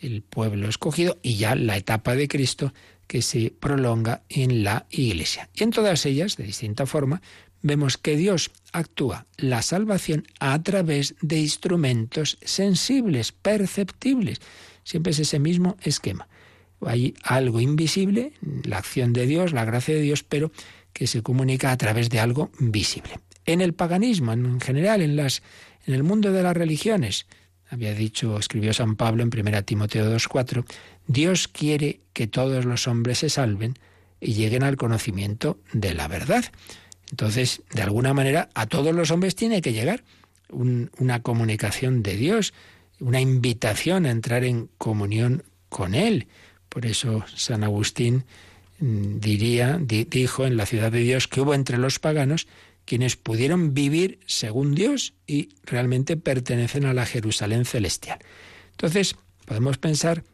el 0.00 0.22
pueblo 0.22 0.68
escogido, 0.70 1.18
y 1.22 1.36
ya 1.36 1.54
la 1.54 1.76
etapa 1.76 2.16
de 2.16 2.28
Cristo 2.28 2.72
que 3.06 3.20
se 3.20 3.50
prolonga 3.50 4.22
en 4.30 4.64
la 4.64 4.86
Iglesia. 4.88 5.50
Y 5.54 5.64
en 5.64 5.70
todas 5.70 6.06
ellas, 6.06 6.38
de 6.38 6.44
distinta 6.44 6.86
forma, 6.86 7.20
vemos 7.60 7.98
que 7.98 8.16
Dios 8.16 8.50
actúa 8.72 9.26
la 9.36 9.60
salvación 9.60 10.24
a 10.40 10.60
través 10.62 11.14
de 11.20 11.38
instrumentos 11.40 12.38
sensibles, 12.42 13.32
perceptibles. 13.32 14.40
Siempre 14.82 15.12
es 15.12 15.18
ese 15.18 15.38
mismo 15.38 15.76
esquema. 15.82 16.26
Hay 16.80 17.14
algo 17.22 17.60
invisible, 17.60 18.32
la 18.64 18.78
acción 18.78 19.12
de 19.12 19.26
Dios, 19.26 19.52
la 19.52 19.66
gracia 19.66 19.94
de 19.94 20.00
Dios, 20.00 20.24
pero 20.24 20.52
que 20.94 21.06
se 21.06 21.22
comunica 21.22 21.70
a 21.70 21.76
través 21.76 22.08
de 22.08 22.18
algo 22.18 22.50
visible 22.58 23.20
en 23.46 23.60
el 23.60 23.74
paganismo, 23.74 24.32
en 24.32 24.60
general, 24.60 25.02
en, 25.02 25.16
las, 25.16 25.42
en 25.86 25.94
el 25.94 26.02
mundo 26.02 26.32
de 26.32 26.42
las 26.42 26.56
religiones. 26.56 27.26
Había 27.70 27.94
dicho, 27.94 28.38
escribió 28.38 28.72
San 28.74 28.96
Pablo 28.96 29.22
en 29.22 29.30
1 29.34 29.64
Timoteo 29.64 30.14
2.4, 30.14 30.64
Dios 31.06 31.48
quiere 31.48 32.00
que 32.12 32.26
todos 32.26 32.64
los 32.64 32.86
hombres 32.86 33.18
se 33.18 33.30
salven 33.30 33.78
y 34.20 34.34
lleguen 34.34 34.62
al 34.62 34.76
conocimiento 34.76 35.58
de 35.72 35.94
la 35.94 36.06
verdad. 36.06 36.44
Entonces, 37.10 37.62
de 37.72 37.82
alguna 37.82 38.14
manera, 38.14 38.48
a 38.54 38.66
todos 38.66 38.94
los 38.94 39.10
hombres 39.10 39.34
tiene 39.34 39.62
que 39.62 39.72
llegar 39.72 40.04
una 40.50 41.22
comunicación 41.22 42.02
de 42.02 42.16
Dios, 42.16 42.52
una 43.00 43.20
invitación 43.20 44.06
a 44.06 44.10
entrar 44.10 44.44
en 44.44 44.68
comunión 44.78 45.42
con 45.68 45.94
Él. 45.94 46.26
Por 46.68 46.86
eso 46.86 47.24
San 47.34 47.64
Agustín 47.64 48.24
mm, 48.78 49.18
diría, 49.18 49.78
dijo 49.80 50.46
en 50.46 50.56
la 50.56 50.66
ciudad 50.66 50.92
de 50.92 51.00
Dios 51.00 51.26
que 51.26 51.40
hubo 51.40 51.54
entre 51.54 51.78
los 51.78 51.98
paganos 51.98 52.46
quienes 52.92 53.16
pudieron 53.16 53.72
vivir 53.72 54.20
según 54.26 54.74
Dios 54.74 55.14
y 55.26 55.48
realmente 55.64 56.18
pertenecen 56.18 56.84
a 56.84 56.92
la 56.92 57.06
Jerusalén 57.06 57.64
celestial. 57.64 58.18
Entonces, 58.72 59.16
podemos 59.46 59.78
pensar 59.78 60.24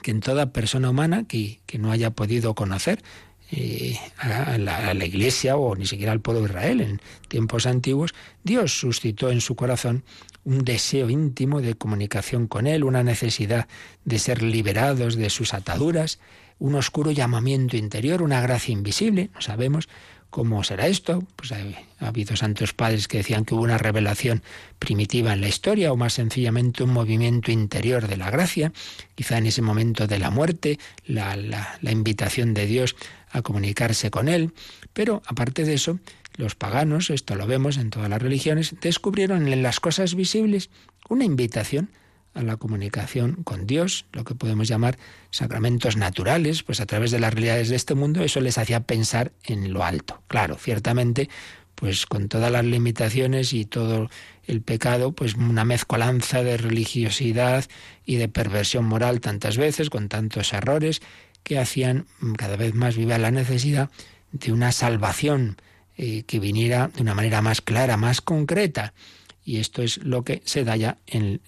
que 0.00 0.12
en 0.12 0.20
toda 0.20 0.52
persona 0.52 0.90
humana 0.90 1.24
que, 1.26 1.58
no 1.80 1.90
haya 1.90 2.12
podido 2.12 2.54
conocer 2.54 3.02
eh, 3.50 3.98
a, 4.18 4.56
la, 4.56 4.90
a, 4.90 4.94
la, 4.94 5.04
Iglesia 5.04 5.56
o 5.56 5.74
ni 5.74 5.84
siquiera 5.84 6.12
al 6.12 6.20
pueblo 6.20 6.42
de 6.42 6.50
Israel 6.50 6.80
en 6.80 7.00
tiempos 7.26 7.66
antiguos, 7.66 8.14
Dios 8.44 8.78
suscitó 8.78 9.32
en 9.32 9.40
su 9.40 9.56
corazón 9.56 10.04
un 10.44 10.64
deseo 10.64 11.10
íntimo 11.10 11.60
de 11.60 11.74
comunicación 11.74 12.46
con 12.46 12.68
Él, 12.68 12.84
una 12.84 13.02
necesidad 13.02 13.66
de 14.04 14.20
ser 14.20 14.42
liberados 14.44 15.16
de 15.16 15.28
sus 15.28 15.54
ataduras, 15.54 16.20
un 16.60 16.76
oscuro 16.76 17.10
llamamiento 17.10 17.76
interior, 17.76 18.22
una 18.22 18.40
gracia 18.40 18.72
invisible, 18.72 19.30
no 19.34 19.40
sabemos, 19.40 19.88
¿Cómo 20.30 20.62
será 20.62 20.86
esto? 20.86 21.24
Pues 21.34 21.50
ha, 21.52 21.58
habido 21.98 22.36
santos 22.36 22.72
padres 22.72 23.08
que 23.08 23.18
decían 23.18 23.44
que 23.44 23.54
hubo 23.54 23.64
una 23.64 23.78
revelación 23.78 24.42
primitiva 24.78 25.32
en 25.32 25.40
la 25.40 25.48
historia 25.48 25.92
o 25.92 25.96
más 25.96 26.14
sencillamente 26.14 26.84
un 26.84 26.92
movimiento 26.92 27.50
interior 27.50 28.06
de 28.06 28.16
la 28.16 28.30
gracia, 28.30 28.72
quizá 29.16 29.38
en 29.38 29.46
ese 29.46 29.60
momento 29.60 30.06
de 30.06 30.20
la 30.20 30.30
muerte, 30.30 30.78
la, 31.04 31.36
la 31.36 31.90
invitación 31.90 32.54
de 32.54 32.66
Dios 32.66 32.94
a 33.30 33.42
comunicarse 33.42 34.12
con 34.12 34.28
Él. 34.28 34.52
Pero 34.92 35.20
aparte 35.26 35.64
de 35.64 35.74
eso, 35.74 35.98
los 36.36 36.54
paganos, 36.54 37.10
esto 37.10 37.34
lo 37.34 37.48
vemos 37.48 37.76
en 37.76 37.90
todas 37.90 38.08
las 38.08 38.22
religiones, 38.22 38.76
descubrieron 38.80 39.48
en 39.48 39.62
las 39.62 39.80
cosas 39.80 40.14
visibles 40.14 40.70
una 41.08 41.24
invitación 41.24 41.90
a 42.34 42.42
la 42.42 42.56
comunicación 42.56 43.42
con 43.42 43.66
Dios, 43.66 44.06
lo 44.12 44.24
que 44.24 44.34
podemos 44.34 44.68
llamar 44.68 44.98
sacramentos 45.30 45.96
naturales, 45.96 46.62
pues 46.62 46.80
a 46.80 46.86
través 46.86 47.10
de 47.10 47.20
las 47.20 47.34
realidades 47.34 47.68
de 47.68 47.76
este 47.76 47.94
mundo, 47.94 48.22
eso 48.22 48.40
les 48.40 48.58
hacía 48.58 48.80
pensar 48.80 49.32
en 49.44 49.72
lo 49.72 49.84
alto. 49.84 50.22
Claro, 50.28 50.56
ciertamente, 50.56 51.28
pues 51.74 52.06
con 52.06 52.28
todas 52.28 52.52
las 52.52 52.64
limitaciones 52.64 53.52
y 53.52 53.64
todo 53.64 54.10
el 54.46 54.62
pecado, 54.62 55.12
pues 55.12 55.34
una 55.34 55.64
mezcolanza 55.64 56.42
de 56.42 56.56
religiosidad 56.56 57.64
y 58.04 58.16
de 58.16 58.28
perversión 58.28 58.84
moral 58.84 59.20
tantas 59.20 59.56
veces, 59.56 59.90
con 59.90 60.08
tantos 60.08 60.52
errores, 60.52 61.02
que 61.42 61.58
hacían 61.58 62.06
cada 62.36 62.56
vez 62.56 62.74
más 62.74 62.96
viva 62.96 63.18
la 63.18 63.30
necesidad 63.30 63.90
de 64.32 64.52
una 64.52 64.72
salvación 64.72 65.56
eh, 65.96 66.24
que 66.24 66.38
viniera 66.38 66.88
de 66.88 67.02
una 67.02 67.14
manera 67.14 67.42
más 67.42 67.60
clara, 67.60 67.96
más 67.96 68.20
concreta. 68.20 68.92
Y 69.50 69.58
esto 69.58 69.82
es 69.82 69.96
lo 70.04 70.22
que 70.22 70.42
se 70.44 70.62
da 70.62 70.76
ya 70.76 70.98
en, 71.08 71.40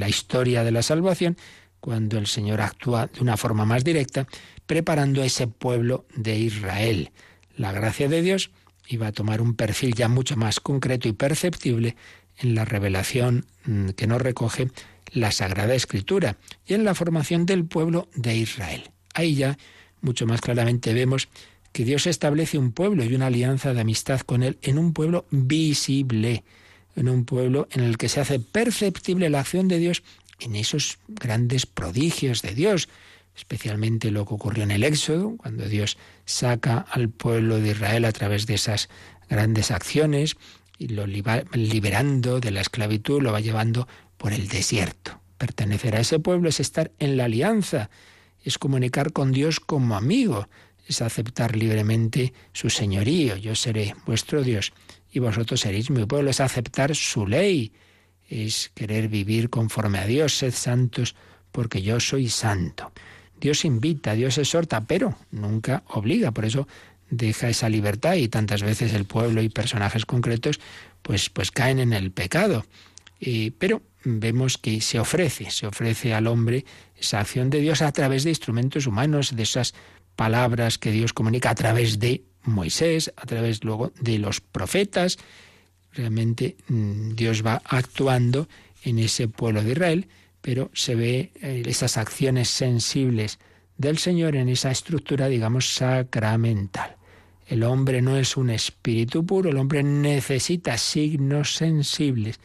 la 0.00 0.08
historia 0.08 0.64
de 0.64 0.72
la 0.72 0.82
salvación, 0.82 1.36
cuando 1.78 2.18
el 2.18 2.26
Señor 2.26 2.60
actúa 2.60 3.06
de 3.06 3.20
una 3.20 3.36
forma 3.36 3.64
más 3.64 3.84
directa, 3.84 4.26
preparando 4.66 5.22
a 5.22 5.24
ese 5.24 5.46
pueblo 5.46 6.06
de 6.16 6.36
Israel. 6.36 7.12
La 7.56 7.70
gracia 7.70 8.08
de 8.08 8.20
Dios 8.20 8.50
iba 8.88 9.06
a 9.06 9.12
tomar 9.12 9.40
un 9.40 9.54
perfil 9.54 9.94
ya 9.94 10.08
mucho 10.08 10.36
más 10.36 10.58
concreto 10.58 11.06
y 11.06 11.12
perceptible 11.12 11.94
en 12.38 12.56
la 12.56 12.64
revelación 12.64 13.46
mm, 13.64 13.90
que 13.90 14.08
nos 14.08 14.20
recoge 14.20 14.72
la 15.12 15.30
Sagrada 15.30 15.76
Escritura 15.76 16.36
y 16.66 16.74
en 16.74 16.82
la 16.82 16.96
formación 16.96 17.46
del 17.46 17.64
pueblo 17.64 18.08
de 18.16 18.34
Israel. 18.38 18.90
Ahí 19.14 19.36
ya 19.36 19.56
mucho 20.00 20.26
más 20.26 20.40
claramente 20.40 20.92
vemos 20.92 21.28
que 21.70 21.84
Dios 21.84 22.08
establece 22.08 22.58
un 22.58 22.72
pueblo 22.72 23.04
y 23.04 23.14
una 23.14 23.26
alianza 23.26 23.72
de 23.72 23.82
amistad 23.82 24.22
con 24.22 24.42
Él 24.42 24.58
en 24.62 24.80
un 24.80 24.92
pueblo 24.92 25.26
visible 25.30 26.42
en 26.96 27.08
un 27.08 27.24
pueblo 27.24 27.68
en 27.72 27.82
el 27.82 27.98
que 27.98 28.08
se 28.08 28.20
hace 28.20 28.40
perceptible 28.40 29.30
la 29.30 29.40
acción 29.40 29.68
de 29.68 29.78
Dios 29.78 30.02
en 30.40 30.56
esos 30.56 30.98
grandes 31.08 31.66
prodigios 31.66 32.42
de 32.42 32.54
Dios, 32.54 32.88
especialmente 33.36 34.10
lo 34.10 34.26
que 34.26 34.34
ocurrió 34.34 34.64
en 34.64 34.70
el 34.70 34.84
Éxodo, 34.84 35.36
cuando 35.36 35.68
Dios 35.68 35.96
saca 36.24 36.78
al 36.78 37.08
pueblo 37.08 37.58
de 37.58 37.70
Israel 37.70 38.04
a 38.04 38.12
través 38.12 38.46
de 38.46 38.54
esas 38.54 38.88
grandes 39.28 39.70
acciones 39.70 40.36
y 40.78 40.88
lo 40.88 41.06
liberando 41.06 42.40
de 42.40 42.50
la 42.50 42.60
esclavitud, 42.60 43.22
lo 43.22 43.32
va 43.32 43.40
llevando 43.40 43.88
por 44.16 44.32
el 44.32 44.48
desierto. 44.48 45.20
Pertenecer 45.38 45.96
a 45.96 46.00
ese 46.00 46.18
pueblo 46.18 46.48
es 46.48 46.60
estar 46.60 46.92
en 46.98 47.16
la 47.16 47.24
alianza, 47.24 47.90
es 48.42 48.58
comunicar 48.58 49.12
con 49.12 49.32
Dios 49.32 49.60
como 49.60 49.96
amigo, 49.96 50.48
es 50.86 51.00
aceptar 51.00 51.56
libremente 51.56 52.34
su 52.52 52.70
señorío, 52.70 53.36
yo 53.36 53.54
seré 53.54 53.94
vuestro 54.06 54.42
Dios 54.42 54.72
y 55.14 55.20
vosotros 55.20 55.60
seréis 55.60 55.90
mi 55.90 56.04
pueblo, 56.06 56.30
es 56.30 56.40
aceptar 56.40 56.94
su 56.96 57.26
ley, 57.26 57.72
es 58.28 58.72
querer 58.74 59.08
vivir 59.08 59.48
conforme 59.48 59.98
a 59.98 60.06
Dios, 60.06 60.36
sed 60.36 60.52
santos 60.52 61.14
porque 61.52 61.82
yo 61.82 62.00
soy 62.00 62.28
santo. 62.28 62.90
Dios 63.40 63.64
invita, 63.64 64.14
Dios 64.14 64.38
exhorta, 64.38 64.86
pero 64.86 65.16
nunca 65.30 65.84
obliga, 65.86 66.32
por 66.32 66.44
eso 66.44 66.66
deja 67.10 67.48
esa 67.48 67.68
libertad 67.68 68.14
y 68.14 68.26
tantas 68.26 68.64
veces 68.64 68.92
el 68.92 69.04
pueblo 69.04 69.40
y 69.40 69.48
personajes 69.48 70.04
concretos 70.04 70.58
pues, 71.02 71.30
pues 71.30 71.52
caen 71.52 71.78
en 71.78 71.92
el 71.92 72.10
pecado. 72.10 72.66
pero 73.58 73.82
vemos 74.02 74.58
que 74.58 74.80
se 74.80 74.98
ofrece, 74.98 75.48
se 75.52 75.68
ofrece 75.68 76.12
al 76.12 76.26
hombre 76.26 76.64
esa 76.96 77.20
acción 77.20 77.50
de 77.50 77.60
Dios 77.60 77.82
a 77.82 77.92
través 77.92 78.24
de 78.24 78.30
instrumentos 78.30 78.88
humanos, 78.88 79.36
de 79.36 79.44
esas 79.44 79.74
palabras 80.16 80.76
que 80.76 80.90
Dios 80.90 81.12
comunica 81.12 81.50
a 81.50 81.54
través 81.54 82.00
de 82.00 82.24
Moisés, 82.44 83.12
a 83.16 83.26
través 83.26 83.64
luego 83.64 83.92
de 84.00 84.18
los 84.18 84.40
profetas. 84.40 85.18
Realmente 85.92 86.56
mm, 86.68 87.14
Dios 87.14 87.44
va 87.44 87.62
actuando 87.64 88.48
en 88.82 88.98
ese 88.98 89.28
pueblo 89.28 89.62
de 89.62 89.72
Israel, 89.72 90.08
pero 90.40 90.70
se 90.74 90.94
ve 90.94 91.32
eh, 91.40 91.62
esas 91.66 91.96
acciones 91.96 92.48
sensibles 92.48 93.38
del 93.76 93.98
Señor 93.98 94.36
en 94.36 94.48
esa 94.48 94.70
estructura, 94.70 95.28
digamos, 95.28 95.74
sacramental. 95.74 96.96
El 97.46 97.62
hombre 97.62 98.00
no 98.00 98.16
es 98.16 98.36
un 98.36 98.50
espíritu 98.50 99.24
puro, 99.26 99.50
el 99.50 99.58
hombre 99.58 99.82
necesita 99.82 100.78
signos 100.78 101.56
sensibles 101.56 102.40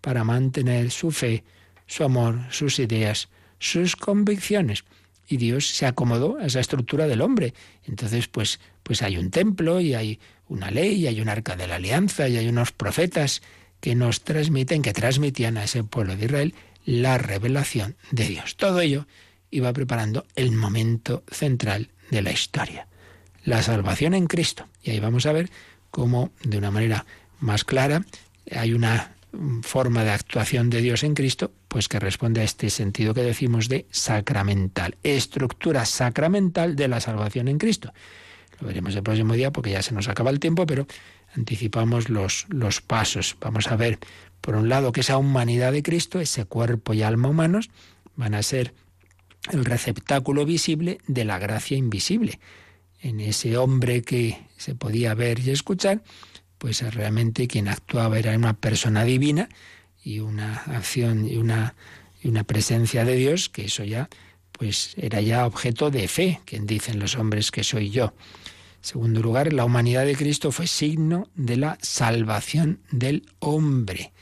para 0.00 0.22
mantener 0.22 0.90
su 0.90 1.10
fe, 1.10 1.44
su 1.86 2.04
amor, 2.04 2.40
sus 2.50 2.78
ideas, 2.78 3.28
sus 3.58 3.96
convicciones. 3.96 4.84
Y 5.28 5.38
Dios 5.38 5.68
se 5.68 5.86
acomodó 5.86 6.38
a 6.38 6.46
esa 6.46 6.60
estructura 6.60 7.06
del 7.06 7.22
hombre. 7.22 7.54
Entonces, 7.84 8.28
pues 8.28 8.60
pues 8.84 9.02
hay 9.02 9.16
un 9.16 9.30
templo 9.30 9.80
y 9.80 9.94
hay 9.94 10.20
una 10.46 10.70
ley 10.70 11.02
y 11.02 11.06
hay 11.08 11.20
un 11.20 11.28
arca 11.28 11.56
de 11.56 11.66
la 11.66 11.76
alianza 11.76 12.28
y 12.28 12.36
hay 12.36 12.46
unos 12.46 12.70
profetas 12.70 13.42
que 13.80 13.96
nos 13.96 14.22
transmiten, 14.22 14.82
que 14.82 14.92
transmitían 14.92 15.56
a 15.56 15.64
ese 15.64 15.82
pueblo 15.82 16.16
de 16.16 16.26
Israel 16.26 16.54
la 16.84 17.18
revelación 17.18 17.96
de 18.12 18.28
Dios. 18.28 18.56
Todo 18.56 18.80
ello 18.80 19.06
iba 19.50 19.72
preparando 19.72 20.26
el 20.36 20.52
momento 20.52 21.24
central 21.30 21.90
de 22.10 22.22
la 22.22 22.30
historia, 22.30 22.86
la 23.44 23.62
salvación 23.62 24.14
en 24.14 24.26
Cristo. 24.26 24.68
Y 24.82 24.90
ahí 24.90 25.00
vamos 25.00 25.24
a 25.26 25.32
ver 25.32 25.50
cómo, 25.90 26.30
de 26.42 26.58
una 26.58 26.70
manera 26.70 27.06
más 27.40 27.64
clara, 27.64 28.04
hay 28.50 28.74
una 28.74 29.14
forma 29.62 30.04
de 30.04 30.10
actuación 30.10 30.70
de 30.70 30.80
Dios 30.80 31.02
en 31.02 31.14
Cristo, 31.14 31.52
pues 31.68 31.88
que 31.88 31.98
responde 31.98 32.40
a 32.40 32.44
este 32.44 32.70
sentido 32.70 33.14
que 33.14 33.22
decimos 33.22 33.68
de 33.68 33.86
sacramental, 33.90 34.96
estructura 35.02 35.84
sacramental 35.84 36.76
de 36.76 36.88
la 36.88 37.00
salvación 37.00 37.48
en 37.48 37.58
Cristo. 37.58 37.92
Lo 38.60 38.68
veremos 38.68 38.94
el 38.94 39.02
próximo 39.02 39.34
día 39.34 39.52
porque 39.52 39.70
ya 39.70 39.82
se 39.82 39.94
nos 39.94 40.08
acaba 40.08 40.30
el 40.30 40.40
tiempo, 40.40 40.66
pero 40.66 40.86
anticipamos 41.36 42.08
los, 42.08 42.46
los 42.48 42.80
pasos. 42.80 43.36
Vamos 43.40 43.68
a 43.68 43.76
ver, 43.76 43.98
por 44.40 44.56
un 44.56 44.68
lado, 44.68 44.92
que 44.92 45.00
esa 45.00 45.18
humanidad 45.18 45.72
de 45.72 45.82
Cristo, 45.82 46.20
ese 46.20 46.44
cuerpo 46.44 46.94
y 46.94 47.02
alma 47.02 47.28
humanos, 47.28 47.70
van 48.16 48.34
a 48.34 48.42
ser 48.42 48.74
el 49.52 49.64
receptáculo 49.64 50.46
visible 50.46 50.98
de 51.06 51.24
la 51.24 51.38
gracia 51.38 51.76
invisible. 51.76 52.38
En 53.00 53.20
ese 53.20 53.56
hombre 53.58 54.02
que 54.02 54.38
se 54.56 54.74
podía 54.74 55.14
ver 55.14 55.40
y 55.40 55.50
escuchar, 55.50 56.02
pues 56.64 56.80
realmente 56.94 57.46
quien 57.46 57.68
actuaba 57.68 58.18
era 58.18 58.34
una 58.34 58.54
persona 58.54 59.04
divina 59.04 59.50
y 60.02 60.20
una 60.20 60.54
acción 60.54 61.28
y 61.28 61.36
una, 61.36 61.74
y 62.22 62.28
una 62.28 62.44
presencia 62.44 63.04
de 63.04 63.16
Dios, 63.16 63.50
que 63.50 63.66
eso 63.66 63.84
ya 63.84 64.08
pues 64.50 64.94
era 64.96 65.20
ya 65.20 65.44
objeto 65.44 65.90
de 65.90 66.08
fe, 66.08 66.40
quien 66.46 66.64
dicen 66.64 66.98
los 67.00 67.16
hombres 67.16 67.50
que 67.50 67.64
soy 67.64 67.90
yo. 67.90 68.14
En 68.78 68.84
segundo 68.84 69.20
lugar, 69.20 69.52
la 69.52 69.66
humanidad 69.66 70.06
de 70.06 70.16
Cristo 70.16 70.52
fue 70.52 70.66
signo 70.66 71.28
de 71.34 71.58
la 71.58 71.76
salvación 71.82 72.80
del 72.90 73.26
hombre. 73.40 74.14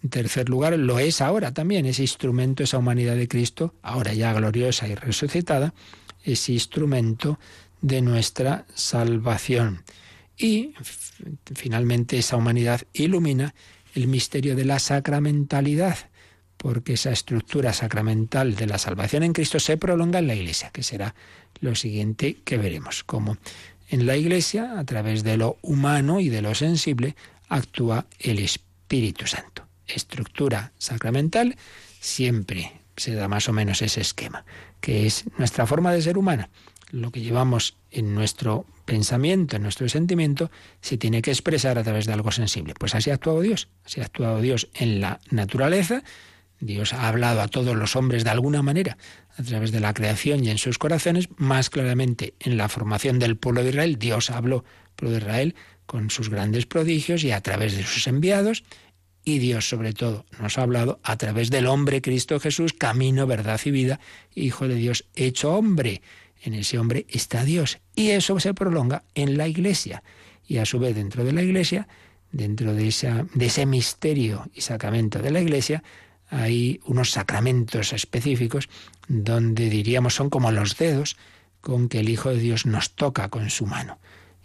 En 0.00 0.10
tercer 0.10 0.48
lugar, 0.48 0.78
lo 0.78 1.00
es 1.00 1.20
ahora 1.20 1.52
también, 1.54 1.86
ese 1.86 2.02
instrumento, 2.02 2.62
esa 2.62 2.78
humanidad 2.78 3.16
de 3.16 3.26
Cristo, 3.26 3.74
ahora 3.82 4.14
ya 4.14 4.32
gloriosa 4.32 4.86
y 4.86 4.94
resucitada, 4.94 5.74
es 6.22 6.48
instrumento 6.48 7.40
de 7.80 8.00
nuestra 8.00 8.64
salvación. 8.76 9.82
Y 10.36 10.74
finalmente 11.54 12.18
esa 12.18 12.36
humanidad 12.36 12.82
ilumina 12.92 13.54
el 13.94 14.08
misterio 14.08 14.56
de 14.56 14.64
la 14.64 14.78
sacramentalidad, 14.78 15.96
porque 16.56 16.94
esa 16.94 17.12
estructura 17.12 17.72
sacramental 17.72 18.56
de 18.56 18.66
la 18.66 18.78
salvación 18.78 19.22
en 19.22 19.32
Cristo 19.32 19.60
se 19.60 19.76
prolonga 19.76 20.18
en 20.18 20.26
la 20.26 20.34
Iglesia, 20.34 20.70
que 20.70 20.82
será 20.82 21.14
lo 21.60 21.74
siguiente 21.74 22.38
que 22.44 22.58
veremos, 22.58 23.04
cómo 23.04 23.36
en 23.88 24.06
la 24.06 24.16
Iglesia, 24.16 24.78
a 24.78 24.84
través 24.84 25.22
de 25.22 25.36
lo 25.36 25.58
humano 25.62 26.20
y 26.20 26.28
de 26.28 26.42
lo 26.42 26.54
sensible, 26.54 27.14
actúa 27.48 28.06
el 28.18 28.38
Espíritu 28.38 29.26
Santo. 29.26 29.66
Estructura 29.86 30.72
sacramental 30.78 31.56
siempre 32.00 32.72
se 32.96 33.14
da 33.14 33.28
más 33.28 33.48
o 33.48 33.52
menos 33.52 33.82
ese 33.82 34.00
esquema, 34.00 34.44
que 34.80 35.06
es 35.06 35.24
nuestra 35.38 35.66
forma 35.66 35.92
de 35.92 36.02
ser 36.02 36.16
humana, 36.16 36.48
lo 36.94 37.10
que 37.10 37.20
llevamos 37.20 37.76
en 37.90 38.14
nuestro 38.14 38.66
pensamiento, 38.84 39.56
en 39.56 39.62
nuestro 39.62 39.88
sentimiento, 39.88 40.50
se 40.80 40.96
tiene 40.96 41.22
que 41.22 41.30
expresar 41.30 41.76
a 41.78 41.82
través 41.82 42.06
de 42.06 42.12
algo 42.12 42.30
sensible. 42.30 42.74
Pues 42.78 42.94
así 42.94 43.10
ha 43.10 43.14
actuado 43.14 43.40
Dios, 43.40 43.68
así 43.84 44.00
ha 44.00 44.04
actuado 44.04 44.40
Dios 44.40 44.68
en 44.74 45.00
la 45.00 45.20
naturaleza. 45.30 46.04
Dios 46.60 46.92
ha 46.92 47.08
hablado 47.08 47.40
a 47.40 47.48
todos 47.48 47.74
los 47.74 47.96
hombres 47.96 48.22
de 48.22 48.30
alguna 48.30 48.62
manera 48.62 48.96
a 49.36 49.42
través 49.42 49.72
de 49.72 49.80
la 49.80 49.92
creación 49.92 50.44
y 50.44 50.50
en 50.50 50.58
sus 50.58 50.78
corazones, 50.78 51.28
más 51.36 51.68
claramente 51.68 52.34
en 52.38 52.56
la 52.56 52.68
formación 52.68 53.18
del 53.18 53.36
pueblo 53.36 53.64
de 53.64 53.70
Israel. 53.70 53.98
Dios 53.98 54.30
habló 54.30 54.64
pueblo 54.94 55.16
de 55.16 55.22
Israel 55.22 55.54
con 55.86 56.10
sus 56.10 56.30
grandes 56.30 56.66
prodigios 56.66 57.24
y 57.24 57.32
a 57.32 57.40
través 57.40 57.76
de 57.76 57.82
sus 57.82 58.06
enviados. 58.06 58.62
Y 59.24 59.38
Dios, 59.38 59.68
sobre 59.68 59.94
todo, 59.94 60.26
nos 60.38 60.58
ha 60.58 60.62
hablado 60.62 61.00
a 61.02 61.16
través 61.16 61.50
del 61.50 61.66
hombre 61.66 62.02
Cristo 62.02 62.38
Jesús, 62.38 62.72
camino, 62.72 63.26
verdad 63.26 63.60
y 63.64 63.70
vida, 63.70 63.98
Hijo 64.34 64.68
de 64.68 64.74
Dios 64.76 65.06
hecho 65.16 65.54
hombre. 65.54 66.02
En 66.44 66.52
ese 66.52 66.78
hombre 66.78 67.06
está 67.08 67.42
Dios. 67.42 67.78
Y 67.94 68.10
eso 68.10 68.38
se 68.38 68.52
prolonga 68.52 69.02
en 69.14 69.38
la 69.38 69.48
Iglesia. 69.48 70.02
Y 70.46 70.58
a 70.58 70.66
su 70.66 70.78
vez, 70.78 70.94
dentro 70.94 71.24
de 71.24 71.32
la 71.32 71.42
Iglesia, 71.42 71.88
dentro 72.32 72.74
de, 72.74 72.86
ese 72.86 73.66
misterio 73.66 74.50
y 74.52 74.60
sacramento 74.60 75.20
de 75.20 75.30
la 75.30 75.40
Iglesia, 75.40 75.82
hay 76.28 76.80
unos 76.84 77.12
sacramentos 77.12 77.94
específicos 77.94 78.68
donde 79.08 79.70
diríamos 79.70 80.14
son 80.14 80.28
como 80.28 80.50
los 80.50 80.76
dedos 80.76 81.16
con 81.62 81.88
que 81.88 82.00
el 82.00 82.10
Hijo 82.10 82.28
de 82.28 82.40
Dios 82.40 82.66
nos 82.66 82.90
toca 82.90 83.30
con 83.30 83.48
su 83.48 83.64
mano. 83.64 83.98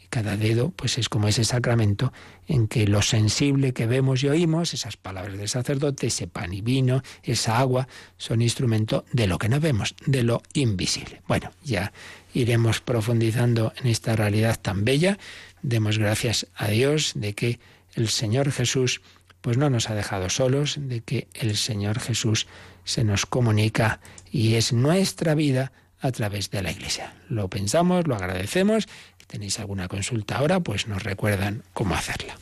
Cada 0.10 0.38
dedo, 0.38 0.72
pues 0.72 0.97
es 0.97 1.07
como 1.07 1.28
ese 1.28 1.43
sacramento 1.43 2.12
en 2.47 2.68
que 2.68 2.88
lo 2.88 3.01
sensible 3.01 3.74
que 3.74 3.86
vemos 3.86 4.24
y 4.24 4.30
oímos, 4.30 4.74
esas 4.74 4.97
palabras 4.97 5.38
del 5.38 5.47
sacerdote, 5.47 6.07
ese 6.07 6.28
pan 6.28 6.51
y 6.53 6.62
vino, 6.62 7.03
esa 7.24 7.60
agua, 7.60 7.88
son 8.18 8.41
instrumento 8.41 9.05
de 9.14 9.28
lo 9.28 9.38
que 9.38 9.49
no 9.49 9.60
vemos, 9.60 9.95
de 10.05 10.24
lo 10.24 10.41
invisible. 10.53 11.22
Bueno, 11.28 11.51
ya 11.64 11.93
iremos 12.34 12.82
profundizando 12.82 13.72
en 13.78 13.88
esta 13.88 14.16
realidad 14.16 14.60
tan 14.60 14.84
bella. 14.84 15.20
Demos 15.62 15.99
gracias 15.99 16.47
a 16.55 16.70
Dios 16.70 17.14
de 17.16 17.34
que 17.34 17.60
el 17.93 18.07
Señor 18.07 18.51
Jesús 18.51 19.01
pues 19.41 19.57
no 19.57 19.70
nos 19.70 19.89
ha 19.89 19.95
dejado 19.95 20.30
solos, 20.30 20.76
de 20.80 21.01
que 21.01 21.28
el 21.34 21.55
Señor 21.55 21.99
Jesús 21.99 22.47
se 22.84 23.03
nos 23.03 23.26
comunica 23.26 23.99
y 24.32 24.55
es 24.55 24.74
nuestra 24.74 25.36
vida 25.36 25.72
a 26.01 26.12
través 26.12 26.49
de 26.49 26.62
la 26.62 26.72
Iglesia. 26.72 27.14
Lo 27.30 27.49
pensamos, 27.49 28.07
lo 28.07 28.16
agradecemos 28.16 28.88
tenéis 29.30 29.60
alguna 29.60 29.88
consulta 29.88 30.38
ahora, 30.38 30.60
pues 30.60 30.88
nos 30.88 31.04
recuerdan 31.04 31.64
cómo 31.74 31.96
hacerla. 31.96 32.36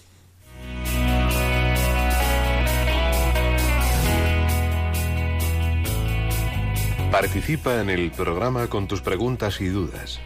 Participa 7.12 7.82
en 7.82 7.90
el 7.90 8.12
programa 8.12 8.68
con 8.68 8.88
tus 8.88 9.02
preguntas 9.02 9.62
y 9.62 9.68
dudas. 9.68 10.20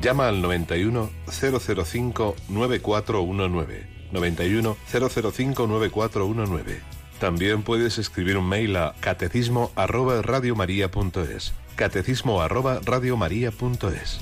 Llama 0.00 0.28
al 0.28 0.40
91 0.42 1.10
005 1.26 2.36
9419. 2.48 3.86
91 4.12 4.76
005 4.90 5.66
9419. 5.66 6.80
También 7.20 7.62
puedes 7.62 7.98
escribir 7.98 8.36
un 8.36 8.48
mail 8.48 8.76
a 8.76 8.94
catecismo 9.00 9.70
arroba 9.76 10.22
radiomaria.es. 10.22 11.52
Catecismo 11.76 12.42
arroba 12.42 12.80
radiomaria.es. 12.84 14.20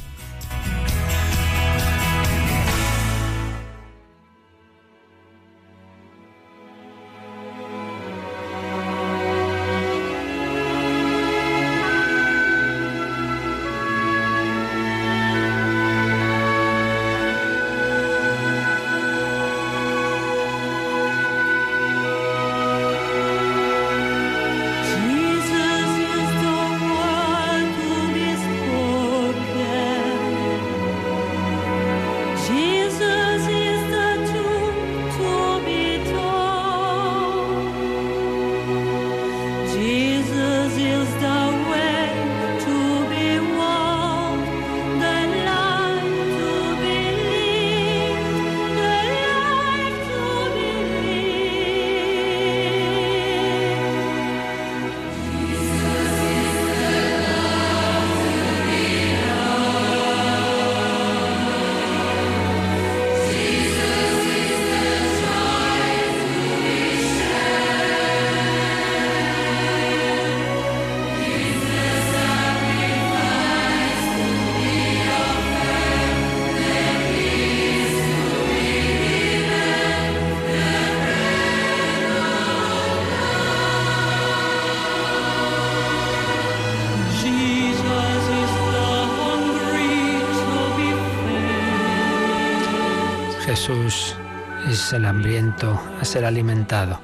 a 95.68 96.04
ser 96.04 96.24
alimentado. 96.24 97.00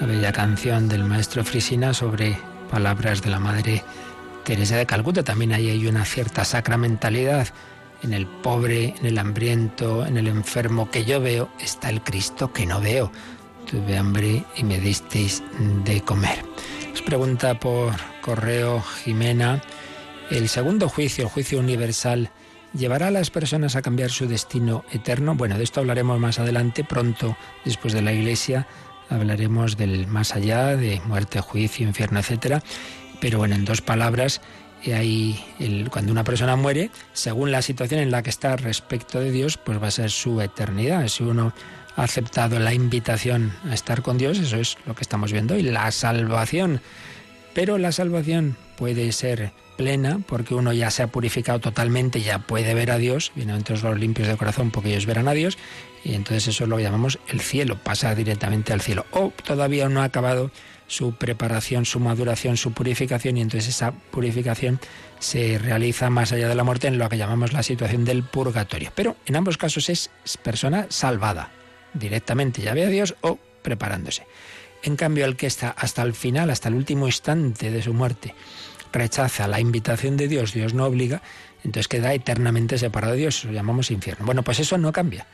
La 0.00 0.06
bella 0.06 0.32
canción 0.32 0.88
del 0.88 1.02
maestro 1.02 1.44
Frisina 1.44 1.92
sobre 1.92 2.38
palabras 2.70 3.22
de 3.22 3.30
la 3.30 3.40
Madre 3.40 3.82
Teresa 4.44 4.76
de 4.76 4.86
Calcuta. 4.86 5.24
También 5.24 5.52
ahí 5.52 5.68
hay 5.68 5.86
una 5.86 6.04
cierta 6.04 6.44
sacramentalidad. 6.44 7.48
En 8.02 8.12
el 8.12 8.26
pobre, 8.26 8.94
en 9.00 9.06
el 9.06 9.18
hambriento, 9.18 10.06
en 10.06 10.16
el 10.16 10.28
enfermo 10.28 10.88
que 10.90 11.04
yo 11.04 11.20
veo, 11.20 11.50
está 11.58 11.90
el 11.90 12.00
Cristo 12.02 12.52
que 12.52 12.66
no 12.66 12.80
veo. 12.80 13.10
Tuve 13.68 13.98
hambre 13.98 14.44
y 14.56 14.62
me 14.62 14.78
disteis 14.78 15.42
de 15.84 16.00
comer. 16.02 16.44
Os 16.92 17.02
pregunta 17.02 17.58
por 17.58 17.94
correo 18.20 18.80
Jimena, 18.80 19.60
el 20.30 20.48
segundo 20.48 20.88
juicio, 20.88 21.24
el 21.24 21.30
juicio 21.30 21.58
universal, 21.58 22.30
¿Llevará 22.74 23.08
a 23.08 23.10
las 23.10 23.30
personas 23.30 23.76
a 23.76 23.82
cambiar 23.82 24.10
su 24.10 24.28
destino 24.28 24.84
eterno? 24.92 25.34
Bueno, 25.34 25.56
de 25.56 25.64
esto 25.64 25.80
hablaremos 25.80 26.20
más 26.20 26.38
adelante, 26.38 26.84
pronto, 26.84 27.36
después 27.64 27.94
de 27.94 28.02
la 28.02 28.12
Iglesia, 28.12 28.66
hablaremos 29.08 29.76
del 29.76 30.06
más 30.06 30.34
allá, 30.34 30.76
de 30.76 31.00
muerte, 31.06 31.40
juicio, 31.40 31.86
infierno, 31.86 32.18
etcétera. 32.20 32.62
Pero 33.20 33.38
bueno, 33.38 33.54
en 33.54 33.64
dos 33.64 33.80
palabras, 33.80 34.40
eh, 34.84 34.94
hay 34.94 35.44
el, 35.58 35.88
cuando 35.90 36.12
una 36.12 36.24
persona 36.24 36.56
muere, 36.56 36.90
según 37.12 37.50
la 37.50 37.62
situación 37.62 38.00
en 38.00 38.10
la 38.10 38.22
que 38.22 38.30
está 38.30 38.56
respecto 38.56 39.18
de 39.18 39.30
Dios, 39.30 39.56
pues 39.56 39.82
va 39.82 39.88
a 39.88 39.90
ser 39.92 40.10
su 40.10 40.40
eternidad. 40.40 41.08
Si 41.08 41.22
uno 41.24 41.52
ha 41.96 42.02
aceptado 42.02 42.58
la 42.58 42.74
invitación 42.74 43.52
a 43.68 43.74
estar 43.74 44.02
con 44.02 44.18
Dios, 44.18 44.38
eso 44.38 44.56
es 44.56 44.76
lo 44.86 44.94
que 44.94 45.02
estamos 45.02 45.32
viendo 45.32 45.54
hoy, 45.54 45.62
la 45.62 45.90
salvación. 45.90 46.80
Pero 47.58 47.76
la 47.76 47.90
salvación 47.90 48.56
puede 48.76 49.10
ser 49.10 49.50
plena, 49.76 50.20
porque 50.28 50.54
uno 50.54 50.72
ya 50.72 50.92
se 50.92 51.02
ha 51.02 51.08
purificado 51.08 51.58
totalmente, 51.58 52.20
ya 52.20 52.38
puede 52.38 52.72
ver 52.72 52.92
a 52.92 52.98
Dios, 52.98 53.32
entonces 53.34 53.82
los 53.82 53.98
limpios 53.98 54.28
de 54.28 54.36
corazón 54.36 54.70
porque 54.70 54.90
ellos 54.90 55.06
verán 55.06 55.26
a 55.26 55.32
Dios, 55.32 55.58
y 56.04 56.14
entonces 56.14 56.46
eso 56.46 56.68
lo 56.68 56.78
llamamos 56.78 57.18
el 57.26 57.40
cielo, 57.40 57.76
pasa 57.82 58.14
directamente 58.14 58.72
al 58.72 58.80
cielo. 58.80 59.06
O 59.10 59.32
todavía 59.44 59.88
no 59.88 60.02
ha 60.02 60.04
acabado 60.04 60.52
su 60.86 61.16
preparación, 61.16 61.84
su 61.84 61.98
maduración, 61.98 62.56
su 62.56 62.70
purificación, 62.74 63.36
y 63.36 63.40
entonces 63.40 63.70
esa 63.70 63.90
purificación 63.90 64.78
se 65.18 65.58
realiza 65.58 66.10
más 66.10 66.30
allá 66.30 66.48
de 66.48 66.54
la 66.54 66.62
muerte 66.62 66.86
en 66.86 66.96
lo 66.96 67.08
que 67.08 67.18
llamamos 67.18 67.52
la 67.52 67.64
situación 67.64 68.04
del 68.04 68.22
purgatorio. 68.22 68.92
Pero 68.94 69.16
en 69.26 69.34
ambos 69.34 69.56
casos 69.56 69.88
es 69.88 70.10
persona 70.44 70.86
salvada, 70.90 71.50
directamente 71.92 72.62
ya 72.62 72.72
ve 72.72 72.84
a 72.84 72.88
Dios 72.88 73.16
o 73.20 73.36
preparándose. 73.62 74.22
En 74.82 74.96
cambio, 74.96 75.24
el 75.24 75.36
que 75.36 75.46
está 75.46 75.70
hasta 75.70 76.02
el 76.02 76.14
final, 76.14 76.50
hasta 76.50 76.68
el 76.68 76.74
último 76.74 77.06
instante 77.06 77.70
de 77.70 77.82
su 77.82 77.92
muerte, 77.94 78.34
rechaza 78.92 79.48
la 79.48 79.60
invitación 79.60 80.16
de 80.16 80.28
Dios, 80.28 80.52
Dios 80.52 80.74
no 80.74 80.86
obliga, 80.86 81.22
entonces 81.64 81.88
queda 81.88 82.14
eternamente 82.14 82.78
separado 82.78 83.14
de 83.14 83.20
Dios, 83.20 83.44
lo 83.44 83.52
llamamos 83.52 83.90
infierno. 83.90 84.24
Bueno, 84.24 84.42
pues 84.42 84.60
eso 84.60 84.78
no 84.78 84.92
cambia. 84.92 85.26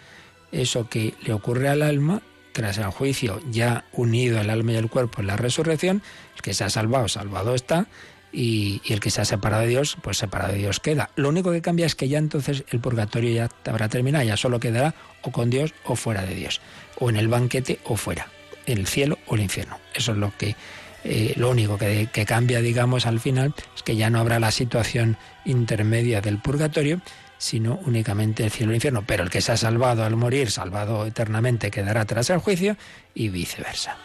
Eso 0.52 0.88
que 0.88 1.14
le 1.22 1.32
ocurre 1.32 1.68
al 1.68 1.82
alma, 1.82 2.22
tras 2.52 2.78
el 2.78 2.86
juicio, 2.86 3.40
ya 3.50 3.84
unido 3.92 4.40
el 4.40 4.48
alma 4.48 4.72
y 4.72 4.76
el 4.76 4.88
cuerpo 4.88 5.20
en 5.20 5.26
la 5.26 5.36
resurrección, 5.36 6.02
el 6.36 6.42
que 6.42 6.54
se 6.54 6.64
ha 6.64 6.70
salvado, 6.70 7.08
salvado 7.08 7.54
está, 7.54 7.88
y, 8.32 8.82
el 8.88 9.00
que 9.00 9.10
se 9.10 9.20
ha 9.20 9.24
separado 9.24 9.62
de 9.62 9.68
Dios, 9.68 9.96
pues 10.02 10.18
separado 10.18 10.52
de 10.52 10.58
Dios 10.58 10.80
queda. 10.80 11.10
Lo 11.16 11.28
único 11.28 11.52
que 11.52 11.62
cambia 11.62 11.86
es 11.86 11.94
que 11.94 12.08
ya 12.08 12.18
entonces 12.18 12.64
el 12.70 12.80
purgatorio 12.80 13.32
ya 13.32 13.48
habrá 13.70 13.88
terminado, 13.88 14.24
ya 14.24 14.36
solo 14.36 14.60
quedará 14.60 14.94
o 15.22 15.30
con 15.30 15.50
Dios 15.50 15.74
o 15.84 15.96
fuera 15.96 16.22
de 16.22 16.34
Dios, 16.34 16.60
o 16.98 17.10
en 17.10 17.16
el 17.16 17.28
banquete 17.28 17.78
o 17.84 17.96
fuera, 17.96 18.28
el 18.66 18.86
cielo 18.86 19.18
o 19.26 19.34
el 19.34 19.42
infierno. 19.42 19.78
Eso 19.94 20.12
es 20.12 20.18
lo 20.18 20.32
que 20.36 20.56
eh, 21.04 21.34
lo 21.36 21.50
único 21.50 21.76
que, 21.76 22.08
cambia, 22.26 22.60
digamos, 22.60 23.06
al 23.06 23.20
final 23.20 23.54
es 23.76 23.82
que 23.82 23.96
ya 23.96 24.08
no 24.08 24.18
habrá 24.18 24.40
la 24.40 24.50
situación 24.50 25.18
intermedia 25.44 26.22
del 26.22 26.38
purgatorio, 26.38 27.00
sino 27.36 27.78
únicamente 27.84 28.44
el 28.44 28.50
cielo 28.50 28.72
y 28.72 28.74
el 28.74 28.76
infierno. 28.76 29.04
Pero 29.06 29.22
el 29.22 29.30
que 29.30 29.42
se 29.42 29.52
ha 29.52 29.56
salvado 29.56 30.04
al 30.04 30.16
morir, 30.16 30.50
salvado 30.50 31.06
eternamente, 31.06 31.70
quedará 31.70 32.06
tras 32.06 32.30
el 32.30 32.38
juicio 32.38 32.76
y 33.14 33.28
viceversa. 33.28 33.98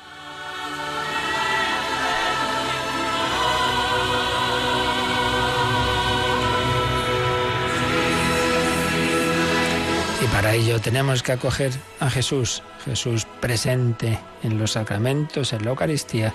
Para 10.40 10.56
ello 10.56 10.80
tenemos 10.80 11.22
que 11.22 11.34
acoger 11.34 11.74
a 12.00 12.10
Jesús, 12.10 12.64
Jesús 12.86 13.28
presente 13.42 14.18
en 14.42 14.58
los 14.58 14.72
sacramentos, 14.72 15.52
en 15.52 15.66
la 15.66 15.72
Eucaristía, 15.72 16.34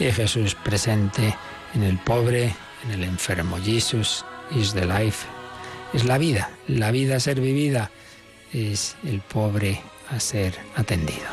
y 0.00 0.10
Jesús 0.10 0.56
presente 0.56 1.36
en 1.72 1.84
el 1.84 1.96
pobre, 1.98 2.52
en 2.84 2.90
el 2.90 3.04
enfermo. 3.04 3.56
Jesus 3.58 4.24
is 4.50 4.74
the 4.74 4.84
life. 4.84 5.28
Es 5.92 6.04
la 6.06 6.18
vida, 6.18 6.50
la 6.66 6.90
vida 6.90 7.18
a 7.18 7.20
ser 7.20 7.40
vivida, 7.40 7.92
es 8.52 8.96
el 9.04 9.20
pobre 9.20 9.80
a 10.10 10.18
ser 10.18 10.58
atendido. 10.74 11.28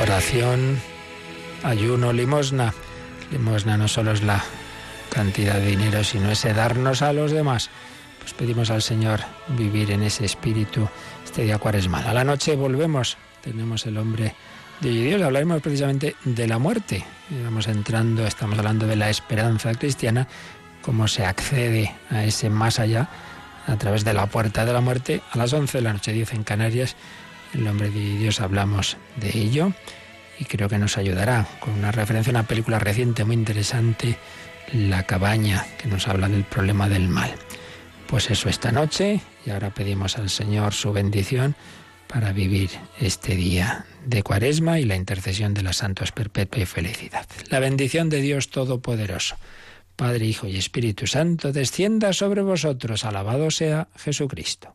Oración 0.00 0.80
ayuno, 1.62 2.14
limosna. 2.14 2.72
Limosna 3.32 3.78
no 3.78 3.88
solo 3.88 4.12
es 4.12 4.22
la 4.22 4.44
cantidad 5.10 5.54
de 5.54 5.66
dinero, 5.66 6.04
sino 6.04 6.30
ese 6.30 6.52
darnos 6.52 7.00
a 7.00 7.14
los 7.14 7.32
demás. 7.32 7.70
Pues 8.20 8.34
pedimos 8.34 8.70
al 8.70 8.82
Señor 8.82 9.20
vivir 9.48 9.90
en 9.90 10.02
ese 10.02 10.26
espíritu 10.26 10.86
este 11.24 11.42
día 11.42 11.58
cuaresmal. 11.58 12.06
A 12.06 12.12
la 12.12 12.24
noche 12.24 12.54
volvemos, 12.56 13.16
tenemos 13.40 13.86
el 13.86 13.96
hombre 13.96 14.34
de 14.80 14.90
Dios, 14.90 15.22
hablaremos 15.22 15.62
precisamente 15.62 16.14
de 16.24 16.46
la 16.46 16.58
muerte. 16.58 17.04
Vamos 17.42 17.68
entrando, 17.68 18.26
estamos 18.26 18.58
hablando 18.58 18.86
de 18.86 18.96
la 18.96 19.08
esperanza 19.08 19.72
cristiana, 19.74 20.28
cómo 20.82 21.08
se 21.08 21.24
accede 21.24 21.94
a 22.10 22.24
ese 22.24 22.50
más 22.50 22.78
allá 22.78 23.08
a 23.66 23.76
través 23.76 24.04
de 24.04 24.12
la 24.12 24.26
puerta 24.26 24.66
de 24.66 24.74
la 24.74 24.82
muerte 24.82 25.22
a 25.30 25.38
las 25.38 25.54
11 25.54 25.78
de 25.78 25.82
la 25.82 25.94
noche, 25.94 26.12
10 26.12 26.34
en 26.34 26.44
Canarias. 26.44 26.96
El 27.54 27.64
nombre 27.64 27.90
de 27.90 28.18
Dios 28.18 28.40
hablamos 28.40 28.98
de 29.16 29.38
ello 29.38 29.72
y 30.42 30.44
creo 30.44 30.68
que 30.68 30.78
nos 30.78 30.98
ayudará 30.98 31.46
con 31.60 31.74
una 31.74 31.92
referencia 31.92 32.32
a 32.32 32.34
una 32.38 32.48
película 32.48 32.80
reciente 32.80 33.24
muy 33.24 33.36
interesante, 33.36 34.16
La 34.72 35.04
cabaña, 35.04 35.64
que 35.78 35.86
nos 35.86 36.08
habla 36.08 36.28
del 36.28 36.44
problema 36.44 36.88
del 36.88 37.08
mal. 37.08 37.30
Pues 38.08 38.28
eso 38.28 38.48
esta 38.48 38.72
noche 38.72 39.20
y 39.46 39.50
ahora 39.50 39.70
pedimos 39.70 40.18
al 40.18 40.30
Señor 40.30 40.74
su 40.74 40.92
bendición 40.92 41.54
para 42.08 42.32
vivir 42.32 42.70
este 43.00 43.36
día 43.36 43.86
de 44.04 44.22
Cuaresma 44.24 44.80
y 44.80 44.84
la 44.84 44.96
intercesión 44.96 45.54
de 45.54 45.62
los 45.62 45.76
santos 45.76 46.10
perpetua 46.10 46.62
y 46.62 46.66
felicidad. 46.66 47.26
La 47.48 47.60
bendición 47.60 48.08
de 48.08 48.20
Dios 48.20 48.50
Todopoderoso, 48.50 49.36
Padre, 49.94 50.26
Hijo 50.26 50.48
y 50.48 50.56
Espíritu 50.56 51.06
Santo, 51.06 51.52
descienda 51.52 52.12
sobre 52.12 52.42
vosotros. 52.42 53.04
Alabado 53.04 53.50
sea 53.50 53.88
Jesucristo. 53.96 54.74